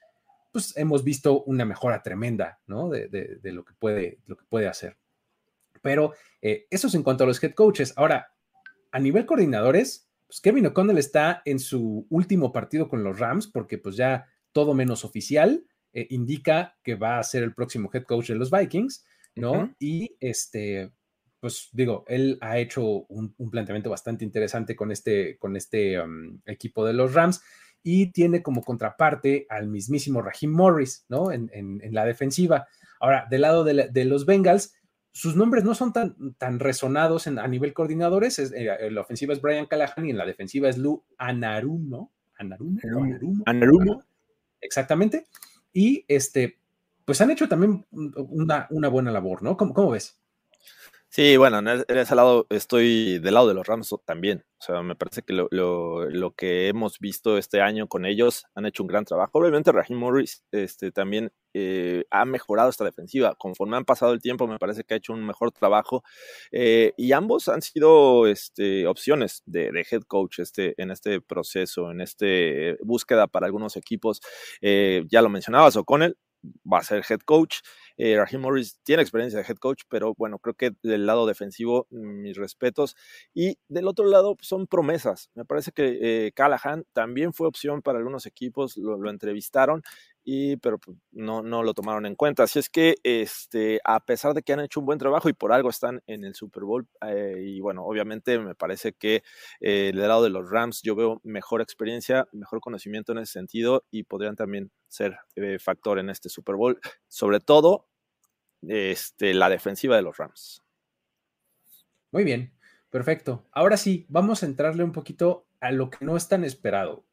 pues 0.52 0.76
hemos 0.76 1.04
visto 1.04 1.42
una 1.44 1.64
mejora 1.64 2.02
tremenda, 2.02 2.60
¿no? 2.66 2.88
De, 2.88 3.38
lo, 3.42 3.64
que 3.64 3.74
puede, 3.78 4.18
lo 4.26 4.36
que 4.36 4.44
puede 4.48 4.66
hacer. 4.66 4.96
Pero 5.82 6.14
eh, 6.42 6.66
eso 6.70 6.88
es 6.88 6.94
en 6.94 7.02
cuanto 7.02 7.24
a 7.24 7.26
los 7.26 7.42
head 7.42 7.54
coaches. 7.54 7.92
Ahora, 7.96 8.32
a 8.90 8.98
nivel 8.98 9.26
coordinadores, 9.26 10.08
pues 10.26 10.40
Kevin 10.40 10.66
O'Connell 10.66 10.98
está 10.98 11.42
en 11.44 11.58
su 11.58 12.06
último 12.10 12.52
partido 12.52 12.88
con 12.88 13.04
los 13.04 13.18
Rams, 13.18 13.46
porque 13.46 13.78
pues 13.78 13.96
ya 13.96 14.26
todo 14.52 14.74
menos 14.74 15.04
oficial 15.04 15.64
eh, 15.92 16.06
indica 16.10 16.76
que 16.82 16.96
va 16.96 17.18
a 17.18 17.22
ser 17.22 17.42
el 17.42 17.54
próximo 17.54 17.90
head 17.92 18.04
coach 18.04 18.28
de 18.28 18.34
los 18.34 18.50
Vikings, 18.50 19.04
¿no? 19.36 19.74
Y 19.78 20.16
este, 20.18 20.90
pues 21.40 21.68
digo, 21.72 22.04
él 22.08 22.38
ha 22.40 22.58
hecho 22.58 22.84
un, 22.84 23.34
planteamiento 23.50 23.90
bastante 23.90 24.24
interesante 24.24 24.74
con 24.74 24.90
este, 24.90 25.38
con 25.38 25.56
este 25.56 26.00
um, 26.00 26.40
equipo 26.46 26.84
de 26.84 26.92
los 26.92 27.14
Rams 27.14 27.42
y 27.82 28.10
tiene 28.12 28.42
como 28.42 28.62
contraparte 28.62 29.46
al 29.48 29.68
mismísimo 29.68 30.20
Raheem 30.20 30.52
Morris, 30.52 31.06
¿no? 31.08 31.30
En, 31.30 31.48
la 31.92 32.04
defensiva. 32.04 32.66
Ahora, 33.00 33.26
del 33.30 33.42
lado 33.42 33.64
de, 33.64 34.04
los 34.04 34.26
Bengals, 34.26 34.74
sus 35.12 35.36
nombres 35.36 35.64
no 35.64 35.74
son 35.74 35.92
tan, 35.92 36.34
tan 36.34 36.58
resonados 36.58 37.26
a 37.26 37.48
nivel 37.48 37.72
coordinadores. 37.72 38.38
Eh, 38.38 38.68
en 38.80 38.94
la 38.94 39.00
ofensiva 39.00 39.32
es 39.32 39.40
Brian 39.40 39.66
Callahan 39.66 40.06
y 40.06 40.10
en 40.10 40.18
la 40.18 40.26
defensiva 40.26 40.68
es 40.68 40.76
Lou 40.76 41.04
Anarumo. 41.16 42.12
Anarumo. 42.36 42.80
Anarumo. 43.46 44.04
Exactamente. 44.60 45.26
Y 45.72 46.04
este, 46.08 46.58
pues 47.04 47.20
han 47.20 47.30
hecho 47.30 47.48
también 47.48 47.86
una, 47.90 48.66
una 48.70 48.88
buena 48.88 49.12
labor, 49.12 49.42
¿no? 49.42 49.56
¿Cómo, 49.56 49.72
cómo 49.72 49.90
ves? 49.92 50.20
Sí, 51.10 51.38
bueno, 51.38 51.58
en 51.58 51.96
ese 51.96 52.14
lado 52.14 52.46
estoy 52.50 53.18
del 53.18 53.32
lado 53.32 53.48
de 53.48 53.54
los 53.54 53.66
Rams 53.66 53.94
también. 54.04 54.44
O 54.60 54.62
sea, 54.64 54.82
me 54.82 54.94
parece 54.94 55.22
que 55.22 55.32
lo, 55.32 55.48
lo, 55.50 56.34
que 56.34 56.68
hemos 56.68 56.98
visto 56.98 57.38
este 57.38 57.62
año 57.62 57.88
con 57.88 58.04
ellos 58.04 58.44
han 58.54 58.66
hecho 58.66 58.82
un 58.82 58.88
gran 58.88 59.06
trabajo. 59.06 59.38
Obviamente, 59.38 59.72
Raheem 59.72 59.98
Morris 59.98 60.44
este, 60.52 60.92
también 60.92 61.32
eh, 61.54 62.04
ha 62.10 62.26
mejorado 62.26 62.68
esta 62.68 62.84
defensiva. 62.84 63.34
Conforme 63.36 63.78
han 63.78 63.86
pasado 63.86 64.12
el 64.12 64.20
tiempo, 64.20 64.46
me 64.46 64.58
parece 64.58 64.84
que 64.84 64.94
ha 64.94 64.96
hecho 64.98 65.14
un 65.14 65.24
mejor 65.26 65.50
trabajo. 65.50 66.02
Eh, 66.52 66.92
y 66.98 67.12
ambos 67.12 67.48
han 67.48 67.62
sido 67.62 68.26
este, 68.26 68.86
opciones 68.86 69.42
de, 69.46 69.70
head 69.90 70.02
coach 70.02 70.40
este, 70.40 70.74
en 70.80 70.90
este 70.90 71.22
proceso, 71.22 71.90
en 71.90 72.02
esta 72.02 72.26
búsqueda 72.82 73.26
para 73.28 73.46
algunos 73.46 73.76
equipos. 73.76 74.20
Eh, 74.60 75.04
ya 75.10 75.22
lo 75.22 75.30
mencionabas, 75.30 75.76
O'Connell 75.76 76.18
va 76.70 76.78
a 76.78 76.82
ser 76.82 77.04
head 77.08 77.20
coach. 77.20 77.58
Eh, 77.98 78.16
Morris 78.38 78.78
tiene 78.84 79.02
experiencia 79.02 79.40
de 79.40 79.46
head 79.46 79.56
coach, 79.56 79.82
pero 79.88 80.14
bueno, 80.16 80.38
creo 80.38 80.54
que 80.54 80.72
del 80.82 81.04
lado 81.06 81.26
defensivo, 81.26 81.86
mis 81.90 82.36
respetos. 82.36 82.96
Y 83.34 83.58
del 83.68 83.88
otro 83.88 84.06
lado, 84.06 84.36
pues, 84.36 84.48
son 84.48 84.66
promesas. 84.66 85.30
Me 85.34 85.44
parece 85.44 85.72
que 85.72 85.98
eh, 86.00 86.32
Callahan 86.32 86.84
también 86.92 87.34
fue 87.34 87.48
opción 87.48 87.82
para 87.82 87.98
algunos 87.98 88.24
equipos, 88.26 88.76
lo 88.76 89.10
entrevistaron 89.10 89.82
y, 90.30 90.58
pero 90.58 90.76
pues, 90.78 90.94
no, 91.10 91.42
no 91.42 91.62
lo 91.62 91.72
tomaron 91.72 92.04
en 92.04 92.14
cuenta. 92.14 92.42
Así 92.42 92.58
es 92.58 92.68
que, 92.68 92.96
este, 93.02 93.80
a 93.82 94.04
pesar 94.04 94.34
de 94.34 94.42
que 94.42 94.52
han 94.52 94.60
hecho 94.60 94.78
un 94.78 94.84
buen 94.84 94.98
trabajo 94.98 95.30
y 95.30 95.32
por 95.32 95.54
algo 95.54 95.70
están 95.70 96.02
en 96.06 96.22
el 96.22 96.34
Super 96.34 96.64
Bowl, 96.64 96.86
eh, 97.00 97.36
y 97.46 97.60
bueno, 97.60 97.82
obviamente 97.82 98.38
me 98.38 98.54
parece 98.54 98.92
que 98.92 99.22
eh, 99.60 99.90
del 99.94 100.06
lado 100.06 100.22
de 100.22 100.28
los 100.28 100.50
Rams 100.50 100.82
yo 100.82 100.94
veo 100.94 101.22
mejor 101.24 101.62
experiencia, 101.62 102.28
mejor 102.32 102.60
conocimiento 102.60 103.12
en 103.12 103.20
ese 103.20 103.32
sentido 103.32 103.86
y 103.90 104.02
podrían 104.02 104.36
también 104.36 104.70
ser 104.86 105.16
eh, 105.34 105.58
factor 105.58 105.98
en 105.98 106.10
este 106.10 106.28
Super 106.28 106.56
Bowl, 106.56 106.78
sobre 107.08 107.40
todo 107.40 107.88
este, 108.60 109.32
la 109.32 109.48
defensiva 109.48 109.96
de 109.96 110.02
los 110.02 110.18
Rams. 110.18 110.62
Muy 112.12 112.24
bien, 112.24 112.52
perfecto. 112.90 113.46
Ahora 113.50 113.78
sí, 113.78 114.04
vamos 114.10 114.42
a 114.42 114.46
entrarle 114.46 114.84
un 114.84 114.92
poquito 114.92 115.46
a 115.60 115.72
lo 115.72 115.88
que 115.88 116.04
no 116.04 116.18
es 116.18 116.28
tan 116.28 116.44
esperado. 116.44 117.07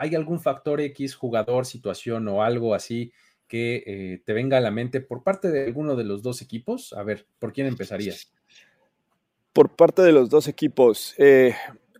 ¿Hay 0.00 0.14
algún 0.14 0.40
factor 0.40 0.80
X, 0.80 1.16
jugador, 1.16 1.66
situación 1.66 2.28
o 2.28 2.42
algo 2.44 2.72
así 2.72 3.12
que 3.48 3.82
eh, 3.84 4.22
te 4.24 4.32
venga 4.32 4.56
a 4.58 4.60
la 4.60 4.70
mente 4.70 5.00
por 5.00 5.24
parte 5.24 5.50
de 5.50 5.66
alguno 5.66 5.96
de 5.96 6.04
los 6.04 6.22
dos 6.22 6.40
equipos? 6.40 6.92
A 6.92 7.02
ver, 7.02 7.26
¿por 7.40 7.52
quién 7.52 7.66
empezarías? 7.66 8.32
Por 9.52 9.74
parte 9.74 10.02
de 10.02 10.12
los 10.12 10.30
dos 10.30 10.46
equipos, 10.46 11.16
eh, 11.18 11.52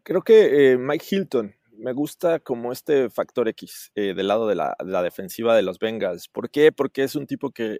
creo 0.04 0.22
que 0.22 0.72
eh, 0.72 0.78
Mike 0.78 1.06
Hilton 1.10 1.56
me 1.72 1.92
gusta 1.92 2.38
como 2.38 2.70
este 2.70 3.10
factor 3.10 3.48
X 3.48 3.90
del 3.94 4.26
lado 4.28 4.46
de 4.46 4.54
la, 4.54 4.76
de 4.78 4.90
la, 4.90 5.02
defensiva 5.02 5.56
de 5.56 5.62
los 5.62 5.78
Bengals. 5.78 6.28
¿Por 6.28 6.50
qué? 6.50 6.72
Porque 6.72 7.04
es 7.04 7.14
un 7.14 7.26
tipo 7.26 7.50
que 7.52 7.78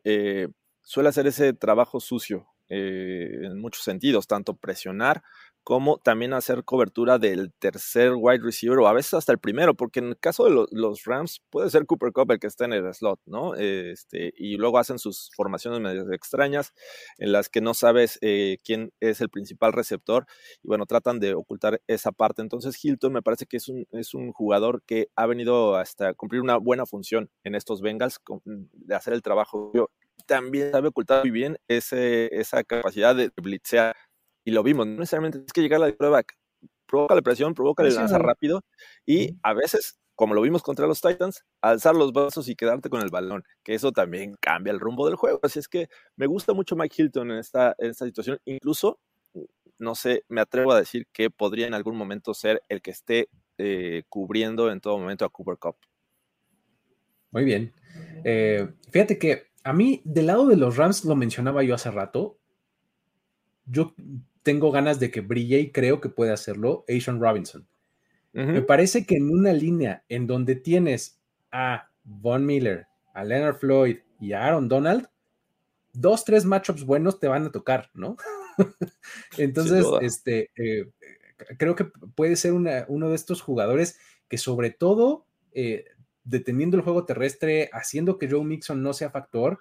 suele 0.83 1.09
hacer 1.09 1.27
ese 1.27 1.53
trabajo 1.53 1.99
sucio 1.99 2.47
en 2.69 3.59
muchos 3.59 3.83
sentidos, 3.83 4.29
tanto 4.29 4.55
presionar 4.55 5.25
como 5.69 5.99
también 5.99 6.33
hacer 6.33 6.65
cobertura 6.65 7.19
del 7.19 7.53
tercer 7.53 8.15
wide 8.17 8.43
receiver 8.43 8.79
o 8.79 8.89
a 8.89 8.95
veces 8.95 9.13
hasta 9.13 9.33
el 9.33 9.39
primero, 9.39 9.75
porque 9.75 10.01
en 10.01 10.07
el 10.07 10.19
caso 10.19 10.47
de 10.47 10.67
los 10.71 11.05
Rams 11.05 11.43
puede 11.51 11.69
ser 11.69 11.85
Cooper 11.85 12.11
Cup 12.11 12.31
el 12.31 12.39
que 12.39 12.47
está 12.47 12.65
en 12.65 12.73
el 12.73 12.95
slot, 12.95 13.21
¿no? 13.27 13.55
Este, 13.55 14.33
y 14.39 14.57
luego 14.57 14.79
hacen 14.79 14.99
sus 14.99 15.31
formaciones 15.37 15.81
medio 15.81 16.11
extrañas 16.11 16.73
en 17.19 17.33
las 17.33 17.51
que 17.51 17.61
no 17.61 17.75
sabes 17.75 18.19
eh, 18.23 18.57
quién 18.65 18.95
es 19.01 19.21
el 19.21 19.29
principal 19.29 19.75
receptor 19.75 20.25
y 20.63 20.69
bueno, 20.69 20.87
tratan 20.87 21.21
de 21.21 21.35
ocultar 21.35 21.83
esa 21.87 22.13
parte. 22.13 22.41
Entonces 22.41 22.83
Hilton 22.83 23.13
me 23.13 23.21
parece 23.21 23.45
que 23.45 23.59
es 23.59 23.69
un, 23.69 23.87
es 23.91 24.15
un 24.15 24.33
jugador 24.33 24.83
que 24.87 25.11
ha 25.17 25.27
venido 25.27 25.77
hasta 25.77 26.15
cumplir 26.15 26.41
una 26.41 26.57
buena 26.57 26.87
función 26.87 27.29
en 27.45 27.55
estos 27.55 27.83
Bengals, 27.83 28.21
de 28.47 28.95
hacer 28.95 29.13
el 29.13 29.21
trabajo. 29.21 29.71
También 30.25 30.73
sabe 30.73 30.89
ocultar 30.89 31.25
muy 31.25 31.31
bien 31.31 31.59
ese, 31.69 32.35
esa 32.35 32.65
capacidad 32.65 33.15
de 33.15 33.31
blitzear 33.37 33.95
y 34.49 34.51
lo 34.51 34.63
vimos, 34.63 34.87
no 34.87 34.95
necesariamente 34.95 35.41
es 35.47 35.53
que 35.53 35.61
llegar 35.61 35.83
a 35.83 35.89
la 35.89 35.93
prueba, 35.93 36.23
provoca 36.87 37.15
la 37.15 37.21
presión, 37.21 37.53
provoca 37.53 37.83
el 37.83 37.95
lanzar 37.95 38.23
rápido 38.23 38.65
y 39.05 39.37
a 39.43 39.53
veces, 39.53 39.99
como 40.15 40.33
lo 40.33 40.41
vimos 40.41 40.63
contra 40.63 40.87
los 40.87 41.03
Titans, 41.03 41.45
alzar 41.61 41.95
los 41.95 42.15
brazos 42.15 42.49
y 42.49 42.57
quedarte 42.57 42.89
con 42.89 43.03
el 43.03 43.11
balón, 43.11 43.45
que 43.63 43.75
eso 43.75 43.93
también 43.93 44.37
cambia 44.41 44.71
el 44.71 44.81
rumbo 44.81 45.05
del 45.05 45.17
juego. 45.17 45.39
Así 45.43 45.59
es 45.59 45.69
que 45.69 45.91
me 46.17 46.27
gusta 46.27 46.55
mucho 46.55 46.77
Mike 46.77 46.95
Hilton 46.97 47.31
en 47.31 47.37
esta, 47.37 47.75
en 47.77 47.91
esta 47.91 48.07
situación, 48.07 48.39
incluso, 48.47 48.99
no 49.79 49.95
sé, 49.95 50.25
me 50.29 50.41
atrevo 50.41 50.73
a 50.73 50.79
decir 50.79 51.07
que 51.13 51.29
podría 51.29 51.67
en 51.67 51.75
algún 51.75 51.99
momento 51.99 52.33
ser 52.33 52.63
el 52.71 52.81
que 52.81 52.93
esté 52.93 53.29
eh, 53.59 54.05
cubriendo 54.09 54.73
en 54.73 54.81
todo 54.81 54.97
momento 54.97 55.27
a 55.27 55.29
Cooper 55.29 55.59
Cup. 55.59 55.77
Muy 57.33 57.45
bien. 57.45 57.75
Eh, 58.25 58.67
fíjate 58.91 59.19
que 59.19 59.49
a 59.63 59.75
mí, 59.75 60.01
del 60.07 60.29
lado 60.29 60.47
de 60.47 60.57
los 60.57 60.79
Rams, 60.79 61.05
lo 61.05 61.17
mencionaba 61.17 61.63
yo 61.65 61.75
hace 61.75 61.91
rato, 61.91 62.39
yo 63.71 63.95
tengo 64.43 64.71
ganas 64.71 65.01
de 65.01 65.11
que 65.11 65.21
brille 65.21 65.59
y 65.61 65.73
creo 65.73 66.01
que 66.01 66.09
puede 66.09 66.33
hacerlo 66.33 66.85
Asian 66.89 67.21
Robinson. 67.21 67.67
Me 68.33 68.63
parece 68.63 69.05
que 69.05 69.17
en 69.17 69.31
una 69.31 69.53
línea 69.53 70.05
en 70.09 70.29
donde 70.29 70.55
tienes 70.55 71.19
a 71.51 71.91
Von 72.05 72.47
Miller, 72.47 72.87
a 73.13 73.25
Leonard 73.25 73.57
Floyd 73.57 73.97
y 74.21 74.33
a 74.33 74.45
Aaron 74.45 74.69
Donald, 74.69 75.09
dos, 75.93 76.25
tres 76.25 76.45
matchups 76.45 76.85
buenos 76.85 77.19
te 77.19 77.27
van 77.27 77.47
a 77.47 77.51
tocar, 77.51 77.91
¿no? 77.95 78.17
Entonces, 79.39 79.85
este, 80.03 80.51
eh, 80.57 80.89
creo 81.59 81.75
que 81.75 81.87
puede 82.15 82.37
ser 82.37 82.53
uno 82.53 83.09
de 83.09 83.15
estos 83.17 83.41
jugadores 83.41 83.99
que 84.29 84.39
sobre 84.39 84.71
todo 84.71 85.27
eh, 85.53 85.87
deteniendo 86.23 86.77
el 86.77 86.85
juego 86.85 87.07
terrestre, 87.07 87.71
haciendo 87.73 88.19
que 88.19 88.31
Joe 88.31 88.45
Mixon 88.45 88.83
no 88.83 88.93
sea 88.93 89.11
factor, 89.11 89.61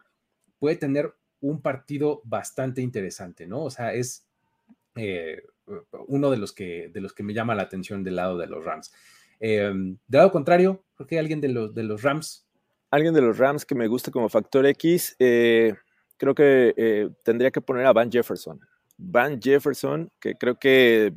puede 0.59 0.75
tener 0.75 1.15
un 1.39 1.61
partido 1.61 2.21
bastante 2.25 2.82
interesante, 2.82 3.47
¿no? 3.47 3.63
O 3.63 3.69
sea, 3.69 3.93
es 3.93 4.26
eh, 4.98 5.43
uno 6.08 6.32
de 6.32 6.38
los, 6.38 6.54
que, 6.54 6.89
de 6.93 7.02
los 7.02 7.14
que 7.14 7.24
me 7.24 7.34
llama 7.34 7.56
la 7.56 7.64
atención 7.64 8.04
del 8.04 8.16
lado 8.16 8.38
de 8.38 8.48
los 8.48 8.64
Rams. 8.64 8.93
Em, 9.39 9.98
de 10.08 10.18
lado 10.18 10.32
contrario, 10.32 10.84
creo 10.95 11.08
que 11.08 11.20
alguien 11.20 11.41
de 11.41 11.50
los, 11.50 11.74
de 11.74 11.84
los 11.84 12.02
Rams. 12.04 12.48
Alguien 12.89 13.14
de 13.14 13.22
los 13.22 13.38
Rams 13.38 13.66
que 13.66 13.76
me 13.76 13.88
gusta 13.88 14.12
como 14.12 14.30
factor 14.30 14.66
X, 14.66 15.16
eh, 15.20 15.74
creo 16.18 16.34
que 16.34 17.10
tendría 17.24 17.52
que 17.52 17.62
poner 17.62 17.86
a 17.86 17.93
Van 17.93 18.12
Jefferson. 18.12 18.60
Van 18.98 19.39
Jefferson, 19.41 20.10
que 20.20 20.34
creo 20.36 20.58
que 20.58 21.14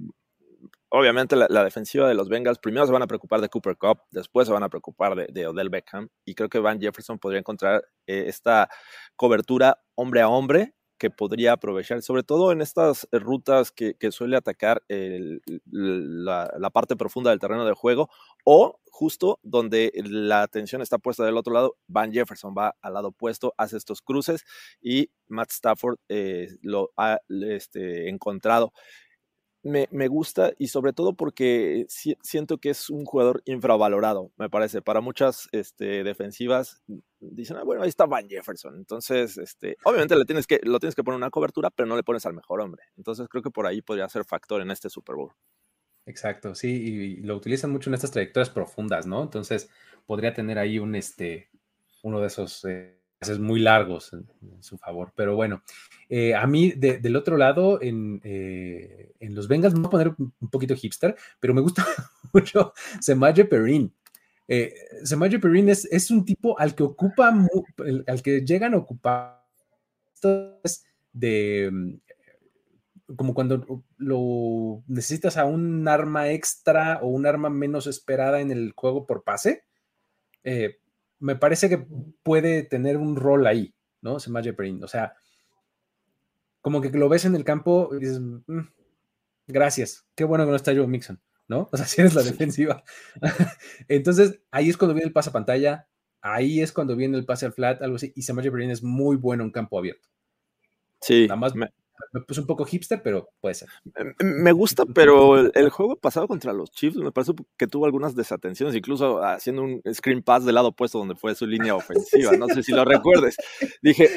obviamente 0.90 1.36
la, 1.36 1.64
defensiva 1.64 2.08
de 2.08 2.14
los 2.14 2.28
Bengals 2.28 2.58
primero 2.58 2.84
se 2.84 2.92
van 2.92 3.02
a 3.02 3.06
preocupar 3.06 3.40
de 3.40 3.48
Cooper 3.48 3.76
Cup, 3.76 4.02
después 4.10 4.46
se 4.46 4.52
van 4.52 4.62
a 4.62 4.68
preocupar 4.68 5.14
de, 5.14 5.46
Odell 5.46 5.70
Beckham 5.70 6.08
y 6.24 6.34
creo 6.34 6.48
que 6.48 6.58
Van 6.58 6.80
Jefferson 6.80 7.18
podría 7.18 7.38
encontrar 7.38 7.84
eh, 8.06 8.24
esta 8.26 8.68
cobertura 9.16 9.80
hombre 9.94 10.20
a 10.20 10.28
hombre 10.28 10.74
que 11.00 11.10
podría 11.10 11.54
aprovechar, 11.54 12.02
sobre 12.02 12.22
todo 12.22 12.52
en 12.52 12.60
estas 12.60 13.08
rutas 13.10 13.72
que, 13.72 13.96
suele 14.12 14.36
atacar 14.36 14.82
la, 14.86 16.70
parte 16.72 16.94
profunda 16.94 17.30
del 17.30 17.40
terreno 17.40 17.64
de 17.64 17.72
juego 17.72 18.10
o 18.44 18.78
justo 18.90 19.40
donde 19.42 19.92
la 20.04 20.42
atención 20.42 20.82
está 20.82 20.98
puesta 20.98 21.24
del 21.24 21.38
otro 21.38 21.54
lado, 21.54 21.78
Van 21.86 22.12
Jefferson 22.12 22.54
va 22.56 22.76
al 22.82 22.92
lado 22.92 23.08
opuesto, 23.08 23.54
hace 23.56 23.78
estos 23.78 24.02
cruces 24.02 24.44
y 24.82 25.10
Matt 25.26 25.52
Stafford 25.52 25.96
eh, 26.10 26.48
lo 26.60 26.90
ha 26.98 27.18
este, 27.28 28.10
encontrado 28.10 28.74
me, 29.62 30.08
gusta 30.08 30.52
y 30.58 30.68
sobre 30.68 30.92
todo 30.92 31.14
porque 31.14 31.86
siento 31.88 32.58
que 32.58 32.70
es 32.70 32.88
un 32.90 33.04
jugador 33.04 33.42
infravalorado, 33.44 34.32
me 34.36 34.48
parece. 34.48 34.82
Para 34.82 35.00
muchas 35.00 35.48
este, 35.52 36.02
defensivas 36.02 36.82
dicen, 37.18 37.56
ah, 37.58 37.64
bueno, 37.64 37.82
ahí 37.82 37.88
está 37.88 38.06
Van 38.06 38.28
Jefferson. 38.28 38.76
Entonces, 38.76 39.36
este, 39.38 39.76
obviamente 39.84 40.16
le 40.16 40.24
tienes 40.24 40.46
que, 40.46 40.60
lo 40.62 40.78
tienes 40.78 40.94
que 40.94 41.04
poner 41.04 41.18
una 41.18 41.30
cobertura, 41.30 41.70
pero 41.70 41.86
no 41.86 41.96
le 41.96 42.02
pones 42.02 42.24
al 42.26 42.34
mejor 42.34 42.60
hombre. 42.60 42.84
Entonces 42.96 43.28
creo 43.28 43.42
que 43.42 43.50
por 43.50 43.66
ahí 43.66 43.82
podría 43.82 44.08
ser 44.08 44.24
factor 44.24 44.62
en 44.62 44.70
este 44.70 44.88
Super 44.88 45.16
Bowl. 45.16 45.32
Exacto, 46.06 46.54
sí, 46.54 46.68
y 46.68 47.16
lo 47.22 47.36
utilizan 47.36 47.70
mucho 47.70 47.90
en 47.90 47.94
estas 47.94 48.10
trayectorias 48.10 48.50
profundas, 48.50 49.06
¿no? 49.06 49.22
Entonces 49.22 49.68
podría 50.06 50.32
tener 50.32 50.58
ahí 50.58 50.78
un, 50.78 50.94
este, 50.94 51.50
uno 52.02 52.20
de 52.20 52.26
esos... 52.26 52.64
Eh, 52.64 52.99
muy 53.38 53.60
largos 53.60 54.12
en, 54.12 54.26
su 54.60 54.78
favor. 54.78 55.12
Pero 55.14 55.36
bueno, 55.36 55.62
eh, 56.08 56.34
a 56.34 56.46
mí 56.46 56.70
del 56.72 57.16
otro 57.16 57.36
lado, 57.36 57.80
en, 57.82 58.20
eh, 58.24 59.12
en, 59.20 59.34
los 59.34 59.48
Bengals, 59.48 59.74
me 59.74 59.80
voy 59.80 59.88
a 59.88 59.90
poner 59.90 60.14
un 60.18 60.50
poquito 60.50 60.74
hipster, 60.74 61.16
pero 61.38 61.54
me 61.54 61.60
gusta 61.60 61.86
mucho 62.32 62.72
Semaje 63.00 63.44
Perrin. 63.44 63.92
Eh, 64.48 64.74
Semaje 65.04 65.38
Perrin 65.38 65.68
es, 65.68 65.86
es, 65.90 66.10
un 66.10 66.24
tipo 66.24 66.58
al 66.58 66.74
que 66.74 66.82
ocupa, 66.82 67.32
al 68.06 68.22
que 68.22 68.40
llegan 68.40 68.74
a 68.74 68.78
ocupar 68.78 69.40
de 71.12 71.70
mm, 71.72 73.14
como 73.16 73.34
cuando 73.34 73.84
lo 73.96 74.82
necesitas 74.86 75.36
a 75.36 75.44
un 75.44 75.86
arma 75.88 76.30
extra 76.30 77.00
o 77.02 77.08
un 77.08 77.26
arma 77.26 77.50
menos 77.50 77.86
esperada 77.86 78.40
en 78.40 78.50
el 78.50 78.72
juego 78.76 79.06
por 79.06 79.24
pase. 79.24 79.64
Eh, 80.44 80.79
me 81.20 81.36
parece 81.36 81.68
que 81.68 81.86
puede 82.22 82.64
tener 82.64 82.96
un 82.96 83.16
rol 83.16 83.46
ahí, 83.46 83.74
¿no? 84.00 84.18
Semaje 84.18 84.52
Perrin. 84.52 84.82
O 84.82 84.88
sea, 84.88 85.14
como 86.60 86.80
que 86.80 86.90
lo 86.90 87.08
ves 87.08 87.24
en 87.26 87.36
el 87.36 87.44
campo 87.44 87.90
y 87.92 88.00
dices, 88.00 88.20
mm, 88.20 88.60
gracias, 89.46 90.06
qué 90.14 90.24
bueno 90.24 90.44
que 90.44 90.50
no 90.50 90.56
está 90.56 90.74
Joe 90.74 90.86
Mixon, 90.86 91.20
¿no? 91.46 91.68
O 91.70 91.76
sea, 91.76 91.86
si 91.86 92.00
eres 92.00 92.14
la 92.14 92.22
defensiva. 92.22 92.82
Entonces, 93.88 94.40
ahí 94.50 94.70
es 94.70 94.76
cuando 94.76 94.94
viene 94.94 95.08
el 95.08 95.12
pase 95.12 95.30
a 95.30 95.34
pantalla, 95.34 95.88
ahí 96.22 96.60
es 96.60 96.72
cuando 96.72 96.96
viene 96.96 97.16
el 97.16 97.26
pase 97.26 97.46
al 97.46 97.52
flat, 97.52 97.82
algo 97.82 97.96
así, 97.96 98.12
y 98.16 98.22
Semaje 98.22 98.50
Perrin 98.50 98.70
es 98.70 98.82
muy 98.82 99.16
bueno 99.16 99.44
en 99.44 99.50
campo 99.50 99.78
abierto. 99.78 100.08
Sí. 101.00 101.26
Nada 101.26 101.40
más 101.40 101.54
me, 101.54 101.70
me 102.12 102.20
puse 102.22 102.40
un 102.40 102.46
poco 102.46 102.64
hipster, 102.64 103.02
pero 103.02 103.30
puede 103.40 103.54
ser. 103.54 103.68
Me 104.20 104.52
gusta, 104.52 104.84
pero 104.86 105.38
el, 105.38 105.70
juego 105.70 105.96
pasado 105.96 106.28
contra 106.28 106.52
los 106.52 106.70
Chiefs 106.70 106.96
me 106.96 107.12
parece 107.12 107.32
que 107.56 107.66
tuvo 107.66 107.86
algunas 107.86 108.14
desatenciones, 108.14 108.74
incluso 108.74 109.22
haciendo 109.22 109.62
un 109.62 109.82
screen 109.92 110.22
pass 110.22 110.44
del 110.44 110.54
lado 110.54 110.68
opuesto 110.68 110.98
donde 110.98 111.14
fue 111.14 111.34
su 111.34 111.46
línea 111.46 111.74
ofensiva. 111.74 112.32
No 112.36 112.48
sé 112.48 112.62
si 112.62 112.72
lo 112.72 112.84
recuerdes. 112.84 113.36
Dije, 113.82 114.10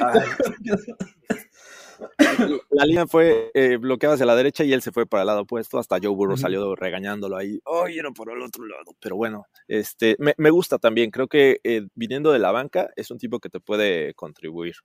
la 2.70 2.86
línea 2.86 3.08
fue 3.08 3.52
eh, 3.54 3.78
bloqueada 3.78 4.16
hacia 4.16 4.26
la 4.26 4.36
derecha 4.36 4.64
y 4.64 4.74
él 4.74 4.82
se 4.82 4.92
fue 4.92 5.06
para 5.06 5.24
el 5.24 5.28
lado 5.28 5.42
opuesto. 5.42 5.80
Hasta 5.80 6.00
Joe 6.02 6.14
Burrow 6.16 6.38
salió 6.38 6.76
regañándolo 6.76 7.38
ahí. 7.38 7.60
¡Ay, 7.66 8.00
era 8.00 8.12
por 8.12 8.32
el 8.32 8.42
otro 8.42 8.66
lado! 8.66 8.96
Pero 9.00 9.16
bueno, 9.16 9.46
este, 9.68 10.16
me, 10.20 10.50
gusta 10.50 10.78
también. 10.78 11.12
Creo 11.12 11.28
que 11.28 11.60
eh, 11.64 11.88
viniendo 11.96 12.32
de 12.32 12.40
la 12.40 12.52
banca 12.52 12.90
es 12.96 13.12
un 13.12 13.18
tipo 13.18 13.40
que 13.40 13.50
te 13.50 13.60
puede 13.60 14.14
contribuir. 14.14 14.76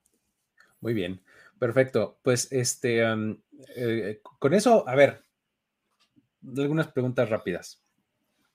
Muy 0.81 0.95
bien. 0.95 1.21
Perfecto. 1.59 2.19
Pues 2.23 2.51
este, 2.53 3.03
eh, 3.77 4.21
con 4.23 4.55
eso, 4.55 4.89
a 4.89 4.95
ver, 4.95 5.25
algunas 6.57 6.89
preguntas 6.89 7.29
rápidas. 7.29 7.83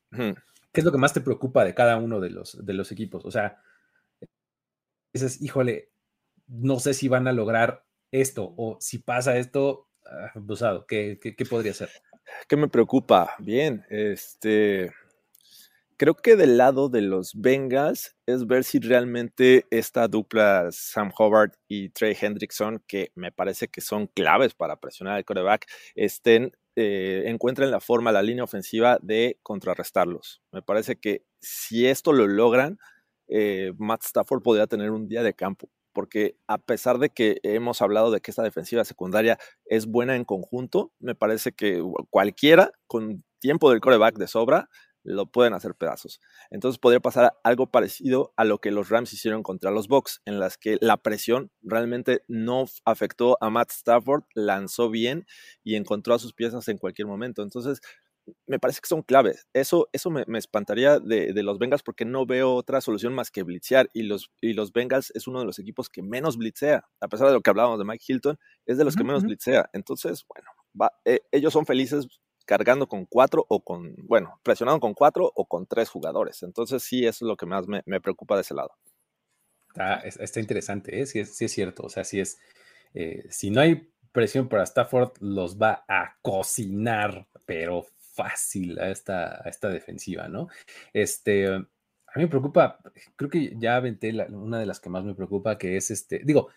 ¿Qué 0.09 0.35
es 0.81 0.83
lo 0.83 0.91
que 0.91 0.97
más 0.97 1.13
te 1.13 1.21
preocupa 1.21 1.65
de 1.65 1.73
cada 1.73 1.97
uno 1.97 2.19
de 2.19 2.29
los, 2.29 2.63
de 2.65 2.73
los 2.73 2.91
equipos? 2.91 3.25
O 3.25 3.31
sea, 3.31 3.61
dices, 5.11 5.41
híjole, 5.41 5.91
no 6.47 6.79
sé 6.79 6.93
si 6.93 7.07
van 7.07 7.27
a 7.27 7.33
lograr 7.33 7.85
esto 8.11 8.53
o 8.57 8.77
si 8.79 8.99
pasa 8.99 9.37
esto, 9.37 9.89
abusado, 10.35 10.81
ah, 10.81 10.85
¿qué, 10.87 11.19
qué 11.19 11.45
podría 11.45 11.73
ser? 11.73 11.89
¿Qué 12.47 12.55
me 12.55 12.67
preocupa? 12.67 13.35
Bien, 13.39 13.85
este, 13.89 14.93
Creo 16.03 16.15
que 16.15 16.35
del 16.35 16.57
lado 16.57 16.89
de 16.89 17.01
los 17.01 17.31
Bengals 17.33 18.17
es 18.25 18.45
ver 18.45 18.65
si 18.65 18.77
realmente 18.79 19.65
esta 19.69 20.09
dupla 20.09 20.67
Sam 20.69 21.13
Howard 21.17 21.53
y 21.69 21.91
Trey 21.91 22.13
Hendrickson, 22.19 22.83
que 22.85 23.13
me 23.15 23.31
parece 23.31 23.69
que 23.69 23.79
son 23.79 24.07
claves 24.07 24.53
para 24.53 24.81
presionar 24.81 25.15
al 25.15 25.23
quarterback, 25.23 25.65
estén, 25.95 26.51
eh, 26.75 27.23
encuentren 27.27 27.71
la 27.71 27.79
forma, 27.79 28.11
la 28.11 28.21
línea 28.21 28.43
ofensiva 28.43 28.99
de 29.01 29.39
contrarrestarlos. 29.43 30.41
Me 30.51 30.61
parece 30.61 30.97
que 30.97 31.23
si 31.39 31.87
esto 31.87 32.11
lo 32.11 32.27
logran, 32.27 32.79
eh, 33.29 33.71
Matt 33.77 34.03
Stafford 34.03 34.43
podría 34.43 34.67
tener 34.67 34.91
un 34.91 35.07
día 35.07 35.23
de 35.23 35.33
campo 35.33 35.69
porque 35.93 36.35
a 36.47 36.57
pesar 36.57 36.97
de 36.97 37.11
que 37.11 37.39
hemos 37.43 37.81
hablado 37.81 38.11
de 38.11 38.19
que 38.19 38.31
esta 38.31 38.43
defensiva 38.43 38.83
secundaria 38.83 39.37
es 39.63 39.85
buena 39.85 40.17
en 40.17 40.25
conjunto, 40.25 40.91
me 40.99 41.15
parece 41.15 41.53
que 41.53 41.81
cualquiera 42.09 42.73
con 42.87 43.23
tiempo 43.39 43.69
del 43.69 43.79
coreback 43.79 44.17
de 44.17 44.27
sobra 44.27 44.69
lo 45.03 45.25
pueden 45.27 45.53
hacer 45.53 45.75
pedazos. 45.75 46.19
Entonces 46.49 46.79
podría 46.79 46.99
pasar 46.99 47.33
algo 47.43 47.67
parecido 47.67 48.33
a 48.37 48.45
lo 48.45 48.59
que 48.59 48.71
los 48.71 48.89
Rams 48.89 49.13
hicieron 49.13 49.43
contra 49.43 49.71
los 49.71 49.87
Bucks, 49.87 50.21
en 50.25 50.39
las 50.39 50.57
que 50.57 50.77
la 50.81 50.97
presión 50.97 51.51
realmente 51.61 52.23
no 52.27 52.65
afectó 52.85 53.37
a 53.41 53.49
Matt 53.49 53.71
Stafford, 53.71 54.23
lanzó 54.33 54.89
bien 54.89 55.25
y 55.63 55.75
encontró 55.75 56.13
a 56.13 56.19
sus 56.19 56.33
piezas 56.33 56.67
en 56.67 56.77
cualquier 56.77 57.07
momento. 57.07 57.43
Entonces, 57.43 57.81
me 58.47 58.59
parece 58.59 58.81
que 58.81 58.87
son 58.87 59.01
claves. 59.01 59.47
Eso, 59.53 59.89
eso 59.91 60.09
me, 60.09 60.23
espantaría 60.37 60.99
de, 60.99 61.33
los 61.43 61.59
Bengals 61.59 61.83
porque 61.83 62.05
no 62.05 62.25
veo 62.25 62.53
otra 62.53 62.81
solución 62.81 63.13
más 63.13 63.31
que 63.31 63.43
blitzear. 63.43 63.89
Y 63.93 64.03
los, 64.03 64.31
y 64.41 64.53
los 64.53 64.71
Bengals 64.71 65.11
es 65.15 65.27
uno 65.27 65.39
de 65.39 65.45
los 65.45 65.59
equipos 65.59 65.89
que 65.89 66.01
menos 66.01 66.37
blitzea. 66.37 66.85
A 67.01 67.07
pesar 67.07 67.27
de 67.27 67.33
lo 67.33 67.41
que 67.41 67.49
hablábamos 67.49 67.79
de 67.79 67.85
Mike 67.85 68.05
Hilton, 68.07 68.39
es 68.65 68.77
de 68.77 68.85
los 68.85 68.95
que 68.95 69.03
menos 69.03 69.23
blitzea. 69.23 69.69
Entonces, 69.73 70.25
bueno, 70.27 70.89
eh, 71.05 71.19
ellos 71.31 71.53
son 71.53 71.65
felices 71.65 72.07
cargando 72.45 72.87
con 72.87 73.05
cuatro 73.05 73.45
o 73.47 73.63
con, 73.63 73.95
bueno, 73.97 74.39
presionando 74.43 74.79
con 74.79 74.93
cuatro 74.93 75.31
o 75.35 75.45
con 75.45 75.65
tres 75.65 75.89
jugadores. 75.89 76.43
Entonces 76.43 76.83
sí, 76.83 77.05
eso 77.05 77.25
es 77.25 77.27
lo 77.27 77.37
que 77.37 77.45
más 77.45 77.65
me, 77.67 78.01
preocupa 78.01 78.35
de 78.35 78.41
ese 78.41 78.53
lado. 78.53 78.71
Está, 80.03 80.39
interesante, 80.39 81.01
¿eh? 81.01 81.05
sí, 81.05 81.19
es, 81.19 81.41
es, 81.41 81.51
cierto. 81.51 81.83
O 81.83 81.89
sea, 81.89 82.03
si 82.03 82.19
es, 82.19 82.39
eh, 82.93 83.25
si 83.29 83.49
no 83.49 83.61
hay 83.61 83.89
presión 84.11 84.47
para 84.47 84.63
Stafford, 84.63 85.13
los 85.19 85.57
va 85.57 85.83
a 85.87 86.17
cocinar, 86.21 87.27
pero 87.45 87.85
fácil 88.13 88.79
a 88.79 88.91
esta, 88.91 89.41
a 89.43 89.49
esta 89.49 89.69
defensiva, 89.69 90.27
¿no? 90.27 90.47
Este, 90.93 91.47
a 91.47 91.59
mí 92.19 92.23
me 92.23 92.27
preocupa, 92.27 92.79
creo 93.15 93.29
que 93.29 93.55
ya 93.57 93.75
aventé 93.75 94.11
una 94.29 94.59
de 94.59 94.67
las 94.67 94.79
que 94.79 94.89
más 94.89 95.03
me 95.03 95.15
preocupa, 95.15 95.57
que 95.57 95.77
es 95.77 95.89
este, 95.89 96.21
digo, 96.23 96.49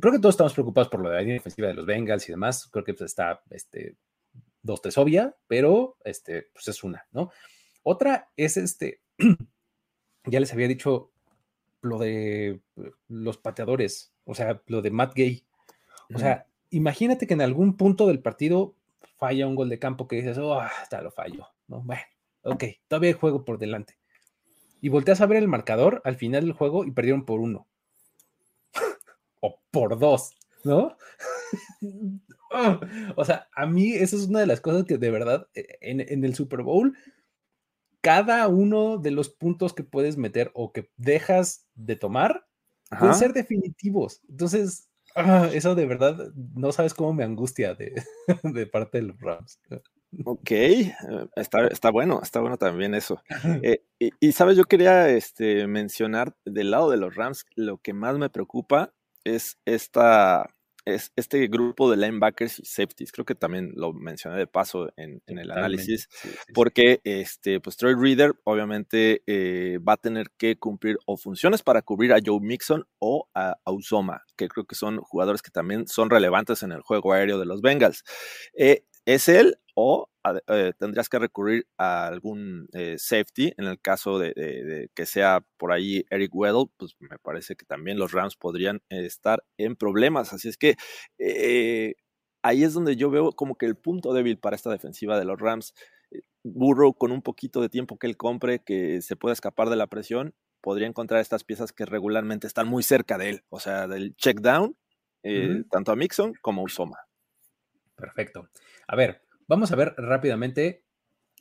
creo 0.00 0.12
que 0.12 0.18
todos 0.18 0.32
estamos 0.32 0.54
preocupados 0.54 0.88
por 0.88 1.00
lo 1.00 1.10
de 1.10 1.16
la 1.16 1.20
línea 1.20 1.34
defensiva 1.34 1.68
de 1.68 1.74
los 1.74 1.84
Bengals 1.84 2.26
y 2.28 2.32
demás, 2.32 2.66
creo 2.72 2.84
que 2.84 2.94
pues, 2.94 3.10
está 3.10 3.42
este, 3.50 3.96
dos, 4.64 4.82
tres 4.82 4.98
obvia, 4.98 5.36
pero 5.46 5.96
este, 6.04 6.48
pues 6.52 6.66
es 6.66 6.82
una, 6.82 7.06
¿no? 7.12 7.30
Otra 7.84 8.30
es 8.36 8.56
este, 8.56 9.00
ya 10.24 10.40
les 10.40 10.52
había 10.52 10.66
dicho 10.66 11.12
lo 11.82 11.98
de 11.98 12.48
eh, 12.48 12.60
los 13.08 13.36
pateadores, 13.36 14.12
o 14.24 14.34
sea, 14.34 14.60
lo 14.66 14.82
de 14.82 14.90
Matt 14.90 15.14
Gay. 15.14 15.44
O 16.14 16.18
sea, 16.18 16.46
imagínate 16.70 17.26
que 17.26 17.34
en 17.34 17.42
algún 17.42 17.76
punto 17.76 18.06
del 18.06 18.20
partido 18.20 18.74
falla 19.18 19.46
un 19.46 19.54
gol 19.54 19.68
de 19.68 19.78
campo 19.78 20.08
que 20.08 20.16
dices, 20.16 20.38
oh, 20.38 20.58
hasta 20.58 21.02
lo 21.02 21.10
fallo, 21.10 21.48
¿no? 21.68 21.82
Bueno, 21.82 22.02
ok, 22.42 22.64
todavía 22.88 23.10
hay 23.10 23.14
juego 23.14 23.44
por 23.44 23.58
delante. 23.58 23.98
Y 24.80 24.88
volteas 24.88 25.20
a 25.20 25.26
ver 25.26 25.38
el 25.38 25.48
marcador 25.48 26.00
al 26.04 26.16
final 26.16 26.44
del 26.44 26.52
juego 26.52 26.84
y 26.84 26.90
perdieron 26.90 27.24
por 27.24 27.40
uno. 27.40 27.66
o 29.40 29.60
por 29.70 29.98
dos, 29.98 30.32
¿no? 30.62 30.96
o 33.16 33.24
sea, 33.24 33.48
a 33.54 33.66
mí 33.66 33.92
esa 33.92 34.16
es 34.16 34.28
una 34.28 34.40
de 34.40 34.46
las 34.46 34.60
cosas 34.60 34.84
que 34.84 34.98
de 34.98 35.10
verdad 35.10 35.48
eh, 35.54 35.78
en, 35.80 36.24
el 36.24 36.34
Super 36.34 36.62
Bowl, 36.62 36.96
cada 38.00 38.46
uno 38.48 38.98
de 38.98 39.10
los 39.10 39.30
puntos 39.30 39.72
que 39.72 39.82
puedes 39.82 40.16
meter 40.16 40.50
o 40.54 40.72
que 40.72 40.90
dejas 40.96 41.66
de 41.74 41.96
tomar 41.96 42.46
pueden 42.98 43.14
ser 43.14 43.32
definitivos. 43.32 44.20
Entonces, 44.28 44.88
ah, 45.16 45.48
eso 45.52 45.74
de 45.74 45.86
verdad 45.86 46.16
no 46.54 46.70
sabes 46.70 46.94
cómo 46.94 47.12
me 47.12 47.24
angustia 47.24 47.74
de, 48.42 48.66
parte 48.66 48.98
de 48.98 49.04
los 49.04 49.20
Rams. 49.20 49.58
Ok, 50.24 50.50
eh, 50.50 50.94
está, 51.34 51.66
está, 51.66 51.90
bueno, 51.90 52.20
está 52.22 52.40
bueno 52.40 52.56
también 52.56 52.94
eso. 52.94 53.20
Eh, 53.62 53.82
y, 53.98 54.32
sabes, 54.32 54.56
yo 54.56 54.64
quería 54.64 55.08
este, 55.08 55.66
mencionar 55.66 56.36
del 56.44 56.70
lado 56.70 56.90
de 56.90 56.98
los 56.98 57.16
Rams, 57.16 57.46
lo 57.56 57.78
que 57.78 57.94
más 57.94 58.16
me 58.16 58.30
preocupa 58.30 58.92
es 59.24 59.58
esta 59.64 60.53
es 60.84 61.12
este 61.16 61.46
grupo 61.46 61.90
de 61.90 61.96
linebackers 61.96 62.58
y 62.60 62.64
safeties. 62.64 63.12
Creo 63.12 63.24
que 63.24 63.34
también 63.34 63.72
lo 63.74 63.92
mencioné 63.92 64.36
de 64.36 64.46
paso 64.46 64.92
en, 64.96 65.22
el 65.26 65.50
análisis, 65.50 66.08
porque 66.52 67.00
este, 67.04 67.60
pues 67.60 67.76
Troy 67.76 67.94
Reader 67.94 68.34
obviamente 68.44 69.22
eh, 69.26 69.78
va 69.78 69.94
a 69.94 69.98
tener 69.98 70.30
que 70.36 70.56
cumplir 70.56 70.98
o 71.06 71.16
funciones 71.16 71.62
para 71.62 71.82
cubrir 71.82 72.12
a 72.12 72.18
Joe 72.24 72.40
Mixon 72.40 72.86
o 72.98 73.28
a, 73.34 73.56
Usoma, 73.66 74.22
que 74.36 74.48
creo 74.48 74.66
que 74.66 74.74
son 74.74 74.98
jugadores 74.98 75.42
que 75.42 75.50
también 75.50 75.86
son 75.86 76.10
relevantes 76.10 76.62
en 76.62 76.72
el 76.72 76.82
juego 76.82 77.12
aéreo 77.12 77.38
de 77.38 77.46
los 77.46 77.60
Bengals. 77.60 78.04
Eh, 78.54 78.84
¿Es 79.06 79.28
él 79.28 79.58
o 79.74 80.08
eh, 80.48 80.72
tendrías 80.78 81.08
que 81.08 81.18
recurrir 81.18 81.66
a 81.76 82.06
algún 82.06 82.68
eh, 82.72 82.96
safety 82.96 83.52
en 83.58 83.66
el 83.66 83.80
caso 83.80 84.18
de, 84.18 84.88
que 84.94 85.04
sea 85.04 85.44
por 85.58 85.72
ahí 85.72 86.06
Eric 86.10 86.34
Weddle, 86.34 86.66
pues 86.76 86.94
me 86.98 87.18
parece 87.18 87.56
que 87.56 87.66
también 87.66 87.98
los 87.98 88.12
Rams 88.12 88.36
podrían 88.36 88.80
estar 88.88 89.44
en 89.58 89.76
problemas. 89.76 90.32
Así 90.32 90.48
es 90.48 90.56
que 90.56 90.76
eh, 91.18 91.94
ahí 92.42 92.62
es 92.62 92.72
donde 92.72 92.96
yo 92.96 93.10
veo 93.10 93.32
como 93.32 93.56
que 93.56 93.66
el 93.66 93.76
punto 93.76 94.14
débil 94.14 94.38
para 94.38 94.56
esta 94.56 94.70
defensiva 94.70 95.18
de 95.18 95.24
los 95.24 95.38
Rams. 95.38 95.74
Burrow 96.44 96.94
con 96.94 97.10
un 97.10 97.22
poquito 97.22 97.60
de 97.60 97.68
tiempo 97.68 97.98
que 97.98 98.06
él 98.06 98.16
compre, 98.16 98.60
que 98.60 99.02
se 99.02 99.16
pueda 99.16 99.32
escapar 99.32 99.68
de 99.70 99.76
la 99.76 99.88
presión, 99.88 100.34
podría 100.60 100.86
encontrar 100.86 101.20
estas 101.20 101.42
piezas 101.42 101.72
que 101.72 101.86
regularmente 101.86 102.46
están 102.46 102.68
muy 102.68 102.82
cerca 102.82 103.18
de 103.18 103.30
él, 103.30 103.44
o 103.48 103.58
sea, 103.58 103.88
del 103.88 104.14
check 104.16 104.40
down, 104.40 104.76
tanto 105.70 105.90
a 105.90 105.96
Mixon 105.96 106.34
como 106.40 106.60
a 106.60 106.64
Usoma. 106.64 106.98
Perfecto. 107.96 108.50
A 108.86 108.96
ver, 108.96 109.23
vamos 109.48 109.72
a 109.72 109.76
ver 109.76 109.94
rápidamente 109.96 110.84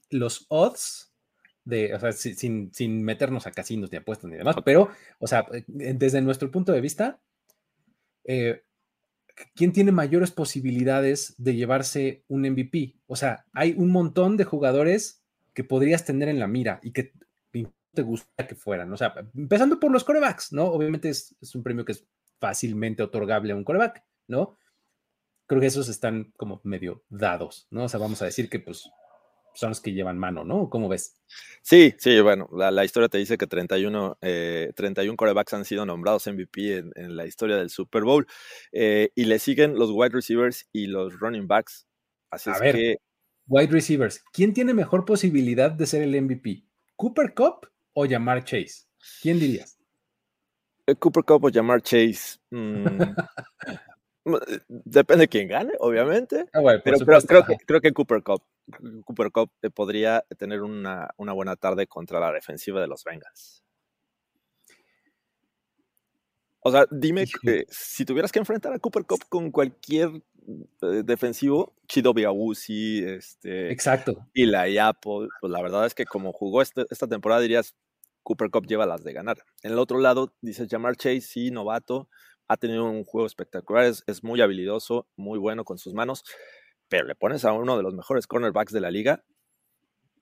los 0.10 0.46
odds 0.50 1.14
de, 1.66 1.94
o 1.94 2.00
sea, 2.00 2.12
sin, 2.12 2.72
meternos 3.04 3.48
a 3.48 3.52
casinos 3.52 3.92
ni 3.92 3.98
apuestas 3.98 4.30
ni 4.30 4.38
demás, 4.38 4.56
pero, 4.66 4.90
o 5.20 5.28
sea, 5.28 5.46
desde 5.68 6.22
nuestro 6.22 6.52
punto 6.52 6.72
de 6.74 6.82
vista, 6.82 7.22
eh, 8.26 8.64
¿quién 9.56 9.72
tiene 9.72 9.92
mayores 9.92 10.32
posibilidades 10.32 11.36
de 11.38 11.56
llevarse 11.56 12.26
un 12.28 12.42
MVP? 12.42 12.96
O 13.08 13.16
sea, 13.16 13.46
hay 13.54 13.74
un 13.78 13.92
montón 13.92 14.36
de 14.36 14.44
jugadores 14.44 15.24
que 15.54 15.64
podrías 15.64 16.04
tener 16.04 16.28
en 16.30 16.40
la 16.40 16.48
mira 16.48 16.80
y 16.84 16.92
que 16.92 17.14
te 17.94 18.02
gusta 18.02 18.48
que 18.48 18.56
fueran. 18.56 18.92
O 18.92 18.98
sea, 18.98 19.14
empezando 19.36 19.80
por 19.80 19.92
los 19.92 20.04
corebacks, 20.04 20.52
¿no? 20.52 20.66
Obviamente 20.66 21.10
es, 21.10 21.36
es 21.42 21.56
un 21.56 21.64
premio 21.64 21.86
que 21.86 21.94
es 21.94 22.06
fácilmente 22.40 23.04
otorgable 23.04 23.54
a 23.54 23.56
un 23.56 23.64
coreback, 23.64 24.04
¿no? 24.28 24.58
Creo 25.48 25.62
que 25.62 25.68
esos 25.68 25.90
están 25.90 26.34
como 26.38 26.62
medio 26.64 27.04
dados, 27.10 27.68
¿no? 27.70 27.86
O 27.86 27.90
sea, 27.90 28.00
vamos 28.00 28.22
a 28.22 28.26
decir 28.26 28.50
que 28.50 28.60
pues 28.60 28.90
son 29.54 29.70
los 29.70 29.82
que 29.82 29.94
llevan 29.94 30.18
mano, 30.18 30.44
¿no? 30.44 30.70
¿Cómo 30.70 30.90
ves? 30.90 31.22
Sí, 31.62 31.94
sí, 31.98 32.20
bueno, 32.22 32.50
la, 32.52 32.84
historia 32.84 33.10
te 33.10 33.18
dice 33.18 33.38
que 33.38 33.48
31, 33.48 34.18
31 34.20 35.14
eh, 35.14 35.16
corebacks 35.16 35.54
han 35.54 35.66
sido 35.66 35.86
nombrados 35.86 36.28
MVP 36.28 36.78
en, 36.96 37.16
la 37.16 37.26
historia 37.26 37.58
del 37.58 37.70
Super 37.70 38.04
Bowl 38.04 38.28
eh, 38.72 39.12
y 39.16 39.26
le 39.26 39.40
siguen 39.40 39.76
los 39.76 39.92
wide 39.92 40.10
receivers 40.10 40.68
y 40.72 40.88
los 40.88 41.20
running 41.20 41.48
backs. 41.48 41.88
Así 42.32 42.50
a 42.50 42.54
es 42.54 42.60
ver, 42.60 42.76
que... 42.76 42.98
wide 43.48 43.72
receivers, 43.72 44.24
¿quién 44.34 44.54
tiene 44.54 44.74
mejor 44.74 45.06
posibilidad 45.06 45.72
de 45.72 45.86
ser 45.86 46.02
el 46.02 46.20
MVP? 46.20 46.66
¿Cooper 46.96 47.34
Cup 47.34 47.68
o 47.94 48.08
Jamar 48.08 48.44
Chase? 48.44 48.86
¿Quién 49.22 49.40
dirías? 49.40 49.78
Eh, 50.88 50.96
Cooper 50.96 51.24
Cup 51.24 51.46
o 51.46 51.52
Jamar 51.52 51.82
Chase. 51.82 52.40
Mm, 52.50 52.86
depende 54.68 55.24
de 55.24 55.28
quién 55.28 55.48
gane, 55.48 55.74
obviamente. 55.80 56.46
Ah, 56.54 56.62
pero, 56.84 56.98
creo, 57.00 57.44
que, 57.46 57.58
creo 57.66 57.82
que 57.82 57.92
Cooper 57.92 58.24
Cup, 58.24 58.42
Cooper 59.06 59.32
Cup 59.32 59.52
eh, 59.62 59.70
podría 59.70 60.24
tener 60.38 60.62
una, 60.62 61.14
buena 61.18 61.56
tarde 61.56 61.88
contra 61.88 62.20
la 62.20 62.32
defensiva 62.32 62.80
de 62.80 62.88
los 62.88 63.04
Bengals. 63.04 63.64
O 66.66 66.72
sea, 66.72 66.86
dime 66.90 67.26
que 67.42 67.66
si 67.70 68.06
tuvieras 68.06 68.32
que 68.32 68.40
enfrentar 68.40 68.72
a 68.72 68.80
Cooper 68.80 69.04
Cup 69.04 69.26
con 69.28 69.52
cualquier 69.52 70.10
eh, 70.82 71.04
defensivo, 71.04 71.74
Chido 71.88 72.14
Biawusi, 72.14 73.04
este. 73.04 73.70
Exacto. 73.70 74.26
Y 74.34 74.46
la 74.46 74.64
Apple, 74.88 75.28
pues 75.42 75.52
la 75.52 75.62
verdad 75.62 75.86
es 75.86 75.94
que 75.94 76.06
como 76.06 76.32
jugó 76.32 76.62
este, 76.62 76.86
esta 76.90 77.08
temporada, 77.08 77.42
dirías 77.42 77.76
Cooper 78.24 78.50
Cup 78.50 78.66
lleva 78.66 78.86
las 78.86 79.04
de 79.04 79.12
ganar. 79.12 79.38
En 79.62 79.74
el 79.74 79.80
otro 79.80 80.00
lado, 80.00 80.34
dices 80.42 80.70
Jamar 80.70 80.96
Chase, 80.96 81.22
sí, 81.22 81.52
novato, 81.52 82.08
ha 82.54 82.58
tenido 82.58 82.86
un 82.86 83.04
juego 83.04 83.26
espectacular, 83.26 83.86
es, 83.86 84.24
muy 84.24 84.40
habilidoso, 84.40 85.08
muy 85.16 85.40
bueno 85.40 85.66
con 85.66 85.80
sus 85.80 85.94
manos, 85.94 86.24
pero 86.88 87.06
le 87.06 87.16
pones 87.16 87.46
a 87.46 87.54
uno 87.54 87.76
de 87.76 87.84
los 87.84 87.96
mejores 87.96 88.28
cornerbacks 88.28 88.72
de 88.72 88.80
la 88.80 88.92
liga. 88.92 89.24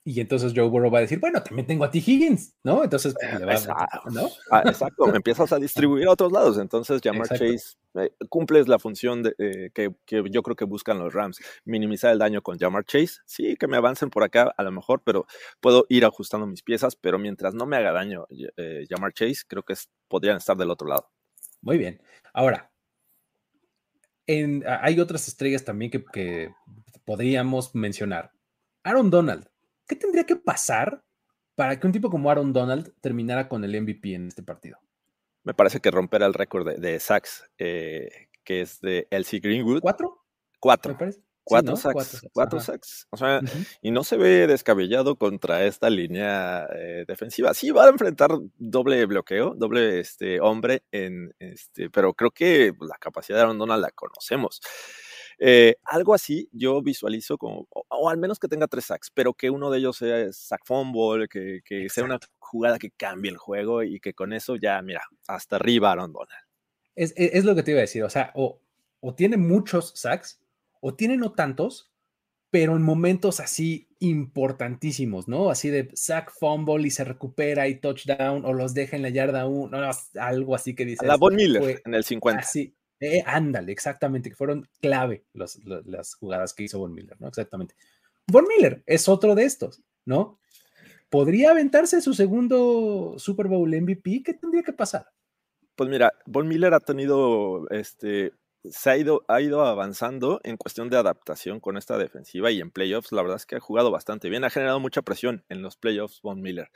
Y 0.04 0.20
entonces 0.20 0.54
Joe 0.56 0.68
Burrow 0.68 0.90
va 0.90 1.00
a 1.00 1.02
decir, 1.02 1.20
bueno, 1.20 1.44
también 1.44 1.68
tengo 1.68 1.84
a 1.84 1.92
T. 1.92 2.00
Higgins, 2.00 2.56
¿no? 2.64 2.84
Entonces, 2.84 3.14
pues, 3.14 3.40
le 3.40 3.46
va 3.46 3.54
exacto, 3.54 4.10
¿no? 4.10 4.30
Ah, 4.50 4.64
exacto, 4.66 5.14
empiezas 5.14 5.52
a 5.52 5.60
distribuir 5.60 6.08
a 6.08 6.12
otros 6.12 6.32
lados. 6.32 6.58
Entonces, 6.58 7.02
Jamar 7.04 7.28
Chase 7.28 7.76
eh, 7.96 8.12
cumples 8.28 8.68
la 8.68 8.80
función 8.80 9.22
de, 9.22 9.36
eh, 9.38 9.70
que, 9.76 9.92
yo 10.08 10.42
creo 10.42 10.56
que 10.56 10.66
buscan 10.66 10.98
los 10.98 11.14
Rams, 11.14 11.40
minimizar 11.66 12.14
el 12.14 12.18
daño 12.18 12.42
con 12.42 12.58
Jamar 12.58 12.86
Chase. 12.86 13.18
Sí, 13.28 13.56
que 13.58 13.68
me 13.68 13.78
avancen 13.78 14.10
por 14.10 14.24
acá 14.24 14.52
a 14.58 14.64
lo 14.64 14.72
mejor, 14.72 15.04
pero 15.04 15.28
puedo 15.60 15.86
ir 15.88 16.04
ajustando 16.04 16.48
mis 16.48 16.64
piezas, 16.64 16.96
pero 16.96 17.20
mientras 17.20 17.54
no 17.54 17.68
me 17.68 17.76
haga 17.76 17.92
daño 17.92 18.26
eh, 18.58 18.86
Jamar 18.90 19.14
Chase, 19.14 19.44
creo 19.48 19.62
que 19.62 19.76
podrían 20.08 20.38
estar 20.38 20.58
del 20.58 20.72
otro 20.72 20.88
lado. 20.88 21.12
Muy 21.62 21.78
bien. 21.78 22.02
Ahora, 22.34 22.72
hay 24.28 25.00
otras 25.00 25.28
estrellas 25.28 25.64
también 25.64 25.92
que, 25.92 26.54
podríamos 27.06 27.76
mencionar. 27.76 28.32
Aaron 28.84 29.10
Donald, 29.10 29.48
¿qué 29.88 29.96
tendría 29.96 30.26
que 30.26 30.36
pasar 30.36 31.04
para 31.56 31.80
que 31.80 31.88
un 31.88 31.94
tipo 31.94 32.10
como 32.10 32.30
Aaron 32.30 32.54
Donald 32.54 32.94
terminara 33.02 33.50
con 33.50 33.64
el 33.64 33.80
MVP 33.82 34.14
en 34.14 34.28
este 34.28 34.44
partido? 34.44 34.80
Me 35.44 35.54
parece 35.54 35.80
que 35.80 35.92
romperá 35.92 36.28
el 36.28 36.34
récord 36.34 36.68
de, 36.68 36.78
de 36.78 37.00
sacks, 37.00 37.50
eh, 37.58 38.30
que 38.44 38.62
es 38.62 38.80
de 38.82 39.08
Elsie 39.10 39.40
Greenwood. 39.40 39.82
¿Cuatro? 39.82 40.26
Cuatro. 40.60 40.94
Me 40.94 41.00
parece. 41.00 41.22
Cuatro, 41.44 41.76
sacks, 41.76 42.22
cuatro 42.34 42.60
sacks. 42.60 43.08
O 43.10 43.18
sea, 43.18 43.42
y 43.82 43.92
no 43.92 44.04
se 44.04 44.18
ve 44.18 44.48
descabellado 44.48 45.16
contra 45.16 45.66
esta 45.66 45.90
línea 45.90 46.68
eh, 46.76 47.04
defensiva. 47.08 47.54
Sí, 47.54 47.72
va 47.72 47.86
a 47.86 47.90
enfrentar 47.90 48.32
doble 48.58 49.06
bloqueo, 49.06 49.56
doble 49.56 50.00
este, 50.00 50.40
hombre, 50.40 50.84
en, 50.92 51.34
este, 51.40 51.90
pero 51.90 52.14
creo 52.14 52.32
que 52.32 52.74
la 52.80 52.98
capacidad 53.00 53.38
de 53.38 53.44
Aaron 53.44 53.58
Donald 53.58 53.82
la 53.82 53.92
conocemos. 53.92 54.62
Eh, 55.40 55.78
algo 55.86 56.14
así 56.14 56.48
yo 56.52 56.84
visualizo 56.84 57.38
como, 57.40 57.68
o, 57.72 58.10
al 58.10 58.18
menos 58.18 58.38
que 58.38 58.48
tenga 58.48 58.68
tres 58.68 58.86
sacks, 58.86 59.10
pero 59.12 59.34
que 59.34 59.50
uno 59.50 59.72
de 59.72 59.80
ellos 59.80 59.98
sea 59.98 60.32
sack 60.32 60.62
fumble, 60.64 61.28
que, 61.28 61.62
que 61.66 61.90
sea 61.90 62.04
una 62.04 62.20
jugada 62.38 62.78
que 62.78 62.92
cambie 62.92 63.32
el 63.32 63.38
juego 63.38 63.82
y 63.82 64.00
que 64.00 64.14
con 64.14 64.34
eso 64.34 64.56
ya, 64.58 64.80
mira, 64.84 65.02
hasta 65.28 65.56
arriba 65.56 65.92
Aaron 65.92 66.14
Donald. 66.14 66.46
Es, 66.96 67.14
es, 67.16 67.46
lo 67.46 67.56
que 67.56 67.64
te 67.64 67.72
iba 67.72 67.80
a 67.80 67.82
decir, 67.82 68.04
o 68.04 68.10
sea, 68.10 68.32
o, 68.36 68.62
o 69.00 69.16
tiene 69.16 69.38
muchos 69.38 69.94
sacks 69.96 70.41
o 70.82 70.94
tiene 70.94 71.16
no 71.16 71.32
tantos, 71.32 71.94
pero 72.50 72.76
en 72.76 72.82
momentos 72.82 73.40
así 73.40 73.88
importantísimos, 74.00 75.30
¿no? 75.30 75.50
Así 75.50 75.70
de 75.70 75.90
sack 75.94 76.34
fumble 76.38 76.86
y 76.86 76.92
se 76.92 77.06
recupera 77.06 77.68
y 77.70 77.80
touchdown, 77.80 78.44
o 78.44 78.52
los 78.52 78.74
deja 78.74 78.98
en 78.98 79.04
la 79.04 79.10
yarda 79.10 79.48
uno, 79.48 79.78
algo 80.20 80.56
así 80.56 80.76
que 80.76 80.86
dice. 80.86 81.06
La 81.06 81.16
Von 81.16 81.36
Miller 81.36 81.82
en 81.86 81.94
el 81.94 82.04
50. 82.04 82.42
Así, 82.42 82.76
eh, 83.00 83.24
ándale, 83.26 83.72
exactamente, 83.72 84.30
que 84.30 84.36
fueron 84.36 84.68
clave 84.82 85.24
las 85.34 86.16
jugadas 86.16 86.54
que 86.54 86.64
hizo 86.64 86.80
Von 86.80 86.94
Miller, 86.94 87.16
¿no? 87.22 87.30
Exactamente. 87.30 87.76
Von 88.28 88.46
Miller 88.48 88.84
es 88.86 89.08
otro 89.08 89.34
de 89.34 89.46
estos, 89.46 89.82
¿no? 90.06 90.40
¿Podría 91.10 91.52
aventarse 91.52 92.02
su 92.02 92.14
segundo 92.14 93.16
Super 93.18 93.48
Bowl 93.48 93.70
MVP? 93.70 94.24
¿Qué 94.24 94.34
tendría 94.34 94.64
que 94.64 94.72
pasar? 94.72 95.08
Pues 95.76 95.90
mira, 95.90 96.14
Von 96.26 96.48
Miller 96.48 96.74
ha 96.74 96.80
tenido 96.80 97.70
este, 97.70 98.32
se 98.64 98.90
ha 98.90 98.98
ido, 98.98 99.24
ha 99.28 99.42
ido 99.42 99.66
avanzando 99.66 100.40
en 100.44 100.58
cuestión 100.58 100.90
de 100.90 100.98
adaptación 100.98 101.60
con 101.60 101.78
esta 101.78 101.98
defensiva 101.98 102.52
y 102.52 102.62
en 102.62 102.72
playoffs, 102.72 103.12
la 103.12 103.22
verdad 103.22 103.38
es 103.38 103.46
que 103.46 103.56
ha 103.56 103.60
jugado 103.60 103.92
bastante 103.92 104.30
bien, 104.30 104.44
ha 104.44 104.50
generado 104.50 104.80
mucha 104.80 105.02
presión 105.02 105.44
en 105.50 105.62
los 105.62 105.78
playoffs 105.78 106.22
Von 106.22 106.42
Miller. 106.42 106.70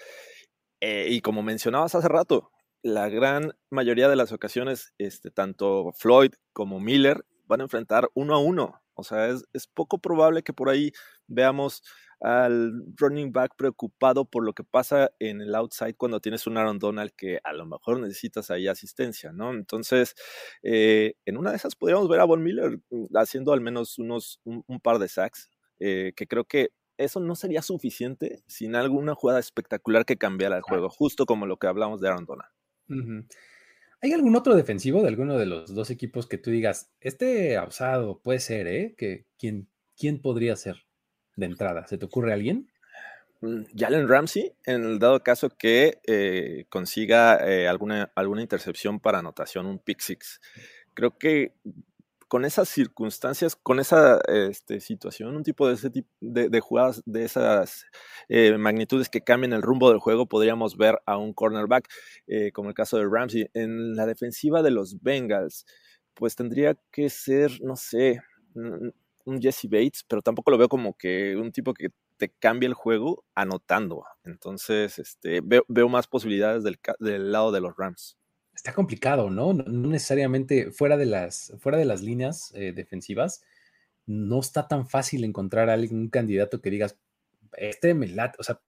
Eh, 0.82 1.08
y 1.10 1.22
como 1.22 1.44
mencionabas 1.44 1.96
hace 1.96 2.08
rato, 2.08 2.52
la 2.82 3.10
gran 3.10 3.54
mayoría 3.70 4.10
de 4.10 4.16
las 4.16 4.32
ocasiones, 4.32 4.94
este, 4.98 5.32
tanto 5.32 5.92
Floyd 5.94 6.34
como 6.54 6.80
Miller 6.80 7.26
van 7.46 7.62
a 7.62 7.64
enfrentar 7.64 8.10
uno 8.14 8.36
a 8.36 8.40
uno. 8.40 8.82
O 8.94 9.04
sea, 9.04 9.28
es, 9.28 9.68
poco 9.74 9.98
probable 9.98 10.44
que 10.44 10.54
por 10.54 10.70
ahí 10.70 10.92
veamos 11.28 11.84
al 12.22 12.84
running 12.98 13.32
back 13.32 13.56
preocupado 13.58 14.26
por 14.26 14.46
lo 14.46 14.54
que 14.54 14.64
pasa 14.64 15.12
en 15.20 15.42
el 15.42 15.54
outside 15.56 15.96
cuando 15.96 16.20
tienes 16.20 16.48
un 16.48 16.58
Aaron 16.58 16.80
Donald 16.80 17.12
que 17.16 17.40
a 17.44 17.54
lo 17.54 17.66
mejor 17.66 18.00
necesitas 18.00 18.52
ahí 18.52 18.68
asistencia, 18.68 19.32
¿no? 19.32 19.54
Entonces, 19.54 20.16
eh, 20.64 21.16
en 21.26 21.38
una 21.38 21.52
de 21.52 21.58
esas 21.58 21.76
podríamos 21.76 22.08
ver 22.10 22.20
a 22.20 22.26
Von 22.26 22.44
Miller 22.44 22.80
mm, 22.90 23.16
haciendo 23.16 23.54
al 23.54 23.62
menos 23.62 24.00
unos, 24.00 24.42
un, 24.44 24.80
par 24.80 25.00
de 25.00 25.08
sacks, 25.08 25.50
eh, 25.80 26.14
que 26.16 26.28
creo 26.28 26.46
que 26.46 26.70
eso 26.98 27.20
no 27.20 27.36
sería 27.36 27.62
suficiente 27.62 28.44
sin 28.48 28.76
alguna 28.76 29.16
jugada 29.16 29.40
espectacular 29.40 30.06
que 30.06 30.18
cambiara 30.18 30.56
el 30.56 30.62
juego, 30.62 30.90
justo 30.90 31.26
como 31.26 31.46
lo 31.46 31.58
que 31.58 31.68
hablamos 31.68 32.00
de 32.00 32.08
Aaron 32.08 32.26
Donald. 32.26 33.28
¿Hay 34.02 34.14
algún 34.14 34.36
otro 34.36 34.56
defensivo 34.56 35.02
de 35.02 35.08
alguno 35.08 35.38
de 35.38 35.46
los 35.46 35.74
dos 35.74 35.90
equipos 35.90 36.28
que 36.28 36.38
tú 36.38 36.52
digas, 36.52 36.92
este 37.00 37.58
abusado 37.58 38.22
puede 38.22 38.40
ser, 38.40 38.68
¿eh? 38.68 38.96
Que, 38.98 39.26
¿quién, 39.38 39.68
¿Quién 39.98 40.22
podría 40.22 40.56
ser 40.56 40.85
de 41.36 41.46
entrada? 41.46 41.88
¿Se 41.88 41.98
te 41.98 42.06
ocurre 42.06 42.34
alguien? 42.34 42.70
Mm, 43.42 43.64
Jalen 43.76 44.08
Ramsey, 44.08 44.54
en 44.66 44.84
el 44.84 45.00
dado 45.00 45.22
caso 45.22 45.50
que 45.50 46.00
eh, 46.08 46.66
consiga 46.70 47.38
eh, 47.48 47.68
alguna, 47.68 48.12
alguna 48.16 48.42
intercepción 48.42 49.00
para 49.00 49.20
anotación, 49.20 49.66
un 49.66 49.80
pick 49.80 50.00
six. 50.00 50.42
Creo 50.94 51.18
que 51.18 51.54
con 52.28 52.44
esas 52.44 52.70
circunstancias, 52.70 53.56
con 53.56 53.80
esa 53.80 54.20
este, 54.28 54.80
situación, 54.80 55.36
un 55.36 55.44
tipo 55.44 55.68
de, 55.68 55.76
ese 55.76 55.90
tipo 55.92 56.10
de, 56.22 56.60
jugadas 56.60 57.04
de 57.06 57.24
esas 57.24 57.86
eh, 58.30 58.58
magnitudes 58.58 59.10
que 59.10 59.22
cambien 59.22 59.54
el 59.54 59.62
rumbo 59.62 59.90
del 59.90 60.00
juego, 60.00 60.26
podríamos 60.26 60.76
ver 60.76 61.00
a 61.06 61.18
un 61.18 61.34
cornerback, 61.34 61.88
como 62.54 62.70
el 62.70 62.76
caso 62.76 62.98
de 62.98 63.08
Ramsey. 63.08 63.50
En 63.54 63.96
la 63.96 64.08
defensiva 64.08 64.64
de 64.64 64.72
los 64.72 65.02
Bengals, 65.04 65.66
pues 66.16 66.36
tendría 66.36 66.76
que 66.92 67.10
ser, 67.10 67.52
no 67.62 67.76
sé, 67.76 68.22
un 69.26 69.42
Jesse 69.42 69.66
Bates, 69.70 70.06
pero 70.08 70.22
tampoco 70.22 70.52
lo 70.52 70.58
veo 70.58 70.70
como 70.70 70.96
que 70.96 71.36
un 71.36 71.52
tipo 71.52 71.74
que 71.74 71.90
te 72.18 72.30
cambie 72.30 72.68
el 72.68 72.74
juego 72.74 73.26
anotando. 73.36 74.04
Entonces, 74.24 75.00
este, 75.00 75.42
veo, 75.44 75.66
veo 75.68 75.90
más 75.90 76.08
posibilidades 76.08 76.64
del, 76.64 76.80
del 77.00 77.32
lado 77.32 77.52
de 77.52 77.62
los 77.62 77.76
Rams 77.78 78.18
está 78.56 78.74
complicado, 78.74 79.30
¿no? 79.30 79.54
No, 79.54 79.64
necesariamente 79.66 80.72
fuera 80.72 80.98
de 80.98 81.06
las, 81.06 81.54
fuera 81.60 81.78
de 81.78 81.86
las 81.86 82.02
líneas 82.02 82.52
eh, 82.56 82.74
defensivas, 82.74 83.44
no 84.06 84.40
está 84.40 84.68
tan 84.68 84.88
fácil 84.88 85.24
encontrar 85.24 85.70
a 85.70 85.74
alguien, 85.74 86.00
un 86.00 86.10
candidato 86.10 86.62
que 86.62 86.70
digas, 86.70 86.98
este 87.58 87.94
me 87.94 88.08
late, 88.08 88.38
o 88.40 88.44
sea, 88.44 88.62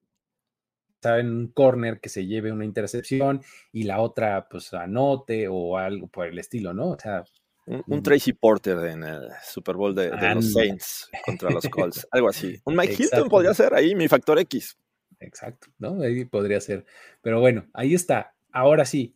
en 1.03 1.29
un 1.29 1.47
corner 1.47 1.99
que 2.01 2.09
se 2.09 2.25
lleve 2.25 2.51
una 2.51 2.65
intercepción 2.65 3.41
y 3.71 3.83
la 3.83 4.01
otra 4.01 4.47
pues 4.49 4.73
anote 4.73 5.47
o 5.47 5.77
algo 5.77 6.07
por 6.07 6.27
el 6.27 6.39
estilo, 6.39 6.73
¿no? 6.73 6.89
O 6.89 6.99
sea, 6.99 7.23
un. 7.67 8.01
Tracy 8.01 8.33
Porter 8.33 8.77
en 8.85 9.03
el 9.03 9.29
Super 9.43 9.75
Bowl 9.75 9.93
de, 9.93 10.09
los 10.33 10.53
Saints 10.53 11.09
contra 11.25 11.49
los 11.49 11.67
Colts, 11.67 12.07
algo 12.11 12.29
así. 12.29 12.59
Un 12.63 12.75
Mike 12.75 12.95
Hilton 12.97 13.29
podría 13.29 13.53
ser 13.53 13.73
ahí, 13.73 13.93
mi 13.93 14.07
factor 14.07 14.39
X. 14.39 14.77
Exacto, 15.19 15.67
¿no? 15.77 16.01
Ahí 16.01 16.25
podría 16.25 16.61
ser. 16.61 16.85
Pero 17.21 17.39
bueno, 17.39 17.67
ahí 17.73 17.93
está. 17.93 18.35
Ahora 18.51 18.85
sí, 18.85 19.15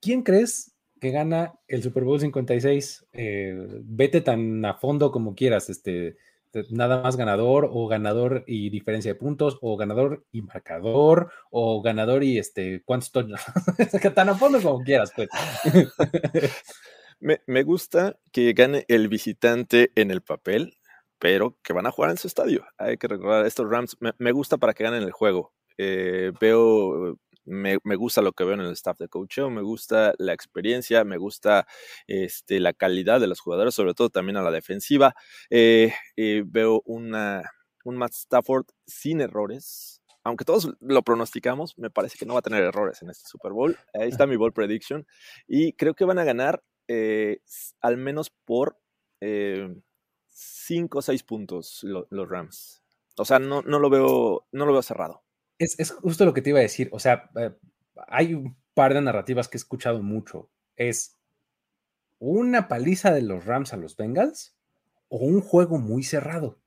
¿quién 0.00 0.22
crees 0.22 0.74
que 1.00 1.10
gana 1.10 1.54
el 1.68 1.82
Super 1.82 2.04
Bowl 2.04 2.20
56? 2.20 3.06
Eh, 3.12 3.54
vete 3.82 4.20
tan 4.20 4.64
a 4.64 4.74
fondo 4.74 5.12
como 5.12 5.34
quieras, 5.34 5.68
este, 5.68 6.16
nada 6.70 7.02
más 7.02 7.16
ganador 7.16 7.68
o 7.70 7.86
ganador 7.86 8.44
y 8.46 8.70
diferencia 8.70 9.12
de 9.12 9.18
puntos 9.18 9.58
o 9.60 9.76
ganador 9.76 10.24
y 10.32 10.42
marcador 10.42 11.30
o 11.50 11.80
ganador 11.82 12.24
y 12.24 12.38
este, 12.38 12.82
¿cuántos 12.84 13.12
tan 14.14 14.28
a 14.28 14.34
fondo 14.34 14.60
como 14.60 14.82
quieras, 14.82 15.12
pues. 15.14 15.28
me, 17.20 17.62
gusta 17.62 18.18
que 18.32 18.52
gane 18.52 18.84
el 18.88 19.08
visitante 19.08 19.92
en 19.94 20.10
el 20.10 20.22
papel, 20.22 20.78
pero 21.18 21.58
que 21.62 21.72
van 21.72 21.86
a 21.86 21.90
jugar 21.90 22.10
en 22.10 22.18
su 22.18 22.26
estadio. 22.26 22.64
Hay 22.78 22.96
que 22.96 23.08
recordar, 23.08 23.46
estos 23.46 23.68
Rams 23.68 23.96
me, 24.00 24.32
gusta 24.32 24.56
para 24.58 24.74
que 24.74 24.84
ganen 24.84 25.02
el 25.02 25.12
juego. 25.12 25.52
Eh, 25.78 26.32
veo 26.40 27.18
me, 27.50 27.78
gusta 27.96 28.22
lo 28.22 28.32
que 28.32 28.44
veo 28.44 28.54
en 28.54 28.60
el 28.60 28.72
staff 28.72 28.98
de 28.98 29.08
coaching, 29.08 29.50
me 29.50 29.62
gusta 29.62 30.14
la 30.18 30.32
experiencia, 30.32 31.04
me 31.04 31.18
gusta 31.18 31.66
este, 32.06 32.60
la 32.60 32.72
calidad 32.72 33.20
de 33.20 33.26
los 33.26 33.40
jugadores, 33.40 33.74
sobre 33.74 33.94
todo 33.94 34.10
también 34.10 34.36
a 34.36 34.42
la 34.42 34.50
defensiva. 34.50 35.14
Eh, 35.50 35.92
eh, 36.16 36.42
veo 36.46 36.82
una, 36.84 37.42
un 37.84 37.96
Matt 37.96 38.12
Stafford 38.12 38.66
sin 38.86 39.20
errores. 39.20 40.02
Aunque 40.22 40.44
todos 40.44 40.70
lo 40.80 41.02
pronosticamos, 41.02 41.78
me 41.78 41.90
parece 41.90 42.18
que 42.18 42.26
no 42.26 42.34
va 42.34 42.40
a 42.40 42.42
tener 42.42 42.62
errores 42.62 43.00
en 43.02 43.08
este 43.08 43.26
Super 43.26 43.52
Bowl. 43.52 43.76
Ahí 43.94 44.10
está 44.10 44.26
mi 44.26 44.36
ball 44.36 44.52
prediction. 44.52 45.06
Y 45.48 45.72
creo 45.72 45.94
que 45.94 46.04
van 46.04 46.18
a 46.18 46.24
ganar 46.24 46.62
eh, 46.92 47.40
al 47.80 47.98
menos 47.98 48.30
por 48.30 48.80
5 49.20 50.98
o 50.98 51.02
6 51.02 51.22
puntos 51.22 51.84
los 51.84 52.28
Rams. 52.28 52.82
O 53.16 53.24
sea, 53.24 53.38
no, 53.38 53.62
no, 53.62 53.78
lo 53.78 53.90
veo, 53.90 54.48
no 54.50 54.66
lo 54.66 54.72
veo 54.72 54.82
cerrado. 54.82 55.22
Es, 55.58 55.92
justo 55.92 56.24
lo 56.24 56.34
que 56.34 56.42
te 56.42 56.50
iba 56.50 56.58
a 56.58 56.62
decir. 56.62 56.88
O 56.92 56.98
sea, 56.98 57.30
eh, 57.36 57.52
hay 58.08 58.34
un 58.34 58.56
par 58.74 58.94
de 58.94 59.02
narrativas 59.02 59.46
que 59.46 59.56
he 59.56 59.60
escuchado 59.60 60.02
mucho. 60.02 60.50
Es 60.74 61.16
una 62.18 62.66
paliza 62.66 63.12
de 63.12 63.22
los 63.22 63.44
Rams 63.44 63.72
a 63.72 63.76
los 63.76 63.96
Bengals 63.96 64.56
o 65.08 65.18
un 65.18 65.42
juego 65.42 65.78
muy 65.78 66.02
cerrado. 66.02 66.59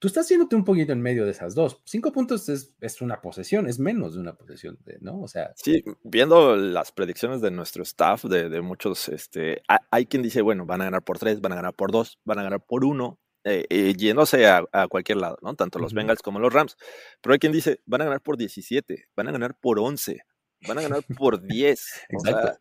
Tú 0.00 0.08
estás 0.08 0.24
haciéndote 0.24 0.56
un 0.56 0.64
poquito 0.64 0.94
en 0.94 1.02
medio 1.02 1.26
de 1.26 1.32
esas 1.32 1.54
dos. 1.54 1.82
Cinco 1.84 2.10
puntos 2.10 2.48
es, 2.48 3.02
una 3.02 3.20
posesión, 3.20 3.68
es 3.68 3.78
menos 3.78 4.14
de 4.14 4.20
una 4.20 4.34
posesión, 4.34 4.78
¿no? 5.00 5.20
O 5.20 5.28
sea. 5.28 5.52
Sí, 5.56 5.84
viendo 6.02 6.56
las 6.56 6.90
predicciones 6.90 7.42
de 7.42 7.50
nuestro 7.50 7.82
staff, 7.82 8.24
de, 8.24 8.62
muchos, 8.62 9.10
este, 9.10 9.62
hay 9.90 10.06
quien 10.06 10.22
dice, 10.22 10.40
bueno, 10.40 10.64
van 10.64 10.80
a 10.80 10.84
ganar 10.84 11.02
por 11.02 11.18
tres, 11.18 11.42
van 11.42 11.52
a 11.52 11.56
ganar 11.56 11.74
por 11.74 11.92
dos, 11.92 12.18
van 12.24 12.38
a 12.38 12.42
ganar 12.42 12.64
por 12.64 12.86
uno, 12.86 13.20
eh, 13.44 13.66
eh, 13.68 13.92
yéndose 13.94 14.46
a, 14.46 14.64
cualquier 14.88 15.18
lado, 15.18 15.36
¿no? 15.42 15.54
Tanto 15.54 15.78
los 15.78 15.92
Bengals 15.92 16.22
como 16.22 16.38
los 16.38 16.50
Rams. 16.50 16.78
Pero 17.20 17.34
hay 17.34 17.38
quien 17.38 17.52
dice, 17.52 17.82
van 17.84 18.00
a 18.00 18.04
ganar 18.04 18.22
por 18.22 18.38
17, 18.38 19.08
van 19.14 19.28
a 19.28 19.32
ganar 19.32 19.54
por 19.60 19.78
11, 19.78 20.18
van 20.66 20.78
a 20.78 20.82
ganar 20.82 21.04
por 21.14 21.42
10. 21.42 21.86
o 22.16 22.20
sea, 22.20 22.58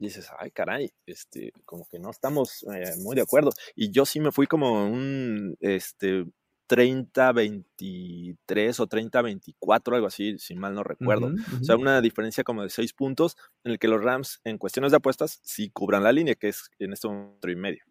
dices, 0.00 0.28
ay, 0.40 0.50
caray, 0.50 0.92
este, 1.06 1.52
como 1.64 1.86
que 1.86 2.00
no 2.00 2.10
estamos 2.10 2.64
eh, 2.74 2.94
muy 2.98 3.14
de 3.14 3.22
acuerdo. 3.22 3.50
Y 3.76 3.92
yo 3.92 4.04
sí 4.04 4.18
me 4.18 4.32
fui 4.32 4.48
como 4.48 4.86
un, 4.86 5.56
este, 5.60 6.24
30-23 6.68 8.80
o 8.80 8.88
30-24, 8.88 9.94
algo 9.94 10.06
así, 10.06 10.38
si 10.38 10.54
mal 10.54 10.74
no 10.74 10.82
recuerdo. 10.82 11.32
O 11.60 11.64
sea, 11.64 11.76
una 11.76 12.00
diferencia 12.00 12.44
como 12.44 12.62
de 12.62 12.70
6 12.70 12.92
puntos 12.92 13.36
en 13.64 13.72
el 13.72 13.78
que 13.78 13.88
los 13.88 14.02
Rams, 14.02 14.40
en 14.44 14.58
cuestiones 14.58 14.92
de 14.92 14.98
apuestas, 14.98 15.40
sí 15.42 15.70
cubran 15.70 16.02
la 16.02 16.12
línea, 16.12 16.34
que 16.34 16.48
es 16.48 16.70
en 16.78 16.92
este 16.92 17.08
momento 17.08 17.50
y 17.50 17.56
medio. 17.56 17.84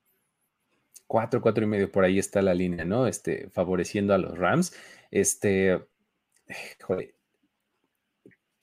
Cuatro, 1.07 1.41
cuatro 1.41 1.63
y 1.63 1.67
medio, 1.67 1.91
por 1.91 2.03
ahí 2.03 2.17
está 2.17 2.41
la 2.41 2.53
línea, 2.53 2.85
¿no? 2.85 3.07
Este, 3.07 3.49
favoreciendo 3.49 4.13
a 4.13 4.17
los 4.17 4.37
Rams. 4.37 4.73
Este, 5.11 5.85
joder, 6.81 7.13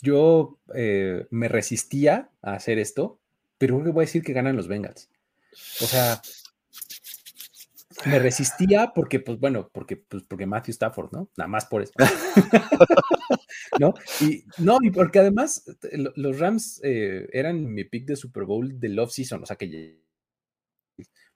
yo 0.03 0.59
eh, 0.75 1.27
me 1.31 1.49
resistía 1.49 2.31
a 2.43 2.55
hacer 2.55 2.79
esto, 2.79 3.21
pero 3.59 3.75
creo 3.75 3.85
que 3.85 3.93
voy 3.93 4.03
a 4.03 4.07
decir 4.07 4.23
que 4.23 4.33
ganan 4.33 4.57
los 4.57 4.69
Bengals. 4.69 5.11
O 5.81 5.87
sea, 5.87 6.21
me 8.07 8.19
resistía 8.19 8.93
porque, 8.95 9.21
pues 9.21 9.39
bueno, 9.39 9.71
porque, 9.73 9.97
pues, 9.97 10.23
porque 10.25 10.47
Matthew 10.47 10.73
Stafford, 10.73 11.13
¿no? 11.13 11.31
Nada 11.37 11.49
más 11.49 11.67
por 11.67 11.83
eso. 11.83 11.93
¿No? 13.81 13.95
Y 14.21 14.45
no, 14.59 14.79
y 14.83 14.91
porque 14.91 15.19
además 15.19 15.65
los 16.17 16.39
Rams 16.39 16.81
eh, 16.83 17.29
eran 17.33 17.73
mi 17.73 17.85
pick 17.85 18.07
de 18.07 18.17
Super 18.17 18.45
Bowl 18.45 18.79
del 18.81 18.99
off-season, 18.99 19.43
o 19.43 19.47
sea 19.47 19.57
que 19.57 20.01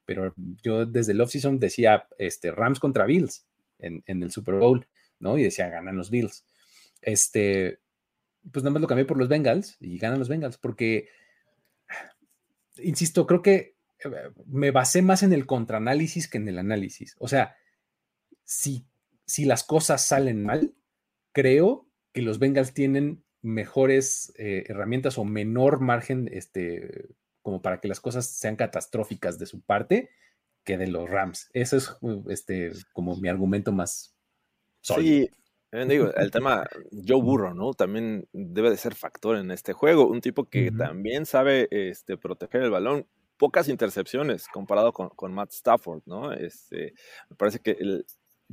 pero 0.05 0.35
yo 0.63 0.87
desde 0.87 1.13
el 1.13 1.21
offseason 1.21 1.59
decía 1.59 2.07
este, 2.19 2.51
Rams 2.51 2.81
contra 2.81 3.07
Bills 3.07 3.47
en, 3.79 4.03
el 4.07 4.31
Super 4.31 4.57
Bowl, 4.57 4.87
¿no? 5.19 5.39
Y 5.39 5.43
decía, 5.43 5.69
ganan 5.69 5.97
los 5.97 6.11
Bills. 6.11 6.45
Este, 7.01 7.81
pues 8.51 8.63
nada 8.63 8.73
más 8.73 8.83
lo 8.83 8.89
cambié 8.89 9.05
por 9.05 9.19
los 9.19 9.29
Bengals 9.29 9.77
y 9.81 9.99
ganan 9.99 10.19
los 10.19 10.29
Bengals, 10.29 10.59
porque, 10.59 11.09
insisto, 12.77 13.27
creo 13.27 13.43
que 13.43 13.53
eh, 13.53 13.74
me 14.47 14.71
basé 14.71 15.03
más 15.03 15.23
en 15.23 15.33
el 15.33 15.47
contraanálisis 15.47 16.29
que 16.29 16.39
en 16.39 16.49
el 16.49 16.59
análisis. 16.59 17.17
O 17.19 17.29
sea, 17.29 17.57
si, 18.45 18.87
si 19.27 19.45
las 19.45 19.65
cosas 19.65 20.03
salen 20.03 20.43
mal, 20.43 20.75
creo 21.33 21.89
que 22.13 22.23
los 22.23 22.39
Bengals 22.39 22.75
tienen 22.75 23.25
mejores 23.43 24.33
eh, 24.39 24.65
herramientas 24.69 25.19
o 25.19 25.25
menor 25.25 25.81
margen 25.81 26.31
este, 26.33 27.09
como 27.43 27.61
para 27.61 27.81
que 27.81 27.89
las 27.89 28.01
cosas 28.01 28.27
sean 28.27 28.57
catastróficas 28.57 29.39
de 29.39 29.47
su 29.47 29.61
parte 29.61 30.11
que 30.65 30.79
de 30.79 30.87
los 30.87 31.09
Rams. 31.11 31.51
Ese 31.53 31.77
es 31.77 31.97
uh, 32.01 32.25
este, 32.31 32.73
como 32.93 33.17
mi 33.17 33.29
argumento 33.29 33.71
más 33.71 34.17
sólido. 34.81 35.27
Sí, 35.27 35.31
digo, 35.89 36.15
el 36.15 36.31
tema 36.31 36.67
Joe 36.91 37.21
Burrow, 37.21 37.53
¿no? 37.53 37.75
También 37.75 38.29
debe 38.33 38.71
de 38.71 38.77
ser 38.77 38.95
factor 38.95 39.37
en 39.37 39.51
este 39.51 39.73
juego. 39.73 40.07
Un 40.07 40.21
tipo 40.21 40.45
que 40.49 40.71
también 40.71 41.27
sabe 41.27 41.69
este, 41.71 42.17
proteger 42.17 42.63
el 42.63 42.71
balón. 42.71 43.07
Pocas 43.45 43.69
intercepciones 43.69 44.49
comparado 44.49 44.91
con, 44.95 45.35
Matt 45.35 45.53
Stafford, 45.53 46.01
¿no? 46.07 46.33
Este, 46.33 46.95
me 47.29 47.37
parece 47.37 47.59
que 47.59 47.77